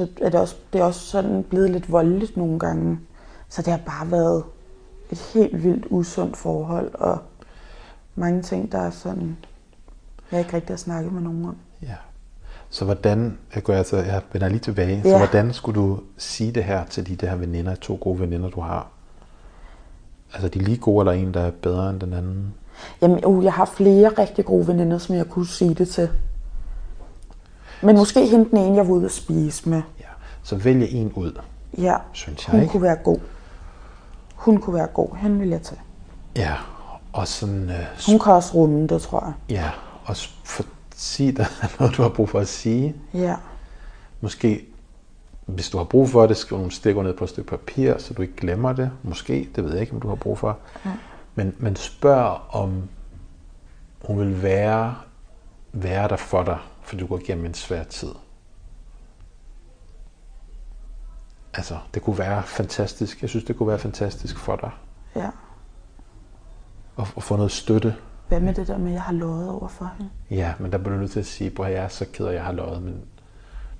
så 0.00 0.08
er 0.20 0.28
det, 0.30 0.40
også, 0.40 0.56
det 0.72 0.80
er 0.80 0.84
også 0.84 1.00
sådan 1.00 1.42
blevet 1.42 1.70
lidt 1.70 1.92
voldeligt 1.92 2.36
nogle 2.36 2.58
gange. 2.58 3.00
Så 3.48 3.62
det 3.62 3.72
har 3.72 3.80
bare 3.86 4.10
været 4.10 4.44
et 5.10 5.18
helt 5.18 5.64
vildt 5.64 5.86
usundt 5.90 6.36
forhold, 6.36 6.94
og 6.94 7.18
mange 8.14 8.42
ting, 8.42 8.72
der 8.72 8.78
er 8.78 8.90
sådan, 8.90 9.36
jeg 10.32 10.40
ikke 10.40 10.52
rigtig 10.52 10.72
har 10.72 10.76
snakket 10.78 11.12
med 11.12 11.22
nogen 11.22 11.44
om. 11.44 11.56
Ja. 11.82 11.96
Så 12.70 12.84
hvordan, 12.84 13.38
jeg, 13.54 13.62
går 13.62 13.72
altså, 13.74 13.96
jeg 13.96 14.22
vender 14.32 14.48
lige 14.48 14.58
tilbage, 14.60 15.02
ja. 15.04 15.10
så 15.10 15.18
hvordan 15.18 15.52
skulle 15.52 15.80
du 15.80 16.00
sige 16.18 16.52
det 16.52 16.64
her 16.64 16.84
til 16.84 17.06
de 17.06 17.16
der 17.16 17.34
veninder, 17.34 17.74
to 17.74 17.98
gode 18.00 18.20
veninder, 18.20 18.48
du 18.50 18.60
har? 18.60 18.86
Altså 20.32 20.48
de 20.48 20.58
lige 20.58 20.76
gode, 20.76 21.02
eller 21.02 21.22
en, 21.22 21.34
der 21.34 21.40
er 21.40 21.50
bedre 21.50 21.90
end 21.90 22.00
den 22.00 22.12
anden? 22.12 22.54
Jamen, 23.02 23.24
uh, 23.24 23.44
jeg 23.44 23.52
har 23.52 23.64
flere 23.64 24.08
rigtig 24.08 24.44
gode 24.44 24.66
veninder, 24.66 24.98
som 24.98 25.14
jeg 25.16 25.26
kunne 25.26 25.46
sige 25.46 25.74
det 25.74 25.88
til. 25.88 26.08
Men 27.82 27.96
måske 27.96 28.26
hente 28.26 28.50
den 28.50 28.58
ene, 28.58 28.76
jeg 28.76 28.88
var 28.88 28.92
ude 28.94 29.04
at 29.04 29.12
spise 29.12 29.68
med. 29.68 29.82
Ja. 30.00 30.04
Så 30.42 30.56
vælge 30.56 30.88
en 30.88 31.12
ud, 31.12 31.38
Ja, 31.78 31.96
synes 32.12 32.46
jeg. 32.46 32.52
hun 32.52 32.60
ikke? 32.60 32.72
kunne 32.72 32.82
være 32.82 32.96
god. 32.96 33.18
Hun 34.34 34.58
kunne 34.58 34.74
være 34.76 34.86
god. 34.86 35.16
Hende 35.16 35.38
vil 35.38 35.48
jeg 35.48 35.62
tage. 35.62 35.80
Ja, 36.36 36.54
og 37.12 37.28
sådan... 37.28 37.70
Øh, 37.70 37.86
Hun 38.06 38.18
kan 38.18 38.32
også 38.32 38.54
rumme 38.54 38.86
det, 38.86 39.02
tror 39.02 39.24
jeg. 39.24 39.32
ja, 39.56 39.70
og 40.04 40.16
s- 40.16 40.34
for, 41.00 41.04
sige 41.06 41.32
dig 41.38 41.46
noget, 41.78 41.96
du 41.96 42.02
har 42.02 42.08
brug 42.08 42.28
for 42.28 42.40
at 42.40 42.48
sige. 42.48 42.96
Ja, 43.14 43.36
Måske, 44.20 44.66
hvis 45.46 45.70
du 45.70 45.78
har 45.78 45.84
brug 45.84 46.08
for 46.08 46.26
det, 46.26 46.36
skriv 46.36 46.58
nogle 46.58 46.72
stikker 46.72 47.02
ned 47.02 47.16
på 47.16 47.24
et 47.24 47.30
stykke 47.30 47.50
papir, 47.50 47.98
så 47.98 48.14
du 48.14 48.22
ikke 48.22 48.36
glemmer 48.36 48.72
det. 48.72 48.90
Måske, 49.02 49.50
det 49.56 49.64
ved 49.64 49.72
jeg 49.72 49.80
ikke, 49.80 49.92
om 49.92 50.00
du 50.00 50.08
har 50.08 50.14
brug 50.14 50.38
for. 50.38 50.58
Ja. 50.84 50.90
Men, 51.34 51.56
men 51.58 51.76
spørg, 51.76 52.40
om 52.50 52.88
hun 54.04 54.18
vil 54.18 54.42
være, 54.42 54.96
være 55.72 56.08
der 56.08 56.16
for 56.16 56.42
dig, 56.42 56.58
for 56.82 56.96
du 56.96 57.06
går 57.06 57.18
igennem 57.18 57.44
en 57.44 57.54
svær 57.54 57.84
tid. 57.84 58.12
Altså, 61.54 61.78
det 61.94 62.02
kunne 62.02 62.18
være 62.18 62.42
fantastisk. 62.42 63.22
Jeg 63.22 63.30
synes, 63.30 63.44
det 63.44 63.56
kunne 63.56 63.68
være 63.68 63.78
fantastisk 63.78 64.38
for 64.38 64.56
dig 64.56 64.70
ja. 65.16 65.30
at, 66.98 67.12
at 67.16 67.22
få 67.22 67.36
noget 67.36 67.52
støtte. 67.52 67.96
Hvad 68.30 68.40
med 68.40 68.54
det 68.54 68.68
der 68.68 68.78
med, 68.78 68.86
at 68.88 68.92
jeg 68.94 69.02
har 69.02 69.12
lovet 69.12 69.48
over 69.50 69.68
for 69.68 69.90
hende? 69.98 70.10
Ja, 70.30 70.52
men 70.58 70.72
der 70.72 70.78
bliver 70.78 70.94
du 70.94 71.00
nødt 71.00 71.10
til 71.10 71.20
at 71.20 71.26
sige, 71.26 71.52
at 71.64 71.72
jeg 71.72 71.84
er 71.84 71.88
så 71.88 72.06
ked 72.12 72.24
af, 72.26 72.28
at 72.30 72.34
jeg 72.36 72.44
har 72.44 72.52
løjet, 72.52 72.82
men 72.82 72.94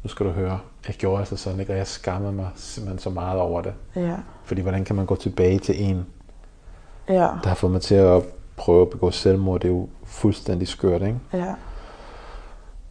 nu 0.02 0.08
skal 0.08 0.26
du 0.26 0.30
høre, 0.30 0.58
jeg 0.88 0.94
gjorde 0.96 1.18
altså 1.18 1.36
sådan, 1.36 1.60
ikke? 1.60 1.72
og 1.72 1.78
jeg 1.78 1.86
skammede 1.86 2.32
mig 2.32 2.48
simpelthen 2.54 2.98
så 2.98 3.10
meget 3.10 3.40
over 3.40 3.60
det. 3.60 3.74
Ja, 3.96 4.16
Fordi 4.44 4.60
hvordan 4.62 4.84
kan 4.84 4.96
man 4.96 5.06
gå 5.06 5.16
tilbage 5.16 5.58
til 5.58 5.84
en, 5.84 6.06
ja, 7.08 7.14
der 7.14 7.48
har 7.48 7.54
fået 7.54 7.72
mig 7.72 7.80
til 7.82 7.94
at 7.94 8.22
prøve 8.56 8.82
at 8.82 8.90
begå 8.90 9.10
selvmord? 9.10 9.60
Det 9.60 9.68
er 9.68 9.72
jo 9.72 9.88
fuldstændig 10.04 10.68
skørt, 10.68 11.02
ikke? 11.02 11.18
ja, 11.32 11.54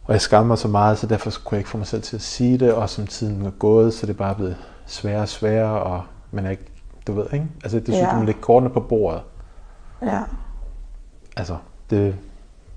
Og 0.04 0.12
jeg 0.12 0.20
skammer 0.20 0.48
mig 0.48 0.58
så 0.58 0.68
meget, 0.68 0.98
så 0.98 1.06
derfor 1.06 1.30
kunne 1.44 1.56
jeg 1.56 1.60
ikke 1.60 1.70
få 1.70 1.78
mig 1.78 1.86
selv 1.86 2.02
til 2.02 2.16
at 2.16 2.22
sige 2.22 2.58
det, 2.58 2.72
og 2.74 2.88
som 2.90 3.06
tiden 3.06 3.46
er 3.46 3.50
gået, 3.50 3.94
så 3.94 4.06
det 4.06 4.12
er 4.12 4.18
bare 4.18 4.34
blevet 4.34 4.56
sværere 4.86 5.22
og 5.22 5.28
sværere, 5.28 5.82
og 5.82 6.02
man 6.30 6.46
er 6.46 6.50
ikke, 6.50 6.64
du 7.06 7.12
ved, 7.12 7.26
ikke? 7.32 7.46
Altså, 7.62 7.76
det 7.78 7.86
synes 7.86 7.98
Ja. 7.98 8.10
du 8.14 8.16
må 8.18 8.24
lægge 8.24 8.40
kortene 8.40 8.70
på 8.72 8.80
bordet. 8.80 9.22
ja, 10.02 10.20
Altså, 11.40 11.56
det, 11.90 12.16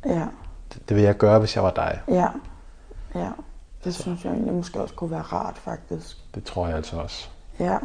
ja, 0.06 0.28
det, 0.74 0.90
det 0.90 0.98
vil 0.98 1.04
jeg 1.04 1.18
gøre, 1.18 1.40
hvis 1.40 1.56
jeg 1.56 1.64
var 1.64 1.72
dig. 1.72 2.02
ja, 2.08 2.28
ja. 3.16 3.30
Det 3.84 3.96
synes 3.96 4.26
jeg 4.26 4.32
egentlig 4.34 4.54
måske 4.54 4.82
også 4.82 4.96
kunne 4.96 5.12
være 5.12 5.22
rart, 5.22 5.58
faktisk. 5.58 6.18
Det 6.36 6.44
tror 6.44 6.68
jeg 6.68 6.76
altså 6.76 6.98
også. 6.98 7.30
Ja, 7.60 7.78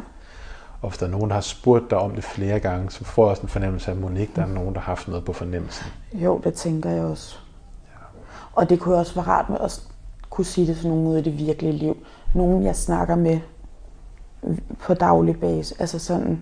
Og 0.81 0.89
hvis 0.89 0.97
der 0.97 1.05
er 1.05 1.09
nogen, 1.09 1.29
der 1.29 1.33
har 1.33 1.41
spurgt 1.41 1.89
dig 1.89 1.97
om 1.97 2.15
det 2.15 2.23
flere 2.23 2.59
gange, 2.59 2.91
så 2.91 3.03
får 3.03 3.23
jeg 3.23 3.29
også 3.29 3.41
en 3.41 3.49
fornemmelse 3.49 3.91
af, 3.91 3.95
at 3.95 4.01
Monique, 4.01 4.35
der 4.35 4.41
er 4.41 4.47
nogen, 4.47 4.75
der 4.75 4.81
har 4.81 4.85
haft 4.85 5.07
noget 5.07 5.25
på 5.25 5.33
fornemmelsen. 5.33 5.85
jo, 6.13 6.41
det 6.43 6.53
tænker 6.53 6.89
jeg 6.89 7.03
også. 7.03 7.37
Og 8.53 8.69
det 8.69 8.79
kunne 8.79 8.95
også 8.95 9.15
være 9.15 9.25
rart 9.27 9.49
med 9.49 9.57
at 9.59 9.83
kunne 10.29 10.45
sige 10.45 10.67
det 10.67 10.77
til 10.77 10.87
nogen 10.87 11.07
ude 11.07 11.19
i 11.19 11.23
det 11.23 11.37
virkelige 11.37 11.73
liv. 11.73 11.97
Nogen, 12.35 12.63
jeg 12.63 12.75
snakker 12.75 13.15
med 13.15 13.39
på 14.79 14.93
daglig 14.93 15.39
base. 15.39 15.75
Altså 15.79 15.99
sådan 15.99 16.41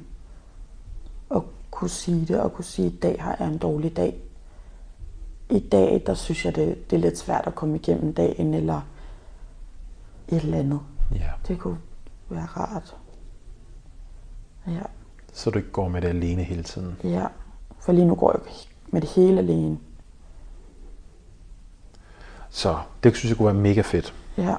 at 1.35 1.41
kunne 1.71 1.89
sige 1.89 2.25
det, 2.25 2.39
og 2.39 2.53
kunne 2.53 2.65
sige, 2.65 2.85
at 2.87 2.93
i 2.93 2.97
dag 2.97 3.17
har 3.19 3.35
jeg 3.39 3.47
en 3.47 3.57
dårlig 3.57 3.97
dag. 3.97 4.26
I 5.49 5.59
dag, 5.59 6.03
der 6.05 6.13
synes 6.13 6.45
jeg, 6.45 6.55
det, 6.55 6.89
det 6.89 6.95
er 6.95 6.99
lidt 7.01 7.17
svært 7.17 7.47
at 7.47 7.55
komme 7.55 7.75
igennem 7.75 8.13
dagen, 8.13 8.53
eller 8.53 8.81
et 10.27 10.41
eller 10.43 10.57
andet. 10.57 10.79
Ja. 11.15 11.31
Det 11.47 11.59
kunne 11.59 11.77
være 12.29 12.45
rart. 12.45 12.97
Ja, 14.67 14.81
Så 15.33 15.49
du 15.49 15.57
ikke 15.57 15.71
går 15.71 15.87
med 15.87 16.01
det 16.01 16.07
alene 16.07 16.43
hele 16.43 16.63
tiden. 16.63 16.97
ja. 17.03 17.27
For 17.79 17.93
lige 17.93 18.05
nu 18.05 18.15
går 18.15 18.31
jeg 18.31 18.41
med 18.87 19.01
det 19.01 19.09
hele 19.09 19.39
alene. 19.39 19.79
Så 22.49 22.79
det 23.03 23.15
synes 23.15 23.29
jeg 23.29 23.37
kunne 23.37 23.45
være 23.45 23.61
mega 23.63 23.81
fedt. 23.81 24.13
Ja. 24.37 24.55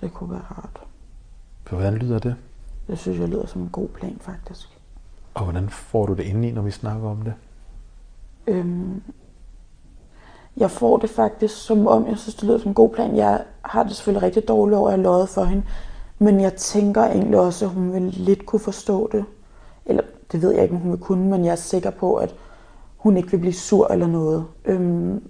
Det 0.00 0.12
kunne 0.14 0.30
være 0.30 0.42
rart. 0.42 0.80
For 1.64 1.76
hvordan 1.76 1.94
lyder 1.94 2.18
det? 2.18 2.36
Det 2.86 2.98
synes 2.98 3.18
jeg 3.18 3.28
lyder 3.28 3.46
som 3.46 3.62
en 3.62 3.68
god 3.68 3.88
plan, 3.88 4.18
faktisk. 4.20 4.75
Og 5.36 5.42
hvordan 5.42 5.70
får 5.70 6.06
du 6.06 6.14
det 6.14 6.22
indeni, 6.22 6.50
når 6.50 6.62
vi 6.62 6.70
snakker 6.70 7.08
om 7.08 7.22
det? 7.22 7.34
Øhm, 8.46 9.02
jeg 10.56 10.70
får 10.70 10.96
det 10.96 11.10
faktisk 11.10 11.56
som 11.66 11.86
om, 11.86 12.06
jeg 12.06 12.18
synes, 12.18 12.34
det 12.34 12.44
lyder 12.44 12.58
som 12.58 12.68
en 12.68 12.74
god 12.74 12.90
plan. 12.90 13.16
Jeg 13.16 13.44
har 13.62 13.82
det 13.82 13.96
selvfølgelig 13.96 14.22
rigtig 14.22 14.48
dårligt 14.48 14.76
over, 14.76 14.88
at 14.88 14.92
jeg 14.92 15.02
løjet 15.02 15.28
for 15.28 15.44
hende. 15.44 15.62
Men 16.18 16.40
jeg 16.40 16.54
tænker 16.54 17.04
egentlig 17.04 17.38
også, 17.38 17.64
at 17.64 17.70
hun 17.70 17.92
vil 17.92 18.02
lidt 18.02 18.46
kunne 18.46 18.60
forstå 18.60 19.08
det. 19.12 19.24
Eller 19.86 20.02
det 20.32 20.42
ved 20.42 20.52
jeg 20.52 20.62
ikke, 20.62 20.74
om 20.74 20.80
hun 20.80 20.90
vil 20.90 21.00
kunne, 21.00 21.30
men 21.30 21.44
jeg 21.44 21.52
er 21.52 21.56
sikker 21.56 21.90
på, 21.90 22.14
at 22.14 22.34
hun 22.96 23.16
ikke 23.16 23.30
vil 23.30 23.38
blive 23.38 23.54
sur 23.54 23.88
eller 23.88 24.06
noget. 24.06 24.46
Øhm, 24.64 25.28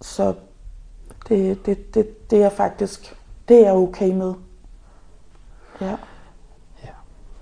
så 0.00 0.34
det, 1.28 1.66
det, 1.66 1.94
det, 1.94 2.30
det 2.30 2.42
er 2.42 2.50
faktisk, 2.50 3.16
det 3.48 3.56
er 3.56 3.64
jeg 3.64 3.74
okay 3.74 4.12
med. 4.12 4.34
Ja, 5.80 5.96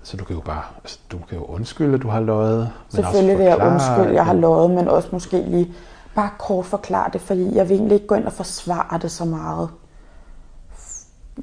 så 0.07 0.17
du 0.17 0.23
kan 0.25 0.35
jo 0.35 0.41
bare, 0.41 0.61
altså, 0.83 0.99
du 1.11 1.17
kan 1.29 1.37
jo 1.37 1.45
undskylde, 1.45 1.93
at 1.95 2.01
du 2.01 2.07
har 2.07 2.19
løjet. 2.19 2.57
men 2.59 2.69
også 2.69 2.95
selvfølgelig 3.01 3.37
vil 3.37 3.43
jeg 3.45 3.53
forklare, 3.53 3.71
undskylde, 3.73 4.15
jeg 4.15 4.25
har 4.25 4.33
at- 4.33 4.39
løjet, 4.39 4.71
men 4.71 4.87
også 4.87 5.09
måske 5.11 5.41
lige 5.41 5.73
bare 6.15 6.29
kort 6.39 6.65
forklare 6.65 7.09
det, 7.13 7.21
fordi 7.21 7.55
jeg 7.55 7.69
vil 7.69 7.77
egentlig 7.77 7.95
ikke 7.95 8.07
gå 8.07 8.15
ind 8.15 8.25
og 8.25 8.33
forsvare 8.33 8.99
det 9.01 9.11
så 9.11 9.25
meget. 9.25 9.69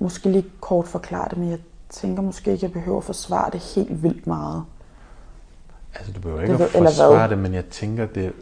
Måske 0.01 0.29
lige 0.31 0.45
kort 0.61 0.89
forklare 0.89 1.29
det, 1.31 1.39
men 1.39 1.51
jeg 1.51 1.59
tænker 1.91 2.23
måske 2.23 2.53
ikke, 2.53 2.65
jeg 2.65 2.73
behøver 2.73 2.99
at 2.99 3.05
forsvare 3.05 3.51
det 3.51 3.61
helt 3.61 4.03
vildt 4.03 4.27
meget. 4.27 4.65
Altså, 5.95 6.13
du 6.13 6.21
behøver 6.21 6.41
ikke 6.43 6.53
Det 6.53 6.61
at 6.65 6.71
hvad? 6.71 6.83
forsvare 6.83 7.29
det, 7.29 7.39
men 7.39 7.55
jeg 7.55 7.65
tænker, 7.65 8.07
det, 8.07 8.33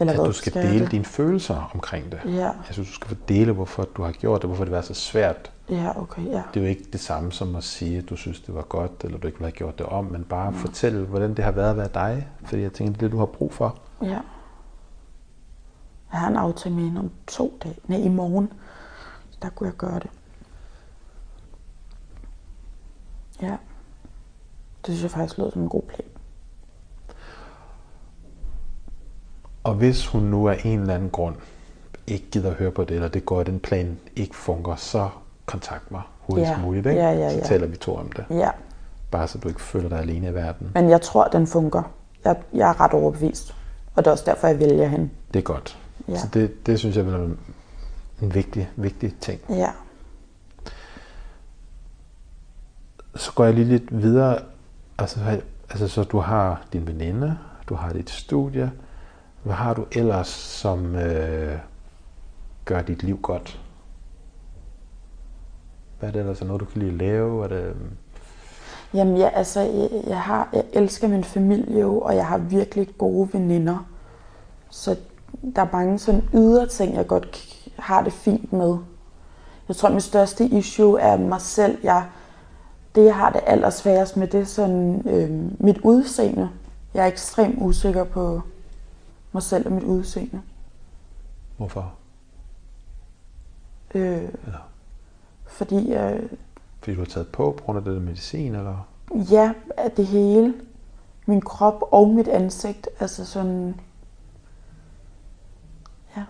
Eller 0.00 0.12
at 0.12 0.18
hvad 0.18 0.26
du 0.26 0.32
skal, 0.32 0.52
skal 0.52 0.62
dele 0.66 0.80
det? 0.84 0.90
dine 0.90 1.04
følelser 1.04 1.70
omkring 1.74 2.12
det. 2.12 2.20
Ja, 2.24 2.30
Jeg 2.40 2.52
synes, 2.70 2.88
du 2.88 2.94
skal 2.94 3.08
fordele, 3.16 3.52
hvorfor 3.52 3.86
du 3.96 4.02
har 4.02 4.12
gjort 4.12 4.42
det, 4.42 4.48
hvorfor 4.48 4.64
det 4.64 4.72
var 4.72 4.80
så 4.80 4.94
svært. 4.94 5.50
Ja, 5.72 6.02
okay, 6.02 6.26
ja. 6.26 6.42
Det 6.54 6.56
er 6.56 6.60
jo 6.60 6.66
ikke 6.66 6.84
det 6.92 7.00
samme 7.00 7.32
som 7.32 7.56
at 7.56 7.64
sige, 7.64 7.98
at 7.98 8.08
du 8.08 8.16
synes, 8.16 8.40
det 8.40 8.54
var 8.54 8.62
godt, 8.62 9.04
eller 9.04 9.18
du 9.18 9.26
ikke 9.26 9.38
ville 9.38 9.50
have 9.50 9.56
gjort 9.56 9.78
det 9.78 9.86
om, 9.86 10.04
men 10.04 10.24
bare 10.24 10.50
mm. 10.50 10.56
fortælle, 10.56 11.06
hvordan 11.06 11.34
det 11.34 11.44
har 11.44 11.52
været 11.52 11.70
at 11.70 11.76
være 11.76 11.88
dig. 11.94 12.28
Fordi 12.44 12.62
jeg 12.62 12.72
tænker, 12.72 12.92
det 12.92 12.98
er 12.98 13.06
det, 13.06 13.12
du 13.12 13.18
har 13.18 13.26
brug 13.26 13.52
for. 13.52 13.78
Ja. 14.02 14.20
Jeg 16.12 16.20
har 16.20 16.28
en 16.28 16.36
aftale 16.36 16.74
med 16.74 16.84
hende 16.84 17.00
om 17.00 17.10
to 17.26 17.58
dage. 17.64 17.76
Nej, 17.86 17.98
i 17.98 18.08
morgen. 18.08 18.52
Der 19.42 19.48
kunne 19.48 19.68
jeg 19.68 19.76
gøre 19.76 19.98
det. 19.98 20.10
Ja. 23.42 23.56
Det 24.86 24.94
synes 24.94 25.02
jeg 25.02 25.10
faktisk 25.10 25.38
lyder 25.38 25.50
som 25.50 25.62
en 25.62 25.68
god 25.68 25.82
plan. 25.82 26.08
Og 29.64 29.74
hvis 29.74 30.06
hun 30.06 30.22
nu 30.22 30.48
af 30.48 30.60
en 30.64 30.80
eller 30.80 30.94
anden 30.94 31.10
grund 31.10 31.36
ikke 32.06 32.30
gider 32.30 32.50
at 32.50 32.56
høre 32.56 32.70
på 32.70 32.84
det, 32.84 32.94
eller 32.94 33.08
det 33.08 33.26
går, 33.26 33.40
at 33.40 33.46
den 33.46 33.60
plan 33.60 33.98
ikke 34.16 34.36
fungerer, 34.36 34.76
så 34.76 35.10
kontakt 35.46 35.90
mig 35.90 36.02
hurtigst 36.20 36.50
Ja. 36.50 36.58
muligt. 36.58 36.86
Ikke? 36.86 37.00
Ja, 37.00 37.10
ja, 37.10 37.30
Så 37.30 37.36
ja. 37.36 37.42
taler 37.44 37.66
vi 37.66 37.76
to 37.76 37.96
om 37.96 38.12
det. 38.12 38.24
Ja, 38.30 38.50
Bare 39.10 39.28
så 39.28 39.38
du 39.38 39.48
ikke 39.48 39.60
føler 39.60 39.88
dig 39.88 39.98
alene 39.98 40.28
i 40.28 40.34
verden. 40.34 40.70
men 40.74 40.90
jeg 40.90 41.00
tror, 41.00 41.28
den 41.28 41.46
fungerer. 41.46 41.82
Jeg, 42.24 42.36
jeg 42.54 42.70
er 42.70 42.80
ret 42.80 42.92
overbevist. 42.92 43.54
Og 43.94 44.04
det 44.04 44.06
er 44.06 44.10
også 44.12 44.24
derfor, 44.26 44.46
jeg 44.46 44.58
vælger 44.58 44.86
hende. 44.88 45.10
Det 45.34 45.38
er 45.38 45.42
godt. 45.42 45.78
Ja. 46.08 46.16
Så 46.18 46.26
det, 46.34 46.66
det 46.66 46.78
synes 46.78 46.96
jeg 46.96 47.06
være 47.06 47.30
en 48.22 48.34
vigtig, 48.34 48.70
vigtig 48.76 49.14
ting. 49.20 49.40
Ja, 49.48 49.70
så 53.16 53.32
går 53.32 53.44
jeg 53.44 53.54
lige 53.54 53.64
lidt 53.64 54.02
videre. 54.02 54.38
Altså, 54.98 55.40
altså 55.70 55.88
så 55.88 56.02
du 56.04 56.18
har 56.18 56.62
din 56.72 56.86
veninde, 56.86 57.38
du 57.68 57.74
har 57.74 57.92
dit 57.92 58.10
studie. 58.10 58.72
Hvad 59.42 59.54
har 59.54 59.74
du 59.74 59.86
ellers, 59.92 60.28
som 60.28 60.96
øh, 60.96 61.58
gør 62.64 62.82
dit 62.82 63.02
liv 63.02 63.18
godt? 63.22 63.60
Hvad 66.02 66.10
er 66.10 66.12
det 66.12 66.20
ellers? 66.20 66.40
Er 66.40 66.46
noget, 66.46 66.60
du 66.60 66.64
kan 66.64 66.82
lide 66.82 66.92
at 66.92 66.98
lave? 66.98 67.44
Er 67.44 67.48
det... 67.48 67.62
Øhm? 67.64 67.90
Jamen, 68.94 69.16
ja, 69.16 69.28
altså, 69.28 69.60
jeg, 69.60 69.90
jeg, 70.06 70.20
har, 70.20 70.48
jeg 70.52 70.64
elsker 70.72 71.08
min 71.08 71.24
familie 71.24 71.80
jo, 71.80 72.00
og 72.00 72.16
jeg 72.16 72.26
har 72.26 72.38
virkelig 72.38 72.88
gode 72.98 73.28
veninder. 73.32 73.86
Så 74.70 74.96
der 75.56 75.62
er 75.62 75.68
mange 75.72 75.98
sådan 75.98 76.28
ydre 76.34 76.66
ting, 76.66 76.94
jeg 76.94 77.06
godt 77.06 77.58
har 77.78 78.02
det 78.02 78.12
fint 78.12 78.52
med. 78.52 78.76
Jeg 79.68 79.76
tror, 79.76 79.88
mit 79.88 80.02
største 80.02 80.44
issue 80.44 81.00
er 81.00 81.16
mig 81.16 81.40
selv. 81.40 81.78
Jeg, 81.82 82.06
det, 82.94 83.04
jeg 83.04 83.16
har 83.16 83.30
det 83.30 83.40
allersværest 83.46 84.16
med, 84.16 84.26
det 84.26 84.40
er 84.40 84.44
sådan 84.44 85.02
øh, 85.08 85.60
mit 85.64 85.78
udseende. 85.78 86.50
Jeg 86.94 87.02
er 87.02 87.08
ekstremt 87.08 87.58
usikker 87.58 88.04
på 88.04 88.40
mig 89.32 89.42
selv 89.42 89.66
og 89.66 89.72
mit 89.72 89.84
udseende. 89.84 90.40
Hvorfor? 91.56 91.92
Øh. 93.94 94.28
Fordi 95.52 95.90
jeg... 95.90 96.20
Fordi 96.80 96.94
du 96.94 97.00
har 97.00 97.06
taget 97.06 97.28
på 97.28 97.54
på 97.58 97.64
grund 97.64 97.78
af 97.78 97.84
det 97.84 98.02
medicin, 98.02 98.54
eller? 98.54 98.88
Ja, 99.30 99.52
af 99.76 99.90
det 99.90 100.06
hele. 100.06 100.54
Min 101.26 101.40
krop 101.40 101.82
og 101.90 102.08
mit 102.08 102.28
ansigt. 102.28 102.88
Altså 103.00 103.24
sådan... 103.24 103.80
Ja. 106.16 106.24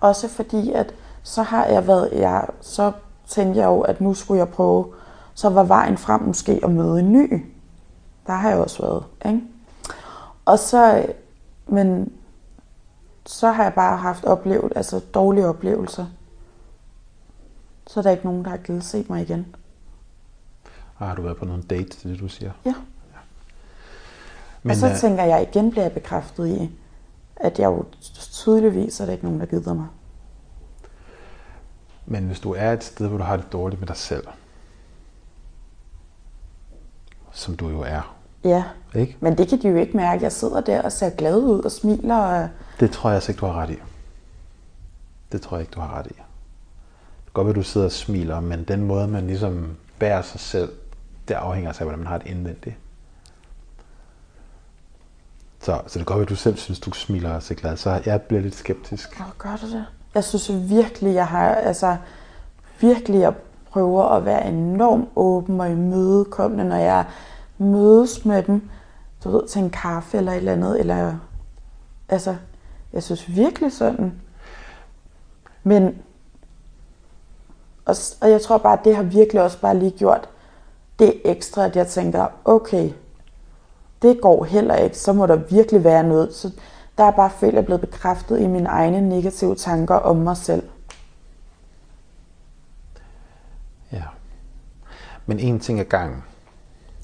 Også 0.00 0.28
fordi, 0.28 0.72
at 0.72 0.94
så 1.22 1.42
har 1.42 1.66
jeg 1.66 1.86
været... 1.86 2.10
Jeg, 2.12 2.48
så 2.60 2.92
tænkte 3.26 3.60
jeg 3.60 3.66
jo, 3.66 3.80
at 3.80 4.00
nu 4.00 4.14
skulle 4.14 4.38
jeg 4.38 4.48
prøve... 4.48 4.94
Så 5.34 5.48
var 5.48 5.64
vejen 5.64 5.96
frem 5.96 6.20
måske 6.20 6.60
at 6.62 6.70
møde 6.70 7.00
en 7.00 7.12
ny. 7.12 7.46
Der 8.26 8.32
har 8.32 8.48
jeg 8.48 8.58
også 8.58 8.82
været, 8.82 9.04
ikke? 9.26 9.46
Og 10.44 10.58
så... 10.58 11.06
Men 11.66 12.12
så 13.26 13.50
har 13.50 13.62
jeg 13.62 13.74
bare 13.74 13.96
haft 13.96 14.24
oplevet, 14.24 14.72
altså 14.76 15.00
dårlige 15.14 15.46
oplevelser 15.46 16.06
så 17.86 18.00
er 18.00 18.02
der 18.02 18.10
ikke 18.10 18.24
nogen, 18.24 18.44
der 18.44 18.50
har 18.50 18.56
givet 18.56 18.84
se 18.84 19.06
mig 19.08 19.22
igen. 19.22 19.56
Og 20.96 21.06
har 21.08 21.14
du 21.14 21.22
været 21.22 21.36
på 21.36 21.44
nogle 21.44 21.62
date, 21.62 21.88
til 21.88 22.10
det 22.10 22.20
du 22.20 22.28
siger? 22.28 22.52
Ja. 22.64 22.70
ja. 22.70 23.18
Men, 24.62 24.70
og 24.70 24.76
så 24.76 24.86
uh... 24.86 24.96
tænker 24.96 25.24
jeg, 25.24 25.48
igen 25.50 25.70
bliver 25.70 25.84
jeg 25.84 25.92
bekræftet 25.92 26.48
i, 26.48 26.70
at 27.36 27.58
jeg 27.58 27.66
jo 27.66 27.84
tydeligvis 28.14 29.00
er 29.00 29.04
der 29.04 29.12
ikke 29.12 29.24
nogen, 29.24 29.40
der 29.40 29.46
gider 29.46 29.74
mig. 29.74 29.86
Men 32.06 32.26
hvis 32.26 32.40
du 32.40 32.54
er 32.54 32.72
et 32.72 32.84
sted, 32.84 33.08
hvor 33.08 33.18
du 33.18 33.24
har 33.24 33.36
det 33.36 33.52
dårligt 33.52 33.80
med 33.80 33.88
dig 33.88 33.96
selv, 33.96 34.26
som 37.32 37.56
du 37.56 37.68
jo 37.68 37.80
er. 37.80 38.16
Ja, 38.44 38.64
ikke? 38.94 39.16
men 39.20 39.38
det 39.38 39.48
kan 39.48 39.62
de 39.62 39.68
jo 39.68 39.76
ikke 39.76 39.96
mærke. 39.96 40.22
Jeg 40.22 40.32
sidder 40.32 40.60
der 40.60 40.82
og 40.82 40.92
ser 40.92 41.10
glad 41.10 41.36
ud 41.36 41.60
og 41.60 41.72
smiler. 41.72 42.16
Og... 42.16 42.48
Det 42.80 42.90
tror 42.90 43.10
jeg 43.10 43.14
altså 43.14 43.32
ikke, 43.32 43.40
du 43.40 43.46
har 43.46 43.54
ret 43.54 43.70
i. 43.70 43.76
Det 45.32 45.42
tror 45.42 45.56
jeg 45.56 45.62
ikke, 45.62 45.74
du 45.74 45.80
har 45.80 45.98
ret 45.98 46.06
i 46.06 46.14
godt 47.32 47.48
at 47.48 47.54
du 47.54 47.62
sidder 47.62 47.86
og 47.86 47.92
smiler, 47.92 48.40
men 48.40 48.64
den 48.64 48.82
måde, 48.82 49.08
man 49.08 49.26
ligesom 49.26 49.76
bærer 49.98 50.22
sig 50.22 50.40
selv, 50.40 50.72
det 51.28 51.34
afhænger 51.34 51.68
altså 51.68 51.82
af, 51.82 51.86
hvordan 51.86 51.98
man 51.98 52.06
har 52.06 52.18
det 52.18 52.26
indvendigt. 52.26 52.76
Så, 55.60 55.80
så 55.86 55.98
det 55.98 56.06
kan 56.06 56.16
godt 56.16 56.22
at 56.22 56.28
du 56.28 56.36
selv 56.36 56.56
synes, 56.56 56.80
du 56.80 56.92
smiler 56.92 57.34
og 57.34 57.42
ser 57.42 57.54
glad. 57.54 57.76
Så 57.76 58.02
jeg 58.06 58.22
bliver 58.22 58.42
lidt 58.42 58.54
skeptisk. 58.54 59.16
Hvor 59.16 59.34
gør 59.38 59.56
du 59.56 59.66
det? 59.66 59.86
Jeg 60.14 60.24
synes 60.24 60.70
virkelig, 60.70 61.14
jeg 61.14 61.26
har, 61.26 61.54
altså, 61.54 61.96
virkelig, 62.80 63.20
jeg 63.20 63.34
prøver 63.70 64.04
at 64.04 64.24
være 64.24 64.48
enormt 64.48 65.08
åben 65.16 65.60
og 65.60 65.70
imødekommende, 65.70 66.64
når 66.64 66.76
jeg 66.76 67.06
mødes 67.58 68.24
med 68.24 68.42
dem, 68.42 68.70
du 69.24 69.30
ved, 69.30 69.46
til 69.48 69.62
en 69.62 69.70
kaffe 69.70 70.16
eller 70.16 70.32
et 70.32 70.36
eller 70.36 70.52
andet, 70.52 70.80
eller, 70.80 71.14
altså, 72.08 72.36
jeg 72.92 73.02
synes 73.02 73.36
virkelig 73.36 73.72
sådan. 73.72 74.12
Men 75.62 76.02
og, 77.84 77.96
og 78.20 78.30
jeg 78.30 78.42
tror 78.42 78.58
bare, 78.58 78.78
at 78.78 78.84
det 78.84 78.96
har 78.96 79.02
virkelig 79.02 79.42
også 79.42 79.60
bare 79.60 79.78
lige 79.78 79.90
gjort 79.90 80.28
det 80.98 81.20
ekstra, 81.24 81.64
at 81.64 81.76
jeg 81.76 81.86
tænker, 81.86 82.26
okay, 82.44 82.90
det 84.02 84.20
går 84.20 84.44
heller 84.44 84.76
ikke, 84.76 84.98
så 84.98 85.12
må 85.12 85.26
der 85.26 85.36
virkelig 85.36 85.84
være 85.84 86.02
noget. 86.02 86.34
Så 86.34 86.50
der 86.98 87.04
er 87.04 87.10
bare 87.10 87.30
følt, 87.30 87.50
at 87.50 87.54
jeg 87.54 87.60
er 87.60 87.64
blevet 87.64 87.80
bekræftet 87.80 88.40
i 88.40 88.46
mine 88.46 88.68
egne 88.68 89.08
negative 89.08 89.54
tanker 89.54 89.94
om 89.94 90.16
mig 90.16 90.36
selv. 90.36 90.68
Ja. 93.92 94.04
Men 95.26 95.38
en 95.38 95.60
ting 95.60 95.80
ad 95.80 95.84
gangen. 95.84 96.24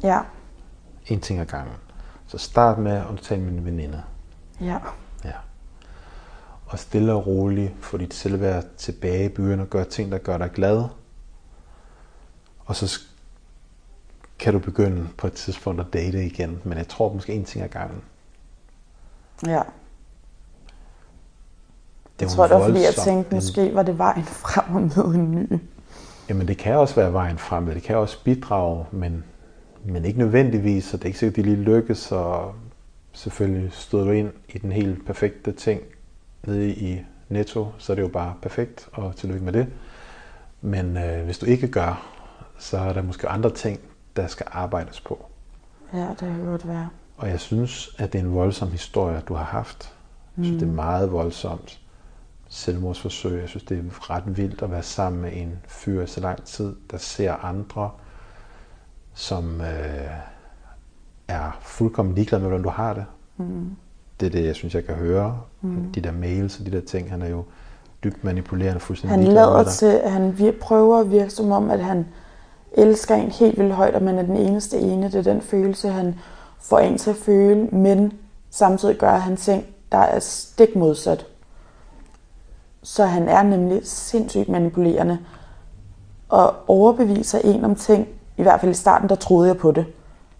Ja. 0.02 0.20
En 1.06 1.20
ting 1.20 1.40
ad 1.40 1.46
gangen. 1.46 1.74
Så 2.26 2.38
start 2.38 2.78
med 2.78 2.92
at 2.92 3.04
tale 3.22 3.40
med 3.40 3.52
en 3.52 3.64
veninde. 3.64 4.02
Ja. 4.60 4.78
Og 6.68 6.78
stille 6.78 7.12
og 7.12 7.26
roligt 7.26 7.72
få 7.80 7.96
dit 7.96 8.14
selvværd 8.14 8.64
tilbage 8.76 9.24
i 9.24 9.28
byen 9.28 9.60
og 9.60 9.66
gøre 9.66 9.84
ting, 9.84 10.12
der 10.12 10.18
gør 10.18 10.38
dig 10.38 10.50
glad. 10.54 10.84
Og 12.58 12.76
så 12.76 13.00
kan 14.38 14.52
du 14.52 14.58
begynde 14.58 15.08
på 15.16 15.26
et 15.26 15.32
tidspunkt 15.32 15.80
at 15.80 15.86
date 15.92 16.26
igen. 16.26 16.60
Men 16.64 16.78
jeg 16.78 16.88
tror 16.88 17.12
måske 17.12 17.32
en 17.32 17.44
ting 17.44 17.64
ad 17.64 17.68
gangen. 17.68 18.02
Ja. 19.46 19.62
Det 22.18 22.24
jeg 22.24 22.28
tror, 22.28 22.46
det 22.46 22.56
var 22.56 22.64
fordi, 22.64 22.80
jeg 22.80 22.94
tænkte, 23.04 23.34
måske 23.34 23.74
var 23.74 23.82
det 23.82 23.98
vejen 23.98 24.24
frem 24.24 24.76
og 24.96 25.14
en 25.14 25.30
ny. 25.30 25.58
Jamen, 26.28 26.48
det 26.48 26.58
kan 26.58 26.76
også 26.76 26.94
være 26.94 27.12
vejen 27.12 27.38
frem, 27.38 27.66
det 27.66 27.82
kan 27.82 27.96
også 27.96 28.24
bidrage, 28.24 28.84
men, 28.90 29.24
men 29.84 30.04
ikke 30.04 30.18
nødvendigvis, 30.18 30.84
så 30.84 30.96
det 30.96 31.02
er 31.02 31.06
ikke 31.06 31.18
sikkert, 31.18 31.38
at 31.38 31.44
det 31.44 31.54
lige 31.54 31.64
lykkes, 31.64 32.12
og 32.12 32.54
selvfølgelig 33.12 33.72
stod 33.72 34.04
du 34.04 34.10
ind 34.10 34.30
i 34.48 34.58
den 34.58 34.72
helt 34.72 35.06
perfekte 35.06 35.52
ting, 35.52 35.80
nede 36.48 36.70
i 36.70 37.00
Netto, 37.28 37.66
så 37.78 37.92
er 37.92 37.94
det 37.94 38.02
jo 38.02 38.08
bare 38.08 38.34
perfekt, 38.42 38.88
og 38.92 39.16
tillykke 39.16 39.44
med 39.44 39.52
det. 39.52 39.66
Men 40.60 40.96
øh, 40.96 41.24
hvis 41.24 41.38
du 41.38 41.46
ikke 41.46 41.68
gør, 41.68 42.06
så 42.58 42.78
er 42.78 42.92
der 42.92 43.02
måske 43.02 43.28
andre 43.28 43.50
ting, 43.50 43.80
der 44.16 44.26
skal 44.26 44.46
arbejdes 44.50 45.00
på. 45.00 45.26
Ja, 45.92 46.08
det 46.08 46.18
kan 46.18 46.44
godt 46.44 46.68
være. 46.68 46.88
Og 47.16 47.28
jeg 47.28 47.40
synes, 47.40 47.90
at 47.98 48.12
det 48.12 48.18
er 48.18 48.22
en 48.22 48.34
voldsom 48.34 48.70
historie, 48.70 49.22
du 49.28 49.34
har 49.34 49.44
haft. 49.44 49.94
Jeg 50.36 50.44
synes, 50.44 50.54
mm. 50.54 50.58
det 50.58 50.66
er 50.66 50.70
mm. 50.70 50.76
meget 50.76 51.12
voldsomt. 51.12 51.80
Selvmordsforsøg. 52.48 53.40
Jeg 53.40 53.48
synes, 53.48 53.64
det 53.64 53.78
er 53.78 54.10
ret 54.10 54.36
vildt 54.36 54.62
at 54.62 54.70
være 54.70 54.82
sammen 54.82 55.22
med 55.22 55.30
en 55.34 55.58
fyr 55.66 56.06
så 56.06 56.20
lang 56.20 56.44
tid, 56.44 56.76
der 56.90 56.96
ser 56.96 57.32
andre, 57.32 57.90
som 59.14 59.60
øh, 59.60 60.10
er 61.28 61.58
fuldkommen 61.60 62.14
ligeglade 62.14 62.40
med, 62.42 62.48
hvordan 62.48 62.64
du 62.64 62.70
har 62.70 62.94
det. 62.94 63.04
Mm 63.36 63.76
det 64.20 64.26
er 64.26 64.30
det, 64.30 64.46
jeg 64.46 64.54
synes, 64.54 64.74
jeg 64.74 64.84
kan 64.84 64.94
høre. 64.94 65.40
Mm. 65.60 65.92
De 65.92 66.00
der 66.00 66.12
mails 66.12 66.58
og 66.58 66.66
de 66.66 66.70
der 66.70 66.80
ting, 66.80 67.10
han 67.10 67.22
er 67.22 67.28
jo 67.28 67.44
dybt 68.04 68.24
manipulerende 68.24 68.80
fuldstændig. 68.80 69.18
Han 69.18 69.34
lader 69.34 69.64
til, 69.64 69.86
at 69.86 70.10
han 70.10 70.54
prøver 70.60 71.00
at 71.00 71.10
virke 71.10 71.30
som 71.30 71.52
om, 71.52 71.70
at 71.70 71.80
han 71.80 72.06
elsker 72.72 73.14
en 73.14 73.30
helt 73.30 73.58
vildt 73.58 73.74
højt, 73.74 73.94
og 73.94 74.02
man 74.02 74.18
er 74.18 74.22
den 74.22 74.36
eneste 74.36 74.78
ene. 74.78 75.06
Det 75.06 75.14
er 75.14 75.32
den 75.32 75.40
følelse, 75.40 75.88
han 75.88 76.14
får 76.60 76.78
en 76.78 76.98
til 76.98 77.10
at 77.10 77.16
føle, 77.16 77.66
men 77.66 78.12
samtidig 78.50 78.96
gør 78.96 79.14
han 79.14 79.36
ting, 79.36 79.64
der 79.92 79.98
er 79.98 80.18
stik 80.18 80.76
modsat. 80.76 81.26
Så 82.82 83.04
han 83.04 83.28
er 83.28 83.42
nemlig 83.42 83.80
sindssygt 83.84 84.48
manipulerende 84.48 85.18
og 86.28 86.54
overbeviser 86.66 87.38
en 87.38 87.64
om 87.64 87.74
ting. 87.74 88.08
I 88.36 88.42
hvert 88.42 88.60
fald 88.60 88.70
i 88.70 88.74
starten, 88.74 89.08
der 89.08 89.14
troede 89.14 89.48
jeg 89.48 89.56
på 89.56 89.72
det 89.72 89.86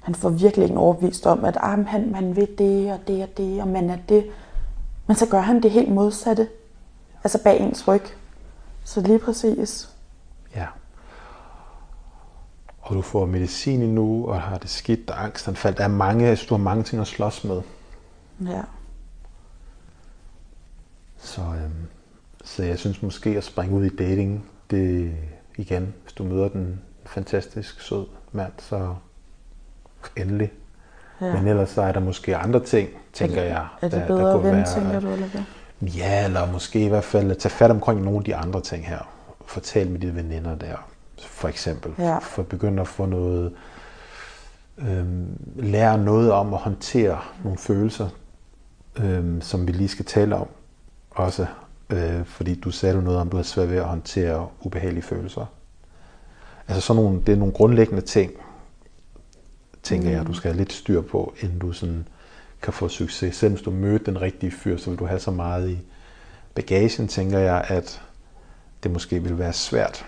han 0.09 0.15
får 0.15 0.29
virkelig 0.29 0.65
ikke 0.65 0.79
overbevist 0.79 1.27
om, 1.27 1.45
at 1.45 1.57
ah, 1.61 1.87
han, 1.87 2.11
man 2.11 2.37
vil 2.37 2.59
det 2.59 2.93
og 2.93 3.01
det 3.07 3.23
og 3.23 3.29
det, 3.37 3.61
og 3.61 3.69
man 3.69 3.91
er 3.91 3.99
det. 4.09 4.31
Men 5.07 5.17
så 5.17 5.27
gør 5.27 5.41
han 5.41 5.63
det 5.63 5.71
helt 5.71 5.91
modsatte. 5.91 6.49
Altså 7.25 7.43
bag 7.43 7.61
ens 7.61 7.89
ryg. 7.89 8.03
Så 8.85 9.01
lige 9.01 9.19
præcis. 9.19 9.95
Ja. 10.55 10.67
Og 12.81 12.95
du 12.95 13.03
får 13.03 13.27
medicin 13.27 13.95
nu, 13.95 14.27
og 14.27 14.41
har 14.41 14.59
det 14.59 14.71
skidt, 14.71 15.11
og 15.11 15.25
angstanfald. 15.25 15.75
Der 15.75 15.85
er 15.85 15.89
mange, 15.89 16.37
synes, 16.37 16.49
du 16.49 16.55
har 16.55 16.63
mange 16.63 16.83
ting 16.83 17.01
at 17.01 17.07
slås 17.07 17.45
med. 17.45 17.63
Ja. 18.47 18.63
Så, 21.17 21.41
øhm, 21.41 21.89
så 22.45 22.63
jeg 22.63 22.79
synes 22.79 23.03
måske 23.03 23.31
at 23.31 23.45
springe 23.45 23.77
ud 23.77 23.85
i 23.85 23.97
dating, 23.97 24.45
det 24.71 25.15
igen, 25.57 25.95
hvis 26.03 26.13
du 26.13 26.25
møder 26.25 26.49
den 26.49 26.81
fantastisk 27.05 27.81
sød 27.81 28.07
mand, 28.33 28.53
så 28.59 28.95
endelig. 30.17 30.53
Ja. 31.21 31.33
Men 31.33 31.47
ellers 31.47 31.71
så 31.71 31.83
er 31.83 31.93
der 31.93 32.01
måske 32.01 32.37
andre 32.37 32.61
ting, 32.61 32.89
tænker 33.13 33.43
jeg. 33.43 33.67
Er 33.83 33.89
det 33.89 33.93
der, 33.93 34.07
bedre 34.07 34.23
der 34.23 34.35
at 34.35 34.43
vente, 34.43 34.57
være, 34.57 34.67
tænker 34.75 35.01
du, 35.01 35.09
eller 35.09 35.27
hvad? 35.27 35.41
Ja, 35.81 36.25
eller 36.25 36.53
måske 36.53 36.85
i 36.85 36.89
hvert 36.89 37.05
fald 37.05 37.37
tage 37.37 37.53
fat 37.53 37.71
omkring 37.71 38.03
nogle 38.03 38.19
af 38.19 38.25
de 38.25 38.37
andre 38.37 38.61
ting 38.61 38.87
her. 38.87 38.99
Fortæl 39.47 39.91
med 39.91 40.01
dine 40.01 40.15
veninder 40.15 40.55
der, 40.55 40.89
for 41.21 41.49
eksempel. 41.49 41.93
Ja. 41.99 42.19
For 42.19 42.43
at 42.43 42.49
begynde 42.49 42.81
at 42.81 42.89
få 42.89 43.07
noget, 43.07 43.53
øhm, 44.79 45.27
lære 45.57 45.99
noget 45.99 46.33
om 46.33 46.55
at 46.55 46.61
håndtere 46.61 47.19
nogle 47.45 47.59
følelser, 47.59 48.09
øhm, 48.97 49.41
som 49.41 49.67
vi 49.67 49.73
lige 49.73 49.89
skal 49.89 50.05
tale 50.05 50.37
om 50.37 50.47
også. 51.11 51.47
Øh, 51.91 52.25
fordi 52.25 52.61
du 52.61 52.71
sagde 52.71 53.03
noget 53.03 53.19
om, 53.19 53.29
du 53.29 53.37
har 53.37 53.45
svært 53.45 53.71
ved 53.71 53.77
at 53.77 53.85
håndtere 53.85 54.49
ubehagelige 54.61 55.03
følelser. 55.03 55.47
Altså 56.69 56.81
sådan 56.81 57.03
nogle, 57.03 57.21
det 57.27 57.33
er 57.33 57.37
nogle 57.37 57.55
grundlæggende 57.55 58.03
ting, 58.03 58.33
tænker 59.89 60.11
jeg, 60.11 60.27
du 60.27 60.33
skal 60.33 60.51
have 60.51 60.59
lidt 60.59 60.73
styr 60.73 61.03
på, 61.03 61.35
inden 61.41 61.59
du 61.59 61.73
sådan 61.73 62.09
kan 62.63 62.73
få 62.73 62.89
succes. 62.89 63.37
Selv 63.37 63.53
hvis 63.53 63.63
du 63.63 63.71
møder 63.71 63.99
den 63.99 64.21
rigtige 64.21 64.51
fyr, 64.51 64.77
så 64.77 64.91
vil 64.91 64.99
du 64.99 65.07
have 65.07 65.21
så 65.21 65.31
meget 65.31 65.71
i 65.71 65.79
bagagen, 66.55 67.09
tænker 67.09 67.39
jeg, 67.39 67.65
at 67.69 68.03
det 68.83 68.91
måske 68.91 69.23
vil 69.23 69.39
være 69.39 69.53
svært. 69.53 70.07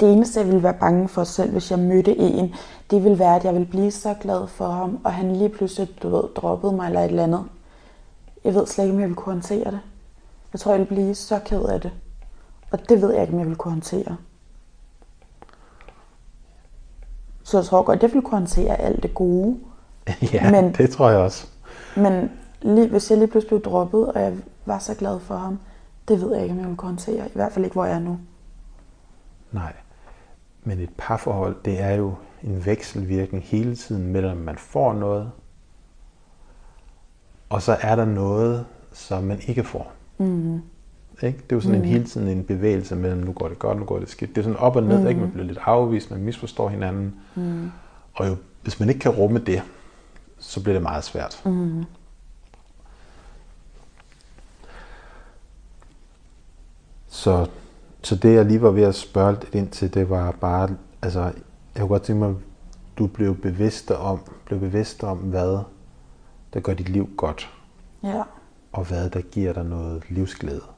Det 0.00 0.12
eneste, 0.12 0.40
jeg 0.40 0.46
ville 0.46 0.62
være 0.62 0.74
bange 0.80 1.08
for 1.08 1.24
selv, 1.24 1.52
hvis 1.52 1.70
jeg 1.70 1.78
mødte 1.78 2.16
en, 2.16 2.54
det 2.90 3.04
ville 3.04 3.18
være, 3.18 3.36
at 3.36 3.44
jeg 3.44 3.54
ville 3.54 3.68
blive 3.68 3.90
så 3.90 4.14
glad 4.20 4.46
for 4.48 4.68
ham, 4.68 5.00
og 5.04 5.12
han 5.12 5.36
lige 5.36 5.48
pludselig, 5.48 5.88
du 6.02 6.08
ved, 6.08 6.22
droppede 6.36 6.72
mig 6.72 6.86
eller 6.86 7.00
et 7.00 7.08
eller 7.08 7.22
andet. 7.22 7.44
Jeg 8.44 8.54
ved 8.54 8.66
slet 8.66 8.84
ikke, 8.84 8.94
om 8.94 9.00
jeg 9.00 9.08
ville 9.08 9.16
kunne 9.16 9.32
håndtere 9.32 9.70
det. 9.70 9.80
Jeg 10.52 10.60
tror, 10.60 10.72
jeg 10.72 10.78
ville 10.78 10.94
blive 10.94 11.14
så 11.14 11.40
ked 11.44 11.62
af 11.62 11.80
det. 11.80 11.90
Og 12.70 12.88
det 12.88 13.02
ved 13.02 13.12
jeg 13.12 13.22
ikke, 13.22 13.32
om 13.32 13.38
jeg 13.38 13.46
ville 13.46 13.58
kunne 13.58 13.72
håndtere. 13.72 14.16
Så 17.44 17.58
jeg 17.58 17.64
tror 17.64 17.82
godt, 17.82 18.02
jeg 18.02 18.10
ville 18.10 18.22
kunne 18.22 18.38
håndtere 18.38 18.80
alt 18.80 19.02
det 19.02 19.14
gode. 19.14 19.58
ja, 20.32 20.50
men, 20.50 20.72
det 20.72 20.90
tror 20.90 21.10
jeg 21.10 21.18
også. 21.18 21.46
Men 21.96 22.30
lige, 22.62 22.88
hvis 22.88 23.10
jeg 23.10 23.18
lige 23.18 23.28
pludselig 23.28 23.48
blev 23.48 23.72
droppet, 23.72 24.12
og 24.12 24.20
jeg 24.20 24.32
var 24.66 24.78
så 24.78 24.94
glad 24.94 25.20
for 25.20 25.36
ham, 25.36 25.58
det 26.08 26.20
ved 26.20 26.34
jeg 26.34 26.42
ikke, 26.42 26.52
om 26.52 26.58
jeg 26.58 26.66
ville 26.66 26.76
kunne 26.76 26.88
håndtere. 26.88 27.26
I 27.26 27.32
hvert 27.34 27.52
fald 27.52 27.64
ikke, 27.64 27.74
hvor 27.74 27.84
jeg 27.84 27.94
er 27.94 28.00
nu. 28.00 28.18
Nej. 29.52 29.72
Men 30.64 30.80
et 30.80 30.90
parforhold, 30.98 31.56
det 31.64 31.80
er 31.80 31.90
jo 31.90 32.14
en 32.42 32.66
vekselvirkning 32.66 33.44
hele 33.44 33.76
tiden 33.76 34.12
mellem, 34.12 34.36
man 34.36 34.58
får 34.58 34.92
noget, 34.92 35.30
og 37.50 37.62
så 37.62 37.76
er 37.80 37.96
der 37.96 38.04
noget, 38.04 38.66
som 38.92 39.24
man 39.24 39.40
ikke 39.46 39.64
får. 39.64 39.92
Mm. 40.18 40.62
Ikke? 41.24 41.38
Det 41.38 41.52
er 41.52 41.56
jo 41.56 41.60
sådan 41.60 41.78
mm. 41.78 41.84
en 41.84 41.90
hele 41.90 42.04
tiden 42.04 42.28
en 42.28 42.44
bevægelse 42.44 42.96
mellem, 42.96 43.20
nu 43.20 43.32
går 43.32 43.48
det 43.48 43.58
godt, 43.58 43.78
nu 43.78 43.84
går 43.84 43.98
det 43.98 44.08
skidt. 44.08 44.30
Det 44.30 44.38
er 44.38 44.42
sådan 44.42 44.58
op 44.58 44.76
og 44.76 44.82
ned, 44.82 45.00
mm. 45.00 45.06
ikke? 45.06 45.20
man 45.20 45.30
bliver 45.30 45.46
lidt 45.46 45.58
afvist, 45.62 46.10
man 46.10 46.20
misforstår 46.20 46.68
hinanden. 46.68 47.14
Mm. 47.34 47.70
Og 48.14 48.28
jo, 48.28 48.36
hvis 48.62 48.80
man 48.80 48.88
ikke 48.88 48.98
kan 48.98 49.10
rumme 49.10 49.38
det, 49.38 49.62
så 50.38 50.62
bliver 50.62 50.74
det 50.74 50.82
meget 50.82 51.04
svært. 51.04 51.42
Mm. 51.44 51.84
Så, 57.08 57.46
så 58.02 58.16
det 58.16 58.34
jeg 58.34 58.44
lige 58.44 58.62
var 58.62 58.70
ved 58.70 58.82
at 58.82 58.94
spørge 58.94 59.32
lidt 59.32 59.54
ind 59.54 59.68
til, 59.68 59.94
det 59.94 60.10
var 60.10 60.30
bare, 60.30 60.68
altså, 61.02 61.20
jeg 61.20 61.32
kunne 61.78 61.88
godt 61.88 62.02
tænke 62.02 62.20
mig, 62.20 62.34
du 62.98 63.06
blev 63.06 63.36
bevidst 63.36 63.90
om, 63.90 64.20
blev 64.44 64.60
bevidst 64.60 65.04
om, 65.04 65.18
hvad 65.18 65.58
der 66.54 66.60
gør 66.60 66.74
dit 66.74 66.88
liv 66.88 67.10
godt. 67.16 67.50
Ja. 68.02 68.22
Og 68.72 68.84
hvad 68.84 69.10
der 69.10 69.20
giver 69.20 69.52
dig 69.52 69.64
noget 69.64 70.02
livsglæde. 70.08 70.73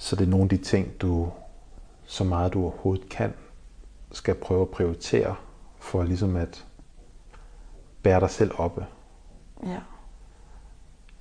Så 0.00 0.16
det 0.16 0.26
er 0.26 0.30
nogle 0.30 0.42
af 0.42 0.48
de 0.48 0.56
ting, 0.56 1.00
du 1.00 1.32
så 2.04 2.24
meget 2.24 2.52
du 2.52 2.62
overhovedet 2.62 3.08
kan, 3.08 3.34
skal 4.12 4.34
prøve 4.34 4.62
at 4.62 4.68
prioritere, 4.68 5.34
for 5.78 6.02
ligesom 6.02 6.36
at 6.36 6.66
bære 8.02 8.20
dig 8.20 8.30
selv 8.30 8.50
oppe. 8.58 8.86
Ja. 9.66 9.78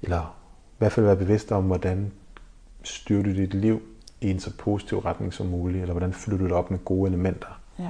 Eller 0.01 0.37
i 0.71 0.75
hvert 0.77 0.91
fald 0.91 1.05
være 1.05 1.15
bevidst 1.15 1.51
om, 1.51 1.63
hvordan 1.63 2.11
styrer 2.83 3.23
du 3.23 3.29
dit 3.29 3.53
liv 3.53 3.81
i 4.21 4.31
en 4.31 4.39
så 4.39 4.57
positiv 4.57 4.99
retning 4.99 5.33
som 5.33 5.47
muligt, 5.47 5.81
eller 5.81 5.93
hvordan 5.93 6.13
fylder 6.13 6.37
du 6.37 6.43
det 6.43 6.53
op 6.53 6.71
med 6.71 6.79
gode 6.79 7.07
elementer. 7.07 7.59
Ja. 7.79 7.89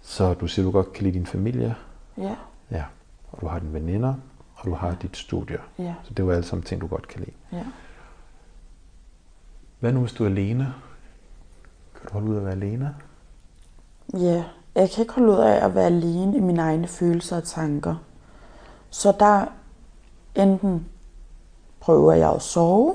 Så 0.00 0.34
du 0.34 0.46
siger, 0.46 0.64
du 0.64 0.72
godt 0.72 0.92
kan 0.92 1.04
lide 1.04 1.18
din 1.18 1.26
familie. 1.26 1.74
Ja. 2.18 2.36
Ja. 2.70 2.84
Og 3.32 3.40
du 3.40 3.46
har 3.46 3.58
dine 3.58 3.72
veninder, 3.72 4.14
og 4.54 4.64
du 4.64 4.74
har 4.74 4.94
dit 5.02 5.16
studie. 5.16 5.58
Ja. 5.78 5.94
Så 6.02 6.10
det 6.10 6.18
er 6.18 6.24
jo 6.24 6.30
alle 6.30 6.44
sammen 6.44 6.64
ting, 6.64 6.80
du 6.80 6.86
godt 6.86 7.08
kan 7.08 7.20
lide. 7.20 7.36
Ja. 7.52 7.64
Hvad 9.82 9.92
nu, 9.92 10.00
hvis 10.00 10.12
du 10.12 10.24
er 10.24 10.28
alene? 10.28 10.74
Kan 11.94 12.06
du 12.06 12.12
holde 12.12 12.30
ud 12.30 12.36
at 12.36 12.44
være 12.44 12.52
alene? 12.52 12.94
Ja, 14.14 14.44
jeg 14.74 14.90
kan 14.90 15.02
ikke 15.02 15.14
holde 15.14 15.32
ud 15.32 15.38
af 15.38 15.64
at 15.64 15.74
være 15.74 15.86
alene 15.86 16.36
i 16.36 16.40
mine 16.40 16.62
egne 16.62 16.86
følelser 16.86 17.36
og 17.36 17.44
tanker. 17.44 17.94
Så 18.90 19.12
der 19.20 19.44
enten 20.34 20.86
prøver 21.80 22.12
jeg 22.12 22.32
at 22.32 22.42
sove, 22.42 22.94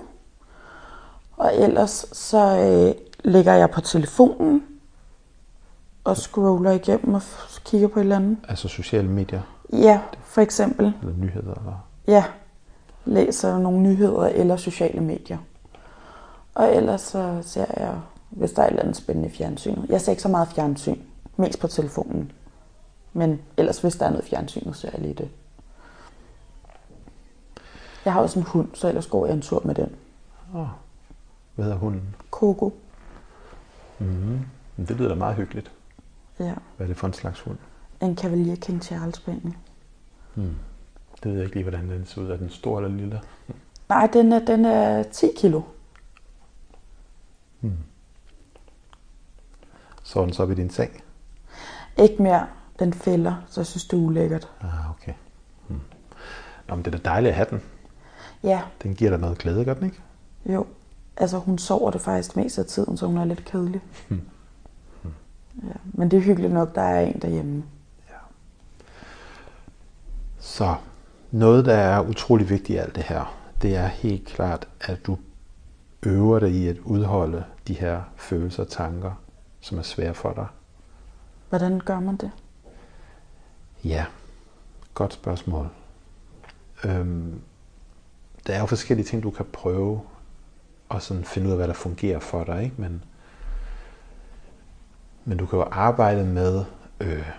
og 1.38 1.55
ellers 1.55 2.05
så 2.11 2.57
øh, 2.59 2.95
ligger 3.31 3.53
jeg 3.53 3.71
på 3.71 3.81
telefonen 3.81 4.63
og 6.03 6.17
scroller 6.17 6.71
igennem 6.71 7.13
og 7.13 7.21
kigger 7.65 7.88
på 7.88 7.99
et 7.99 8.03
eller 8.03 8.15
andet. 8.15 8.38
Altså 8.49 8.67
sociale 8.67 9.07
medier? 9.07 9.41
Ja, 9.73 10.01
for 10.23 10.41
eksempel. 10.41 10.93
Eller 11.01 11.15
nyheder? 11.17 11.53
Eller? 11.53 11.88
Ja, 12.07 12.23
læser 13.05 13.57
nogle 13.57 13.79
nyheder 13.79 14.25
eller 14.25 14.57
sociale 14.57 15.01
medier. 15.01 15.38
Og 16.58 16.76
ellers 16.76 17.01
så 17.01 17.39
ser 17.41 17.66
jeg, 17.78 17.99
hvis 18.30 18.51
der 18.51 18.62
er 18.62 18.66
et 18.66 18.70
eller 18.70 18.82
andet 18.82 18.97
spændende 18.97 19.30
fjernsynet. 19.30 19.89
Jeg 19.89 20.01
ser 20.01 20.12
ikke 20.12 20.22
så 20.22 20.30
meget 20.30 20.47
fjernsyn, 20.47 20.99
mest 21.36 21.60
på 21.60 21.68
telefonen. 21.68 22.32
Men 23.14 23.41
ellers, 23.58 23.82
hvis 23.82 23.95
der 23.95 24.05
er 24.05 24.10
noget 24.10 24.26
fjernsyn, 24.26 24.74
så 24.74 24.80
ser 24.80 24.89
jeg 24.93 25.01
lige 25.01 25.14
det. 25.14 25.30
Jeg 28.05 28.14
har 28.14 28.22
også 28.22 28.39
en 28.39 28.45
hund, 28.45 28.68
så 28.74 28.88
ellers 28.88 29.08
går 29.08 29.26
jeg 29.26 29.36
en 29.36 29.41
tur 29.41 29.62
med 29.66 29.76
den. 29.76 29.95
Oh. 30.55 30.68
Hvad 31.55 31.66
hedder 31.66 31.78
hunden? 31.78 32.16
Coco. 32.32 32.74
Mm-hmm. 33.99 34.39
Det 34.78 34.97
lyder 34.97 35.10
da 35.10 35.16
meget 35.16 35.36
hyggeligt. 35.36 35.72
Ja. 36.39 36.53
Hvad 36.78 36.86
er 36.86 36.88
det 36.88 36.97
for 36.97 37.08
en 37.08 37.14
slags 37.14 37.39
hund? 37.39 37.58
En 38.01 38.18
Cavalier 38.18 38.55
King 38.55 38.84
Charles 38.84 39.16
Spaniel. 39.16 39.55
Hmm. 40.34 40.55
Det 41.24 41.32
ved 41.32 41.34
jeg 41.34 41.43
ikke 41.43 41.55
lige, 41.55 41.70
hvordan 41.70 41.89
den 41.89 42.05
ser 42.05 42.22
ud. 42.22 42.30
Er 42.30 42.38
den 42.38 42.49
stor 42.49 42.78
eller 42.78 42.97
lille? 42.97 43.22
Nej, 43.89 44.10
den 44.14 44.34
er, 44.34 44.39
den 44.39 44.66
er 44.66 45.03
10 45.03 45.28
kilo. 45.38 45.62
Hmm. 47.68 47.84
Så 50.03 50.22
den 50.22 50.34
så 50.34 50.43
op 50.43 50.51
i 50.51 50.55
din 50.55 50.70
seng? 50.70 51.03
Ikke 51.97 52.24
mere. 52.24 52.47
Den 52.80 52.93
fælder, 52.93 53.36
så 53.47 53.61
jeg 53.61 53.68
synes, 53.68 53.86
det 53.86 53.97
er 53.97 54.01
ulækkert. 54.01 54.51
Ah, 54.61 54.91
okay. 54.91 55.13
Hmm. 55.68 55.80
Nå, 56.68 56.76
men 56.76 56.86
det 56.86 56.93
er 56.93 56.97
da 56.97 57.09
dejligt 57.09 57.30
at 57.30 57.36
have 57.36 57.47
den. 57.49 57.61
Ja. 58.43 58.61
Den 58.84 58.95
giver 58.95 59.11
dig 59.11 59.20
noget 59.20 59.38
glæde, 59.38 59.65
gør 59.65 59.74
den 59.74 59.86
ikke? 59.86 60.01
Jo. 60.45 60.65
Altså, 61.18 61.38
hun 61.38 61.57
sover 61.57 61.91
det 61.91 62.01
faktisk 62.01 62.36
mest 62.36 62.59
af 62.59 62.65
tiden, 62.65 62.97
så 62.97 63.05
hun 63.07 63.18
er 63.18 63.26
lidt 63.26 63.45
kedelig. 63.45 63.82
Hmm. 64.07 64.22
Hmm. 65.01 65.13
Ja. 65.63 65.74
Men 65.84 66.11
det 66.11 66.18
er 66.18 66.22
hyggeligt 66.22 66.53
nok, 66.53 66.76
der 66.76 66.82
er 66.82 67.01
en 67.01 67.20
derhjemme. 67.22 67.63
Ja. 68.09 68.15
Så 70.39 70.76
noget, 71.32 71.65
der 71.65 71.74
er 71.74 72.01
utrolig 72.01 72.49
vigtigt 72.49 72.70
i 72.70 72.78
alt 72.78 72.95
det 72.95 73.03
her, 73.03 73.38
det 73.61 73.76
er 73.76 73.88
helt 73.88 74.28
klart, 74.28 74.68
at 74.82 75.05
du 75.05 75.18
øver 76.04 76.39
dig 76.39 76.52
i 76.52 76.68
at 76.68 76.78
udholde 76.78 77.43
de 77.68 77.74
her 77.74 78.02
følelser 78.16 78.64
og 78.64 78.70
tanker, 78.70 79.12
som 79.62 79.78
er 79.78 79.82
svære 79.82 80.14
for 80.14 80.34
dig. 80.34 80.48
Hvordan 81.50 81.80
gør 81.80 82.00
man 82.00 82.18
det? 82.18 82.32
Ja, 83.84 84.06
godt 84.93 85.14
spørgsmål. 85.14 85.70
Øhm, 86.84 87.41
der 88.48 88.54
er 88.54 88.60
jo 88.60 88.66
forskellige 88.66 89.06
ting, 89.06 89.24
du 89.24 89.32
kan 89.32 89.45
prøve 89.54 90.02
og 90.89 91.02
sådan 91.02 91.24
finde 91.24 91.48
ud 91.48 91.52
af, 91.52 91.58
hvad 91.58 91.68
der 91.68 91.74
fungerer 91.74 92.20
for 92.20 92.43
dig. 92.43 92.64
Ikke? 92.64 92.76
Men, 92.78 93.04
men 95.26 95.38
du 95.38 95.45
kan 95.45 95.60
jo 95.60 95.66
arbejde 95.72 96.26
med 96.26 96.66
øh, 97.00 97.30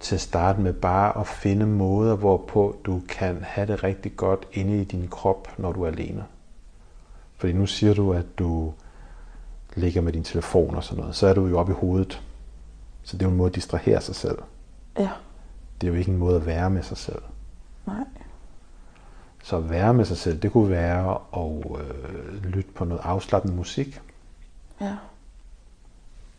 til 0.00 0.14
at 0.14 0.20
starte 0.20 0.60
med 0.60 0.72
bare 0.72 1.20
at 1.20 1.26
finde 1.26 1.66
måder, 1.66 2.16
hvorpå 2.16 2.76
du 2.84 3.02
kan 3.08 3.42
have 3.42 3.66
det 3.66 3.84
rigtig 3.84 4.16
godt 4.16 4.48
inde 4.52 4.80
i 4.80 4.84
din 4.84 5.08
krop, 5.08 5.58
når 5.58 5.72
du 5.72 5.82
er 5.82 5.88
alene. 5.88 6.24
Fordi 7.42 7.52
nu 7.52 7.66
siger 7.66 7.94
du, 7.94 8.12
at 8.12 8.38
du 8.38 8.72
ligger 9.74 10.00
med 10.00 10.12
din 10.12 10.24
telefon 10.24 10.74
og 10.74 10.84
sådan 10.84 11.00
noget, 11.00 11.16
så 11.16 11.26
er 11.26 11.34
du 11.34 11.46
jo 11.46 11.58
oppe 11.58 11.72
i 11.72 11.74
hovedet. 11.74 12.22
Så 13.02 13.16
det 13.16 13.22
er 13.22 13.26
jo 13.26 13.30
en 13.30 13.36
måde 13.36 13.48
at 13.48 13.54
distrahere 13.54 14.00
sig 14.00 14.14
selv. 14.14 14.38
Ja. 14.98 15.10
Det 15.80 15.86
er 15.86 15.92
jo 15.92 15.98
ikke 15.98 16.10
en 16.10 16.18
måde 16.18 16.36
at 16.36 16.46
være 16.46 16.70
med 16.70 16.82
sig 16.82 16.96
selv. 16.96 17.22
Nej. 17.86 18.04
Så 19.42 19.56
at 19.56 19.70
være 19.70 19.94
med 19.94 20.04
sig 20.04 20.16
selv, 20.16 20.38
det 20.38 20.52
kunne 20.52 20.70
være 20.70 21.18
at 21.36 21.80
øh, 21.80 22.44
lytte 22.44 22.70
på 22.74 22.84
noget 22.84 23.02
afslappende 23.04 23.56
musik. 23.56 24.00
Ja. 24.80 24.96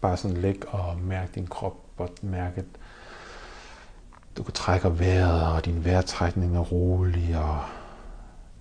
Bare 0.01 0.17
sådan 0.17 0.37
ligge 0.37 0.67
og 0.67 0.97
mærke 0.99 1.31
din 1.35 1.47
krop 1.47 1.77
og 1.97 2.09
mærke, 2.21 2.57
at 2.57 2.65
du 4.37 4.43
kan 4.43 4.53
trække 4.53 4.99
vejret, 4.99 5.53
og 5.53 5.65
din 5.65 5.85
vejrtrækning 5.85 6.55
er 6.55 6.61
rolig, 6.61 7.37
og 7.37 7.59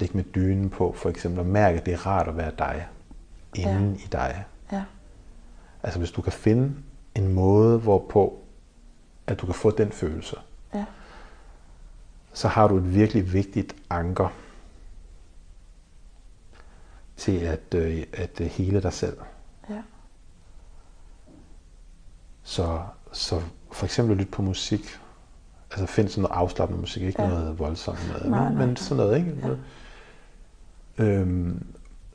ligge 0.03 0.17
med 0.17 0.25
dynen 0.25 0.71
på, 0.71 0.93
for 0.93 1.09
eksempel, 1.09 1.41
og 1.41 1.47
mærke, 1.47 1.79
at 1.79 1.87
det 1.87 1.95
er 1.95 2.07
rart 2.07 2.29
at 2.29 2.37
være 2.37 2.53
dig, 2.59 2.87
inden 3.55 3.95
ja. 3.95 4.05
i 4.05 4.09
dig. 4.13 4.45
Ja. 4.73 4.85
Altså 5.83 5.99
hvis 5.99 6.11
du 6.11 6.23
kan 6.23 6.33
finde 6.33 6.75
en 7.15 7.35
måde, 7.35 7.79
hvorpå, 7.79 8.39
at 9.27 9.41
du 9.41 9.47
kan 9.47 9.55
få 9.55 9.71
den 9.71 9.93
følelse, 9.93 10.37
ja. 10.75 10.85
så 12.33 12.49
har 12.49 12.69
du 12.69 12.77
et 12.77 12.95
virkelig 12.95 13.33
vigtigt 13.33 13.77
anker 13.91 14.29
til 17.17 17.39
at, 17.39 17.75
øh, 17.75 18.03
at 18.13 18.41
øh, 18.41 18.47
hele 18.47 18.83
dig 18.83 18.93
selv. 18.93 19.17
Ja. 19.71 19.83
Så, 22.43 22.83
så 23.13 23.43
for 23.73 23.85
eksempel 23.85 24.17
lytte 24.17 24.33
på 24.33 24.43
musik, 24.43 25.01
altså 25.71 25.87
find 25.87 26.09
sådan 26.09 26.23
noget 26.23 26.37
afslappende 26.37 26.81
musik, 26.81 27.03
ikke 27.03 27.23
ja. 27.23 27.29
noget 27.29 27.59
voldsomt 27.59 28.09
noget, 28.09 28.31
nej, 28.31 28.49
men, 28.49 28.59
nej, 28.59 28.67
men 28.67 28.77
sådan 28.77 28.97
noget, 28.97 29.19
ikke? 29.19 29.37
Ja. 29.43 29.55
Øhm, 30.99 31.67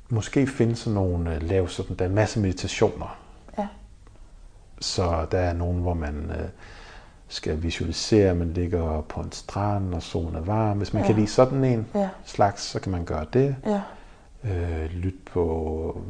måske 0.09 0.47
finde 0.47 0.75
sådan 0.75 0.93
nogle, 0.93 1.36
øh, 1.36 1.43
lave 1.43 1.69
sådan, 1.69 1.95
der 1.95 2.05
er 2.05 2.09
en 2.09 2.15
masse 2.15 2.39
meditationer. 2.39 3.17
Ja. 3.57 3.67
Så 4.80 5.25
der 5.32 5.39
er 5.39 5.53
nogen, 5.53 5.82
hvor 5.82 5.93
man 5.93 6.32
øh, 6.39 6.47
skal 7.28 7.63
visualisere, 7.63 8.30
at 8.30 8.38
man 8.38 8.53
ligger 8.53 9.01
på 9.01 9.21
en 9.21 9.32
strand, 9.32 9.93
og 9.93 10.03
solen 10.03 10.36
er 10.36 10.41
varm. 10.41 10.78
Hvis 10.78 10.93
man 10.93 11.01
Ja. 11.01 11.07
kan 11.07 11.15
lide 11.15 11.28
sådan 11.28 11.63
en 11.63 11.88
Ja. 11.95 12.09
slags, 12.25 12.61
så 12.63 12.80
kan 12.80 12.91
man 12.91 13.05
gøre 13.05 13.25
det. 13.34 13.55
Ja. 13.65 13.82
Øh, 14.43 14.86
lytte 14.89 15.19
på 15.25 16.01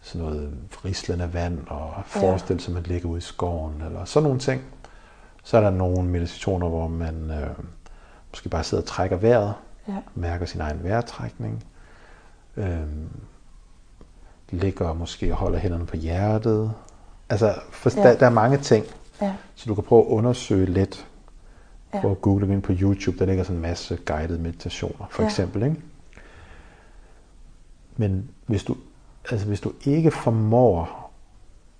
sådan 0.00 0.26
noget 0.26 0.54
rislende 0.84 1.32
vand, 1.34 1.58
og 1.66 1.92
forestille 2.06 2.60
sig, 2.62 2.70
at 2.70 2.74
man 2.74 2.82
ligger 2.82 3.08
ude 3.08 3.18
i 3.18 3.20
skoven, 3.20 3.82
eller 3.86 4.04
sådan 4.04 4.24
nogle 4.24 4.38
ting. 4.40 4.62
Så 5.44 5.56
er 5.56 5.60
der 5.60 5.70
nogle 5.70 6.08
meditationer, 6.08 6.68
hvor 6.68 6.88
man 6.88 7.30
øh, 7.30 7.50
måske 8.30 8.48
bare 8.48 8.64
sidder 8.64 8.82
og 8.82 8.88
trækker 8.88 9.16
vejret, 9.16 9.54
Ja. 9.88 9.96
mærker 10.14 10.46
sin 10.46 10.60
egen 10.60 10.84
vejrtrækning, 10.84 11.64
øh, 12.56 12.78
ligger 14.50 14.92
måske 14.92 15.32
og 15.32 15.36
holder 15.38 15.58
hænderne 15.58 15.86
på 15.86 15.96
hjertet. 15.96 16.72
Altså, 17.28 17.54
for 17.70 17.96
Ja. 17.96 18.08
der, 18.08 18.18
der 18.18 18.26
er 18.26 18.30
mange 18.30 18.58
ting, 18.58 18.84
Ja. 19.22 19.34
så 19.54 19.64
du 19.68 19.74
kan 19.74 19.84
prøve 19.84 20.02
at 20.02 20.06
undersøge 20.08 20.66
lidt. 20.66 21.06
Ja. 21.94 22.00
Prøv 22.00 22.10
at 22.10 22.20
google 22.20 22.52
ind 22.52 22.62
på 22.62 22.72
YouTube, 22.80 23.18
der 23.18 23.26
ligger 23.26 23.44
sådan 23.44 23.56
en 23.56 23.62
masse 23.62 23.98
guidede 24.06 24.38
meditationer, 24.38 25.06
for 25.10 25.22
Ja. 25.22 25.28
eksempel. 25.28 25.62
Ikke? 25.62 25.76
Men 27.96 28.30
hvis 28.46 28.64
du, 28.64 28.76
altså 29.30 29.46
hvis 29.46 29.60
du 29.60 29.72
ikke 29.84 30.10
formår, 30.10 31.10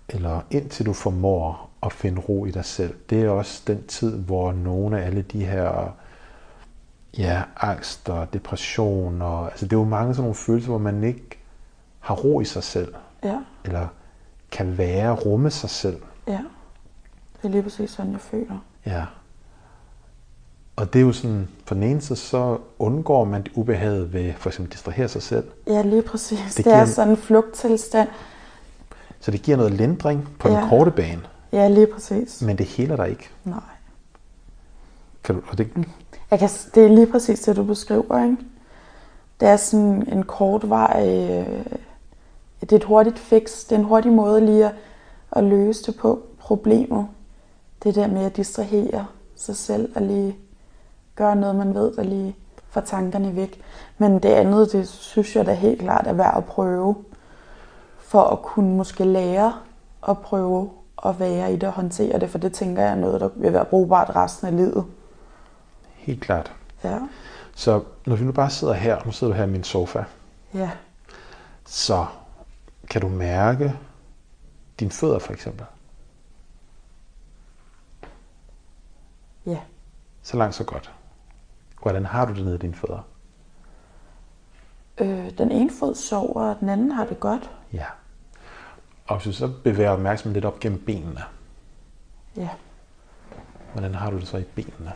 eller 0.08 0.40
indtil 0.50 0.86
du 0.86 0.92
formår 0.92 1.70
at 1.82 1.92
finde 1.92 2.20
ro 2.20 2.44
i 2.46 2.50
dig 2.50 2.64
selv, 2.64 2.94
det 3.10 3.22
er 3.22 3.28
også 3.30 3.62
den 3.66 3.86
tid, 3.86 4.16
hvor 4.16 4.52
nogle 4.52 5.00
af 5.02 5.06
alle 5.06 5.22
de 5.22 5.44
her 5.44 5.94
ja, 7.18 7.42
angst 7.56 8.08
og 8.08 8.32
depression, 8.32 9.22
og, 9.22 9.44
altså 9.50 9.64
det 9.66 9.72
er 9.72 9.76
jo 9.80 9.84
mange 9.84 10.14
sådan 10.14 10.22
nogle 10.22 10.34
følelser, 10.34 10.68
hvor 10.70 10.78
man 10.78 11.04
ikke 11.04 11.38
har 12.00 12.14
ro 12.14 12.40
i 12.40 12.44
sig 12.44 12.62
selv, 12.62 12.94
Ja. 13.24 13.36
eller 13.64 13.86
kan 14.50 14.78
være, 14.78 15.12
rumme 15.12 15.50
sig 15.50 15.70
selv. 15.70 16.02
Ja. 16.26 16.40
Det 17.42 17.44
er 17.44 17.48
lige 17.48 17.62
præcis 17.62 17.90
sådan, 17.90 18.12
jeg 18.12 18.20
føler. 18.20 18.64
Ja. 18.86 19.04
Og 20.76 20.92
det 20.92 20.98
er 20.98 21.02
jo 21.04 21.12
sådan, 21.12 21.48
på 21.66 21.74
den 21.74 21.82
ene 21.82 22.00
side, 22.00 22.18
så 22.18 22.58
undgår 22.78 23.24
man 23.24 23.42
det 23.42 23.52
ubehaget 23.54 24.12
ved 24.12 24.32
for 24.36 24.50
eksempel 24.50 24.68
at 24.68 24.72
distrahere 24.72 25.08
sig 25.08 25.22
selv. 25.22 25.44
Ja, 25.66 25.82
lige 25.82 26.02
præcis. 26.02 26.38
Det 26.38 26.56
Det, 26.56 26.64
giver 26.64 26.76
er 26.76 26.84
sådan 26.84 27.10
en 27.10 27.16
flugttilstand. 27.16 28.08
Så 29.20 29.30
det 29.30 29.42
giver 29.42 29.56
noget 29.56 29.72
lindring 29.72 30.28
på 30.38 30.48
ja. 30.48 30.60
den 30.60 30.68
korte 30.68 30.90
bane, 30.90 31.20
Ja, 31.52 31.68
lige 31.68 31.86
præcis. 31.86 32.42
men 32.42 32.58
det 32.58 32.66
heler 32.66 32.96
dig 32.96 33.10
ikke. 33.10 33.28
Nej. 33.44 33.58
Kan 35.24 35.34
du, 35.34 35.40
og 35.50 35.58
det, 35.58 35.70
Jeg 36.30 36.38
kan, 36.38 36.48
det 36.74 36.84
er 36.84 36.88
lige 36.88 37.06
præcis 37.06 37.40
det, 37.40 37.56
du 37.56 37.64
beskriver, 37.64 38.24
ikke? 38.24 38.36
Det 39.40 39.48
er 39.48 39.56
sådan 39.56 40.08
en 40.12 40.22
kort 40.22 40.68
vej. 40.68 41.02
Øh, 41.06 41.64
det 42.60 42.72
er 42.72 42.76
et 42.76 42.84
hurtigt 42.84 43.18
fix. 43.18 43.64
Det 43.64 43.72
er 43.72 43.78
en 43.78 43.84
hurtig 43.84 44.12
måde 44.12 44.46
lige 44.46 44.66
at, 44.66 44.74
at 45.32 45.44
løse 45.44 45.86
det 45.86 45.96
på 45.96 46.22
problemet. 46.38 47.06
Det 47.82 47.94
der 47.94 48.06
med 48.06 48.24
at 48.24 48.36
distrahere 48.36 49.06
sig 49.36 49.56
selv 49.56 49.92
og 49.96 50.02
lige 50.02 50.36
gøre 51.16 51.36
noget, 51.36 51.56
man 51.56 51.74
ved, 51.74 51.92
der 51.96 52.02
lige 52.02 52.36
får 52.70 52.80
tankerne 52.80 53.36
væk. 53.36 53.60
Men 53.98 54.18
det 54.18 54.28
andet, 54.28 54.72
det 54.72 54.88
synes 54.88 55.36
jeg 55.36 55.46
da 55.46 55.52
helt 55.52 55.80
klart 55.80 56.06
er 56.06 56.12
værd 56.12 56.36
at 56.36 56.44
prøve. 56.44 56.96
For 57.98 58.20
at 58.20 58.42
kunne 58.42 58.76
måske 58.76 59.04
lære 59.04 59.52
at 60.08 60.18
prøve 60.18 60.70
at 61.06 61.20
være 61.20 61.52
i 61.52 61.56
det 61.56 61.64
og 61.64 61.72
håndtere 61.72 62.18
det. 62.18 62.30
For 62.30 62.38
det 62.38 62.52
tænker 62.52 62.82
jeg 62.82 62.90
er 62.90 62.96
noget, 62.96 63.20
der 63.20 63.28
vil 63.36 63.52
være 63.52 63.64
brugbart 63.64 64.16
resten 64.16 64.46
af 64.46 64.56
livet 64.56 64.84
helt 66.08 66.22
klart. 66.22 66.52
Ja. 66.84 66.98
Så 67.54 67.84
når 68.06 68.16
vi 68.16 68.24
nu 68.24 68.32
bare 68.32 68.50
sidder 68.50 68.74
her, 68.74 69.04
nu 69.04 69.12
sidder 69.12 69.32
du 69.32 69.36
her 69.36 69.44
i 69.44 69.50
min 69.50 69.64
sofa, 69.64 70.04
Ja. 70.54 70.70
så 71.66 72.06
kan 72.90 73.00
du 73.00 73.08
mærke 73.08 73.74
dine 74.80 74.90
fødder 74.90 75.18
for 75.18 75.32
eksempel. 75.32 75.66
Ja. 79.46 79.58
Så 80.22 80.36
langt, 80.36 80.54
så 80.54 80.64
godt. 80.64 80.92
Hvordan 81.82 82.06
har 82.06 82.24
du 82.26 82.34
det 82.34 82.44
nede 82.44 82.54
i 82.54 82.58
dine 82.58 82.74
fødder? 82.74 83.00
Øh, 84.98 85.38
den 85.38 85.50
ene 85.52 85.70
fod 85.78 85.94
sover, 85.94 86.42
og 86.50 86.56
den 86.60 86.68
anden 86.68 86.90
har 86.90 87.04
det 87.06 87.20
godt. 87.20 87.50
Ja. 87.72 87.86
Og 89.06 89.16
hvis 89.16 89.24
du 89.24 89.32
så 89.38 89.52
bevæger 89.64 89.90
opmærksomheden 89.90 90.34
lidt 90.34 90.44
op 90.44 90.60
gennem 90.60 90.84
benene, 90.84 91.22
Ja. 92.36 92.48
hvordan 93.72 93.94
har 93.94 94.10
du 94.10 94.16
det 94.18 94.28
så 94.28 94.36
i 94.36 94.42
benene? 94.42 94.92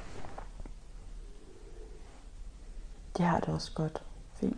De 3.19 3.23
har 3.23 3.41
det 3.41 3.49
også 3.49 3.73
godt. 3.75 4.03
Fint. 4.35 4.57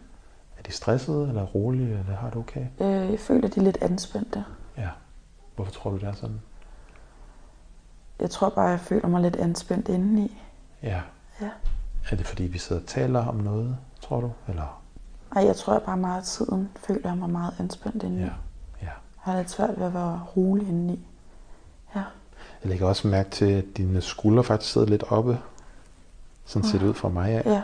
Er 0.59 0.63
de 0.63 0.73
stressede, 0.73 1.29
eller 1.29 1.43
rolige, 1.43 1.99
eller 1.99 2.17
har 2.17 2.29
det 2.29 2.37
okay? 2.39 2.67
Øh, 2.81 3.11
jeg 3.11 3.21
føler, 3.21 3.49
de 3.49 3.61
er 3.61 3.65
lidt 3.65 3.79
anspændte. 3.81 4.45
Ja. 4.77 4.89
Hvorfor 5.57 5.73
tror 5.73 5.91
du, 5.91 5.97
det 5.97 6.05
er 6.09 6.13
sådan? 6.13 6.41
Jeg 8.21 8.31
tror 8.31 8.49
bare, 8.49 8.69
jeg 8.69 8.81
føler 8.81 9.09
mig 9.09 9.21
lidt 9.21 9.37
anspændt 9.37 9.89
indeni. 9.89 10.41
Ja. 10.83 11.01
Ja. 11.41 11.51
Er 12.11 12.17
det 12.17 12.27
fordi, 12.27 12.43
vi 12.43 12.59
sidder 12.59 12.83
og 12.83 12.89
taler 12.89 13.27
om 13.27 13.35
noget, 13.35 13.77
tror 14.01 14.21
du? 14.21 14.33
Eller? 14.49 14.83
Ej, 15.37 15.45
jeg 15.45 15.57
tror 15.57 15.73
jeg 15.73 15.83
bare 15.83 15.97
meget 15.97 16.19
af 16.19 16.25
tiden 16.25 16.71
føler 16.77 17.09
jeg 17.09 17.19
mig 17.19 17.31
meget 17.31 17.55
anspændt 17.59 18.03
indeni. 18.03 18.21
Ja. 18.23 18.27
Jeg 18.27 18.35
ja. 18.83 18.89
har 19.19 19.37
lidt 19.37 19.51
svært 19.51 19.79
ved 19.79 19.87
at 19.87 19.95
være 19.95 20.21
rolig 20.37 20.69
indeni. 20.69 21.07
Ja. 21.95 22.03
Jeg 22.63 22.71
lægger 22.71 22.87
også 22.87 23.09
mærke 23.09 23.31
til, 23.31 23.45
at 23.53 23.65
dine 23.77 24.01
skuldre 24.01 24.45
faktisk 24.45 24.73
sidder 24.73 24.87
lidt 24.87 25.05
oppe. 25.09 25.39
Sådan 26.45 26.69
ser 26.69 26.79
det 26.79 26.87
ud 26.87 26.95
fra 26.95 27.09
mig 27.09 27.31
af. 27.31 27.43
Ja. 27.47 27.63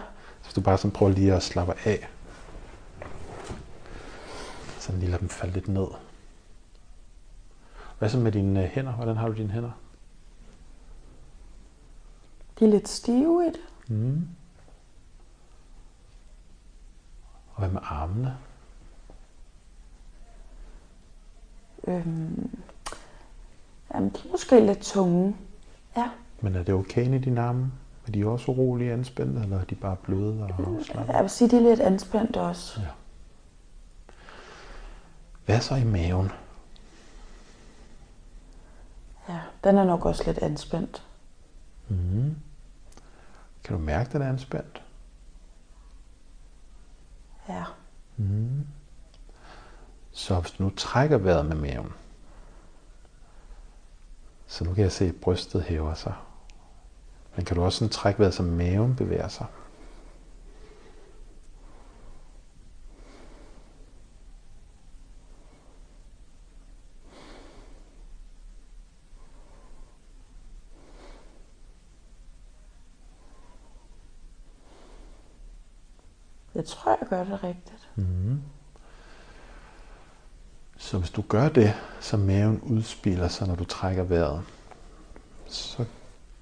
Hvis 0.51 0.55
du 0.55 0.61
bare 0.61 0.79
sådan 0.79 0.91
prøver 0.91 1.13
lige 1.13 1.35
at 1.35 1.43
slappe 1.43 1.75
af. 1.85 2.09
Sådan 4.79 5.01
lige 5.01 5.11
lade 5.11 5.21
dem 5.21 5.29
falde 5.29 5.53
lidt 5.53 5.69
ned. 5.69 5.87
Hvad 7.99 8.09
så 8.09 8.19
med 8.19 8.33
dine 8.33 8.65
øh, 8.65 8.69
hænder? 8.69 8.93
Hvordan 8.93 9.17
har 9.17 9.29
du 9.29 9.35
dine 9.35 9.51
hænder? 9.51 9.71
De 12.59 12.65
er 12.65 12.69
lidt 12.69 12.89
stive 12.89 13.47
i 13.47 13.49
det. 13.49 13.61
Mm. 13.89 14.29
Og 17.55 17.59
hvad 17.59 17.69
med 17.69 17.81
armene? 17.85 18.37
Øhm, 21.87 22.59
jamen, 23.95 24.11
de 24.11 24.29
er 24.29 24.31
måske 24.31 24.67
lidt 24.67 24.81
tunge. 24.81 25.37
Ja. 25.97 26.11
Men 26.41 26.55
er 26.55 26.63
det 26.63 26.75
okay 26.75 27.15
i 27.15 27.19
dine 27.19 27.41
arme? 27.41 27.73
Er 28.07 28.13
de 28.13 28.27
også 28.27 28.51
urolige 28.51 28.93
anspændte, 28.93 29.41
eller 29.43 29.61
er 29.61 29.65
de 29.65 29.75
bare 29.75 29.97
bløde 29.97 30.43
og 30.43 30.51
afslappede? 30.59 31.13
Jeg 31.17 31.23
vil 31.23 31.31
sige, 31.31 31.51
de 31.51 31.57
er 31.57 31.61
lidt 31.61 31.81
anspændte 31.81 32.41
også. 32.41 32.81
Ja. 32.81 32.87
Hvad 35.47 35.61
så 35.61 35.75
i 35.75 35.85
maven? 35.85 36.31
Ja. 39.29 39.41
Den 39.65 39.79
er 39.79 39.85
nok 39.85 40.05
også 40.05 40.23
lidt 40.27 40.39
anspændt. 40.39 41.07
Mm. 41.89 42.37
Kan 43.65 43.77
du 43.77 43.83
mærke, 43.83 44.13
den 44.13 44.23
er 44.23 44.29
anspændt? 44.29 44.83
Ja. 47.49 47.65
Mm. 48.17 48.67
Så 50.13 50.41
hvis 50.41 50.53
du 50.53 50.63
nu 50.63 50.71
trækker 50.71 51.19
vejret 51.19 51.47
med 51.47 51.57
maven, 51.57 51.93
så 54.47 54.65
nu 54.65 54.75
kan 54.75 54.85
jeg 54.85 54.93
se, 54.93 55.05
at 55.05 55.17
brystet 55.17 55.63
hæver 55.63 55.95
sig. 55.95 56.15
Men 57.37 57.45
kan 57.45 57.57
du 57.57 57.63
også 57.63 57.79
sådan 57.79 57.93
trække 57.93 58.21
vejret, 58.21 58.35
så 58.35 58.43
maven 58.43 58.97
bevæger 58.97 59.29
sig? 59.29 59.47
Jeg 76.55 76.65
tror, 76.65 76.91
jeg 77.01 77.09
gør 77.09 77.25
det 77.25 77.45
rigtigt. 77.45 77.89
Mm. 77.95 78.41
Så 80.79 80.99
hvis 80.99 81.11
du 81.11 81.23
gør 81.29 81.49
det, 81.49 81.75
så 82.01 82.17
maven 82.17 82.61
udspiller 82.61 83.29
sig, 83.29 83.49
når 83.49 83.55
du 83.55 83.65
trækker 83.65 84.03
vejret, 84.03 84.43
så 85.47 85.85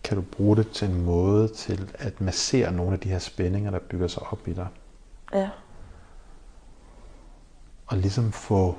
kan 0.04 0.16
du 0.16 0.22
bruge 0.22 0.56
det 0.56 0.70
til 0.70 0.90
en 0.90 1.04
måde 1.04 1.48
til 1.48 1.94
at 1.94 2.20
massere 2.20 2.72
nogle 2.72 2.92
af 2.92 3.00
de 3.00 3.08
her 3.08 3.18
spændinger, 3.18 3.70
der 3.70 3.78
bygger 3.78 4.08
sig 4.08 4.22
op 4.32 4.48
i 4.48 4.52
dig. 4.52 4.68
Ja. 5.34 5.50
Og 7.86 7.96
ligesom 7.96 8.32
få 8.32 8.78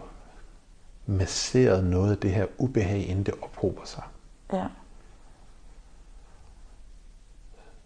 masseret 1.06 1.84
noget 1.84 2.12
af 2.12 2.18
det 2.18 2.32
her 2.32 2.46
ubehag, 2.58 3.08
inden 3.08 3.24
det 3.24 3.34
ophober 3.42 3.86
sig. 3.86 4.04
Ja. 4.54 4.68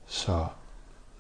Så, 0.06 0.46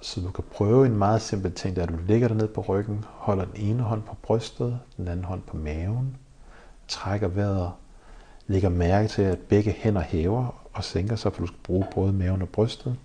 så 0.01 0.22
du 0.22 0.32
kan 0.32 0.43
prøve 0.51 0.86
en 0.86 0.97
meget 0.97 1.22
simpel 1.22 1.53
ting, 1.53 1.76
der 1.76 1.82
er, 1.82 1.88
at 1.88 1.93
du 1.93 1.99
ligger 2.07 2.28
dig 2.28 2.38
ned 2.38 2.47
på 2.47 2.61
ryggen, 2.61 3.05
holder 3.07 3.45
den 3.45 3.55
ene 3.55 3.84
hånd 3.84 4.03
på 4.03 4.16
brystet, 4.22 4.80
den 4.97 5.07
anden 5.07 5.26
hånd 5.26 5.41
på 5.41 5.57
maven, 5.57 6.18
trækker 6.88 7.28
vejret, 7.28 7.72
lægger 8.47 8.70
mærke 8.70 9.07
til, 9.07 9.22
at 9.22 9.39
begge 9.39 9.72
hænder 9.72 10.01
hæver 10.01 10.62
og 10.74 10.84
sænker 10.84 11.15
sig, 11.15 11.34
for 11.34 11.41
du 11.41 11.47
skal 11.47 11.59
bruge 11.63 11.86
både 11.95 12.13
maven 12.13 12.41
og 12.41 12.49
brystet. 12.49 12.97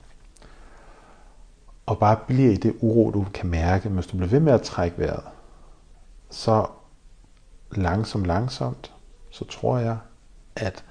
Og 1.86 1.98
bare 1.98 2.16
bliver 2.26 2.50
i 2.50 2.56
det 2.56 2.76
uro, 2.80 3.10
du 3.10 3.26
kan 3.34 3.50
mærke, 3.50 3.88
men 3.88 3.94
hvis 3.94 4.06
du 4.06 4.16
bliver 4.16 4.30
ved 4.30 4.40
med 4.40 4.52
at 4.52 4.62
trække 4.62 4.98
vejret, 4.98 5.24
så 6.30 6.66
langsomt, 7.70 8.26
langsomt, 8.26 8.92
så 9.30 9.44
tror 9.44 9.78
jeg, 9.78 9.98
at 10.56 10.84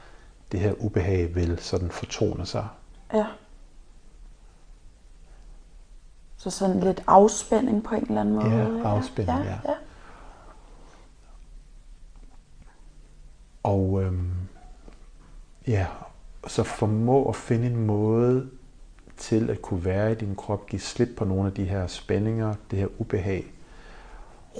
det 0.51 0.59
her 0.59 0.73
ubehag 0.79 1.35
vil 1.35 1.59
sådan 1.59 1.91
fortone 1.91 2.45
sig. 2.45 2.67
Ja. 3.13 3.25
Så 6.37 6.49
sådan 6.49 6.79
lidt 6.79 7.03
afspænding 7.07 7.83
på 7.83 7.95
en 7.95 8.01
eller 8.01 8.21
anden 8.21 8.35
måde. 8.35 8.49
Ja, 8.49 8.89
afspænding, 8.89 9.39
ja. 9.39 9.59
ja. 9.65 9.75
Og 13.63 14.03
øhm, 14.03 14.31
ja, 15.67 15.87
så 16.47 16.63
formå 16.63 17.29
at 17.29 17.35
finde 17.35 17.67
en 17.67 17.85
måde 17.85 18.49
til 19.17 19.49
at 19.49 19.61
kunne 19.61 19.85
være 19.85 20.11
i 20.11 20.15
din 20.15 20.35
krop, 20.35 20.65
give 20.67 20.79
slip 20.79 21.09
på 21.17 21.25
nogle 21.25 21.47
af 21.47 21.53
de 21.53 21.63
her 21.65 21.87
spændinger, 21.87 22.53
det 22.71 22.79
her 22.79 22.87
ubehag. 22.97 23.53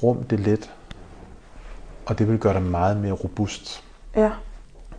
Rum 0.03 0.23
det 0.23 0.39
lidt, 0.39 0.73
og 2.05 2.19
det 2.19 2.27
vil 2.29 2.39
gøre 2.39 2.53
dig 2.53 2.61
meget 2.61 2.97
mere 2.97 3.11
robust, 3.11 3.83
Ja. 4.15 4.31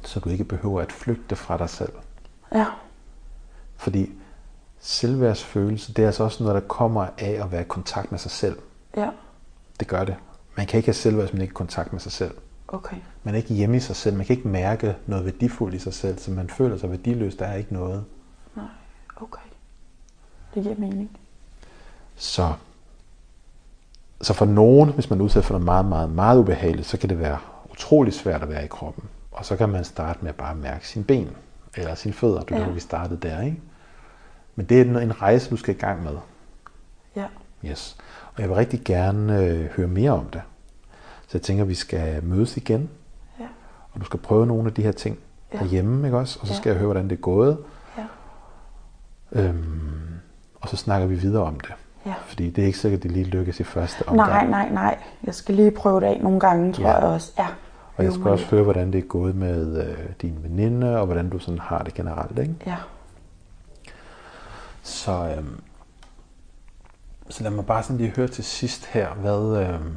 så 0.04 0.20
du 0.20 0.28
ikke 0.28 0.44
behøver 0.44 0.80
at 0.80 0.92
flygte 0.92 1.36
fra 1.36 1.58
dig 1.58 1.70
selv. 1.70 1.92
Ja. 2.54 2.66
Fordi 3.76 4.10
selvværdsfølelse, 4.80 5.92
det 5.94 6.02
er 6.02 6.06
altså 6.06 6.24
også 6.24 6.42
noget, 6.44 6.62
der 6.62 6.68
kommer 6.68 7.06
af 7.18 7.40
at 7.44 7.52
være 7.52 7.60
i 7.60 7.64
kontakt 7.68 8.10
med 8.10 8.18
sig 8.18 8.30
selv. 8.30 8.58
Ja. 8.96 9.10
Det 9.80 9.88
gør 9.88 10.04
det. 10.04 10.16
Man 10.56 10.66
kan 10.66 10.78
ikke 10.78 10.86
have 10.86 10.94
selvværd, 10.94 11.24
hvis 11.24 11.32
man 11.32 11.42
ikke 11.42 11.50
er 11.52 11.54
i 11.54 11.60
kontakt 11.60 11.92
med 11.92 12.00
sig 12.00 12.12
selv. 12.12 12.34
Okay. 12.68 12.96
Man 13.22 13.34
er 13.34 13.38
ikke 13.38 13.54
hjemme 13.54 13.76
i 13.76 13.80
sig 13.80 13.96
selv. 13.96 14.16
Man 14.16 14.26
kan 14.26 14.36
ikke 14.36 14.48
mærke 14.48 14.96
noget 15.06 15.24
værdifuldt 15.24 15.74
i 15.74 15.78
sig 15.78 15.94
selv, 15.94 16.18
så 16.18 16.30
man 16.30 16.48
føler 16.50 16.76
sig 16.76 16.90
værdiløs. 16.90 17.34
Der 17.36 17.46
er 17.46 17.54
ikke 17.54 17.72
noget. 17.72 18.04
Nej. 18.56 18.64
Okay. 19.16 19.40
Det 20.54 20.62
giver 20.62 20.74
mening. 20.78 21.10
Så, 22.16 22.52
så 24.20 24.34
for 24.34 24.44
nogen, 24.44 24.90
hvis 24.92 25.10
man 25.10 25.20
er 25.20 25.24
udsat 25.24 25.44
for 25.44 25.52
noget 25.54 25.64
meget, 25.64 25.84
meget, 25.86 26.10
meget 26.10 26.38
ubehageligt, 26.38 26.86
så 26.86 26.98
kan 26.98 27.08
det 27.08 27.18
være 27.18 27.38
utrolig 27.70 28.12
svært 28.12 28.42
at 28.42 28.48
være 28.48 28.64
i 28.64 28.68
kroppen. 28.68 29.04
Og 29.32 29.44
så 29.44 29.56
kan 29.56 29.68
man 29.68 29.84
starte 29.84 30.18
med 30.22 30.28
at 30.28 30.36
bare 30.36 30.54
mærke 30.54 30.88
sine 30.88 31.04
ben 31.04 31.28
eller 31.76 31.94
sine 31.94 32.14
fødder. 32.14 32.40
Det 32.40 32.56
er 32.56 32.60
Ja. 32.60 32.68
vi 32.68 32.80
startede 32.80 33.20
der, 33.28 33.40
ikke? 33.42 33.60
Men 34.54 34.66
det 34.66 34.80
er 34.80 34.98
en 35.00 35.22
rejse, 35.22 35.50
du 35.50 35.56
skal 35.56 35.74
i 35.74 35.78
gang 35.78 36.02
med. 36.02 36.16
Ja. 37.16 37.26
Yes. 37.64 37.96
Og 38.34 38.40
jeg 38.40 38.48
vil 38.48 38.56
rigtig 38.56 38.80
gerne 38.84 39.44
øh, 39.44 39.64
høre 39.70 39.88
mere 39.88 40.10
om 40.10 40.24
det. 40.24 40.42
Så 41.28 41.38
jeg 41.38 41.42
tænker, 41.42 41.62
at 41.64 41.68
vi 41.68 41.74
skal 41.74 42.24
mødes 42.24 42.56
igen, 42.56 42.90
Ja. 43.40 43.46
og 43.92 44.00
du 44.00 44.04
skal 44.04 44.20
prøve 44.20 44.46
nogle 44.46 44.66
af 44.68 44.74
de 44.74 44.82
her 44.82 44.92
ting 44.92 45.18
Ja. 45.52 45.58
ja. 45.58 45.62
derhjemme, 45.62 46.06
ikke 46.06 46.18
også? 46.18 46.38
Og 46.40 46.46
så 46.46 46.52
Ja. 46.52 46.56
skal 46.58 46.70
jeg 46.70 46.78
høre, 46.78 46.86
hvordan 46.86 47.04
det 47.10 47.16
er 47.16 47.20
gået. 47.20 47.58
Ja. 47.98 48.04
Øhm, 49.32 50.08
og 50.60 50.68
så 50.68 50.76
snakker 50.76 51.06
vi 51.06 51.14
videre 51.14 51.42
om 51.44 51.60
det. 51.60 51.72
Ja. 52.06 52.14
Fordi 52.26 52.50
det 52.50 52.62
er 52.62 52.66
ikke 52.66 52.78
sikkert, 52.78 52.98
at 52.98 53.02
det 53.02 53.12
lige 53.12 53.24
lykkes 53.24 53.60
i 53.60 53.64
første 53.64 54.08
omgang. 54.08 54.30
Nej, 54.30 54.46
nej, 54.46 54.68
nej. 54.72 54.98
Jeg 55.24 55.34
skal 55.34 55.54
lige 55.54 55.70
prøve 55.70 56.00
det 56.00 56.06
af 56.06 56.20
nogle 56.22 56.40
gange, 56.40 56.72
tror 56.72 56.84
Ja. 56.88 56.94
jeg 56.94 57.02
også. 57.04 57.32
Ja. 57.38 57.46
Og 57.96 58.04
jeg 58.04 58.12
skal 58.12 58.26
også 58.26 58.46
høre, 58.46 58.62
hvordan 58.62 58.92
det 58.92 58.98
er 58.98 59.06
gået 59.08 59.34
med 59.34 59.88
øh, 59.88 59.98
din 60.22 60.38
veninde, 60.42 60.98
og 61.00 61.06
hvordan 61.06 61.30
du 61.30 61.38
sådan 61.38 61.58
har 61.58 61.78
det 61.82 61.94
generelt, 61.94 62.38
ikke? 62.38 62.54
Ja. 62.66 62.76
Så, 64.82 65.34
øhm, 65.36 65.60
så 67.28 67.42
lad 67.42 67.50
mig 67.50 67.66
bare 67.66 67.82
sådan 67.82 67.96
lige 67.96 68.12
høre 68.16 68.28
til 68.28 68.44
sidst 68.44 68.86
her, 68.86 69.08
hvad, 69.14 69.56
øhm, 69.68 69.94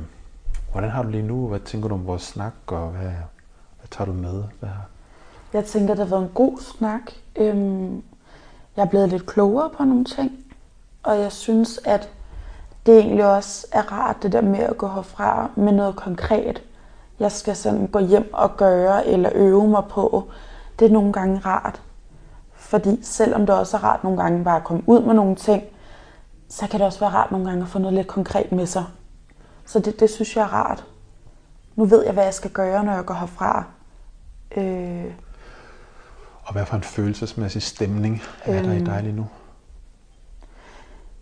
hvordan 0.71 0.89
har 0.89 1.03
du 1.03 1.09
lige 1.09 1.23
nu? 1.23 1.47
Hvad 1.47 1.59
tænker 1.59 1.87
du 1.87 1.93
om 1.95 2.07
vores 2.07 2.21
snak, 2.21 2.53
og 2.67 2.89
hvad, 2.89 3.01
hvad 3.01 3.87
tager 3.91 4.05
du 4.05 4.13
med? 4.13 4.43
Hvad, 4.59 4.69
Jeg 5.53 5.65
tænker, 5.65 5.93
det 5.93 5.97
har 5.97 6.15
været 6.15 6.23
en 6.23 6.31
god 6.33 6.57
snak. 6.57 7.01
Øhm, 7.35 8.03
jeg 8.75 8.83
er 8.83 8.89
blevet 8.89 9.09
lidt 9.09 9.25
klogere 9.25 9.69
på 9.69 9.83
nogle 9.83 10.05
ting. 10.05 10.31
Og 11.03 11.19
jeg 11.19 11.31
synes, 11.31 11.79
at 11.85 12.09
det 12.85 12.99
egentlig 12.99 13.25
også 13.25 13.67
er 13.71 13.91
rart, 13.91 14.23
det 14.23 14.31
der 14.31 14.41
med 14.41 14.59
at 14.59 14.77
gå 14.77 14.87
herfra 14.87 15.49
med 15.55 15.73
noget 15.73 15.95
konkret. 15.95 16.63
Jeg 17.19 17.31
skal 17.31 17.55
sådan 17.55 17.87
gå 17.87 17.99
hjem 17.99 18.33
og 18.33 18.57
gøre 18.57 19.07
eller 19.07 19.29
øve 19.35 19.67
mig 19.67 19.83
på. 19.89 20.23
Det 20.79 20.87
er 20.87 20.91
nogle 20.91 21.13
gange 21.13 21.39
rart. 21.39 21.81
Fordi 22.53 22.99
selvom 23.03 23.45
det 23.45 23.55
også 23.55 23.77
er 23.77 23.83
rart 23.83 24.03
nogle 24.03 24.21
gange 24.21 24.43
bare 24.43 24.57
at 24.57 24.63
komme 24.63 24.83
ud 24.87 25.01
med 25.01 25.13
nogle 25.13 25.35
ting, 25.35 25.63
så 26.49 26.67
kan 26.67 26.79
det 26.79 26.87
også 26.87 26.99
være 26.99 27.09
rart 27.09 27.31
nogle 27.31 27.47
gange 27.47 27.63
at 27.63 27.69
få 27.69 27.79
noget 27.79 27.93
lidt 27.93 28.07
konkret 28.07 28.51
med 28.51 28.65
sig. 28.65 28.85
Så 29.71 29.79
det, 29.79 29.99
det 29.99 30.09
synes 30.09 30.35
jeg 30.35 30.43
er 30.43 30.53
rart. 30.53 30.85
Nu 31.75 31.85
ved 31.85 32.03
jeg, 32.05 32.13
hvad 32.13 32.23
jeg 32.23 32.33
skal 32.33 32.51
gøre, 32.51 32.83
når 32.83 32.93
jeg 32.93 33.05
går 33.05 33.13
herfra. 33.13 33.63
Øh, 34.57 35.13
og 36.43 36.53
hvad 36.53 36.65
for 36.65 36.75
en 36.75 36.83
følelsesmæssig 36.83 37.61
stemning 37.61 38.21
er 38.43 38.61
der 38.61 38.71
i 38.71 38.75
Øhm. 38.75 38.85
dig 38.85 39.03
lige 39.03 39.15
nu? 39.15 39.27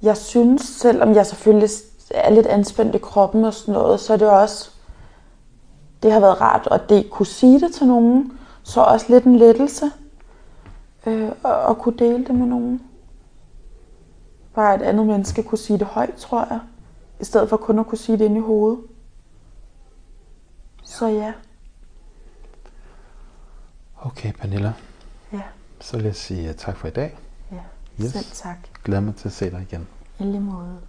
Jeg 0.02 0.18
synes, 0.18 0.62
selvom 0.62 1.14
jeg 1.16 1.26
selvfølgelig 1.26 1.70
er 2.12 2.30
lidt 2.30 2.46
anspændt 2.48 2.96
i 2.96 2.98
kroppen 2.98 3.46
og 3.46 3.54
sådan 3.54 3.74
noget, 3.74 4.00
så 4.00 4.14
er 4.14 4.18
det 4.18 4.30
også, 4.30 4.72
det 6.04 6.12
har 6.12 6.20
været 6.20 6.42
rart 6.42 6.68
at 6.72 6.90
det 6.90 7.10
kunne 7.12 7.26
sige 7.26 7.60
det 7.60 7.74
til 7.76 7.88
nogen, 7.88 8.32
så 8.64 8.82
også 8.82 9.06
lidt 9.10 9.24
en 9.24 9.36
lettelse 9.36 9.92
øh, 11.06 11.28
at, 11.46 11.70
at 11.70 11.78
kunne 11.78 11.98
dele 11.98 12.26
det 12.26 12.36
med 12.36 12.48
nogen. 12.48 12.82
Bare 14.56 14.76
et 14.76 14.82
andet 14.82 15.08
menneske 15.08 15.44
kunne 15.44 15.58
sige 15.58 15.80
det 15.80 15.88
højt, 15.88 16.16
tror 16.16 16.48
jeg, 16.50 16.60
i 17.20 17.24
stedet 17.24 17.50
for 17.50 17.58
kun 17.58 17.80
at 17.80 17.88
kunne 17.88 17.98
sige 17.98 18.18
det 18.18 18.26
ind 18.26 18.38
i 18.38 18.40
hovedet. 18.42 18.80
Så 20.84 21.08
ja, 21.08 21.34
Okay, 24.02 24.34
Pernilla, 24.34 24.74
ja, 25.34 25.42
så 25.80 25.98
vil 25.98 26.06
jeg 26.06 26.16
sige 26.16 26.54
tak 26.54 26.78
for 26.78 26.88
i 26.88 26.92
dag. 26.92 27.18
ja. 27.52 27.58
Yes. 28.04 28.12
Selv 28.12 28.26
tak. 28.34 28.58
Glæder 28.84 29.02
mig 29.02 29.16
til 29.16 29.28
at 29.28 29.32
se 29.34 29.52
dig 29.52 29.62
igen. 29.62 29.88
I 30.20 30.24
lige 30.24 30.40
måde. 30.40 30.82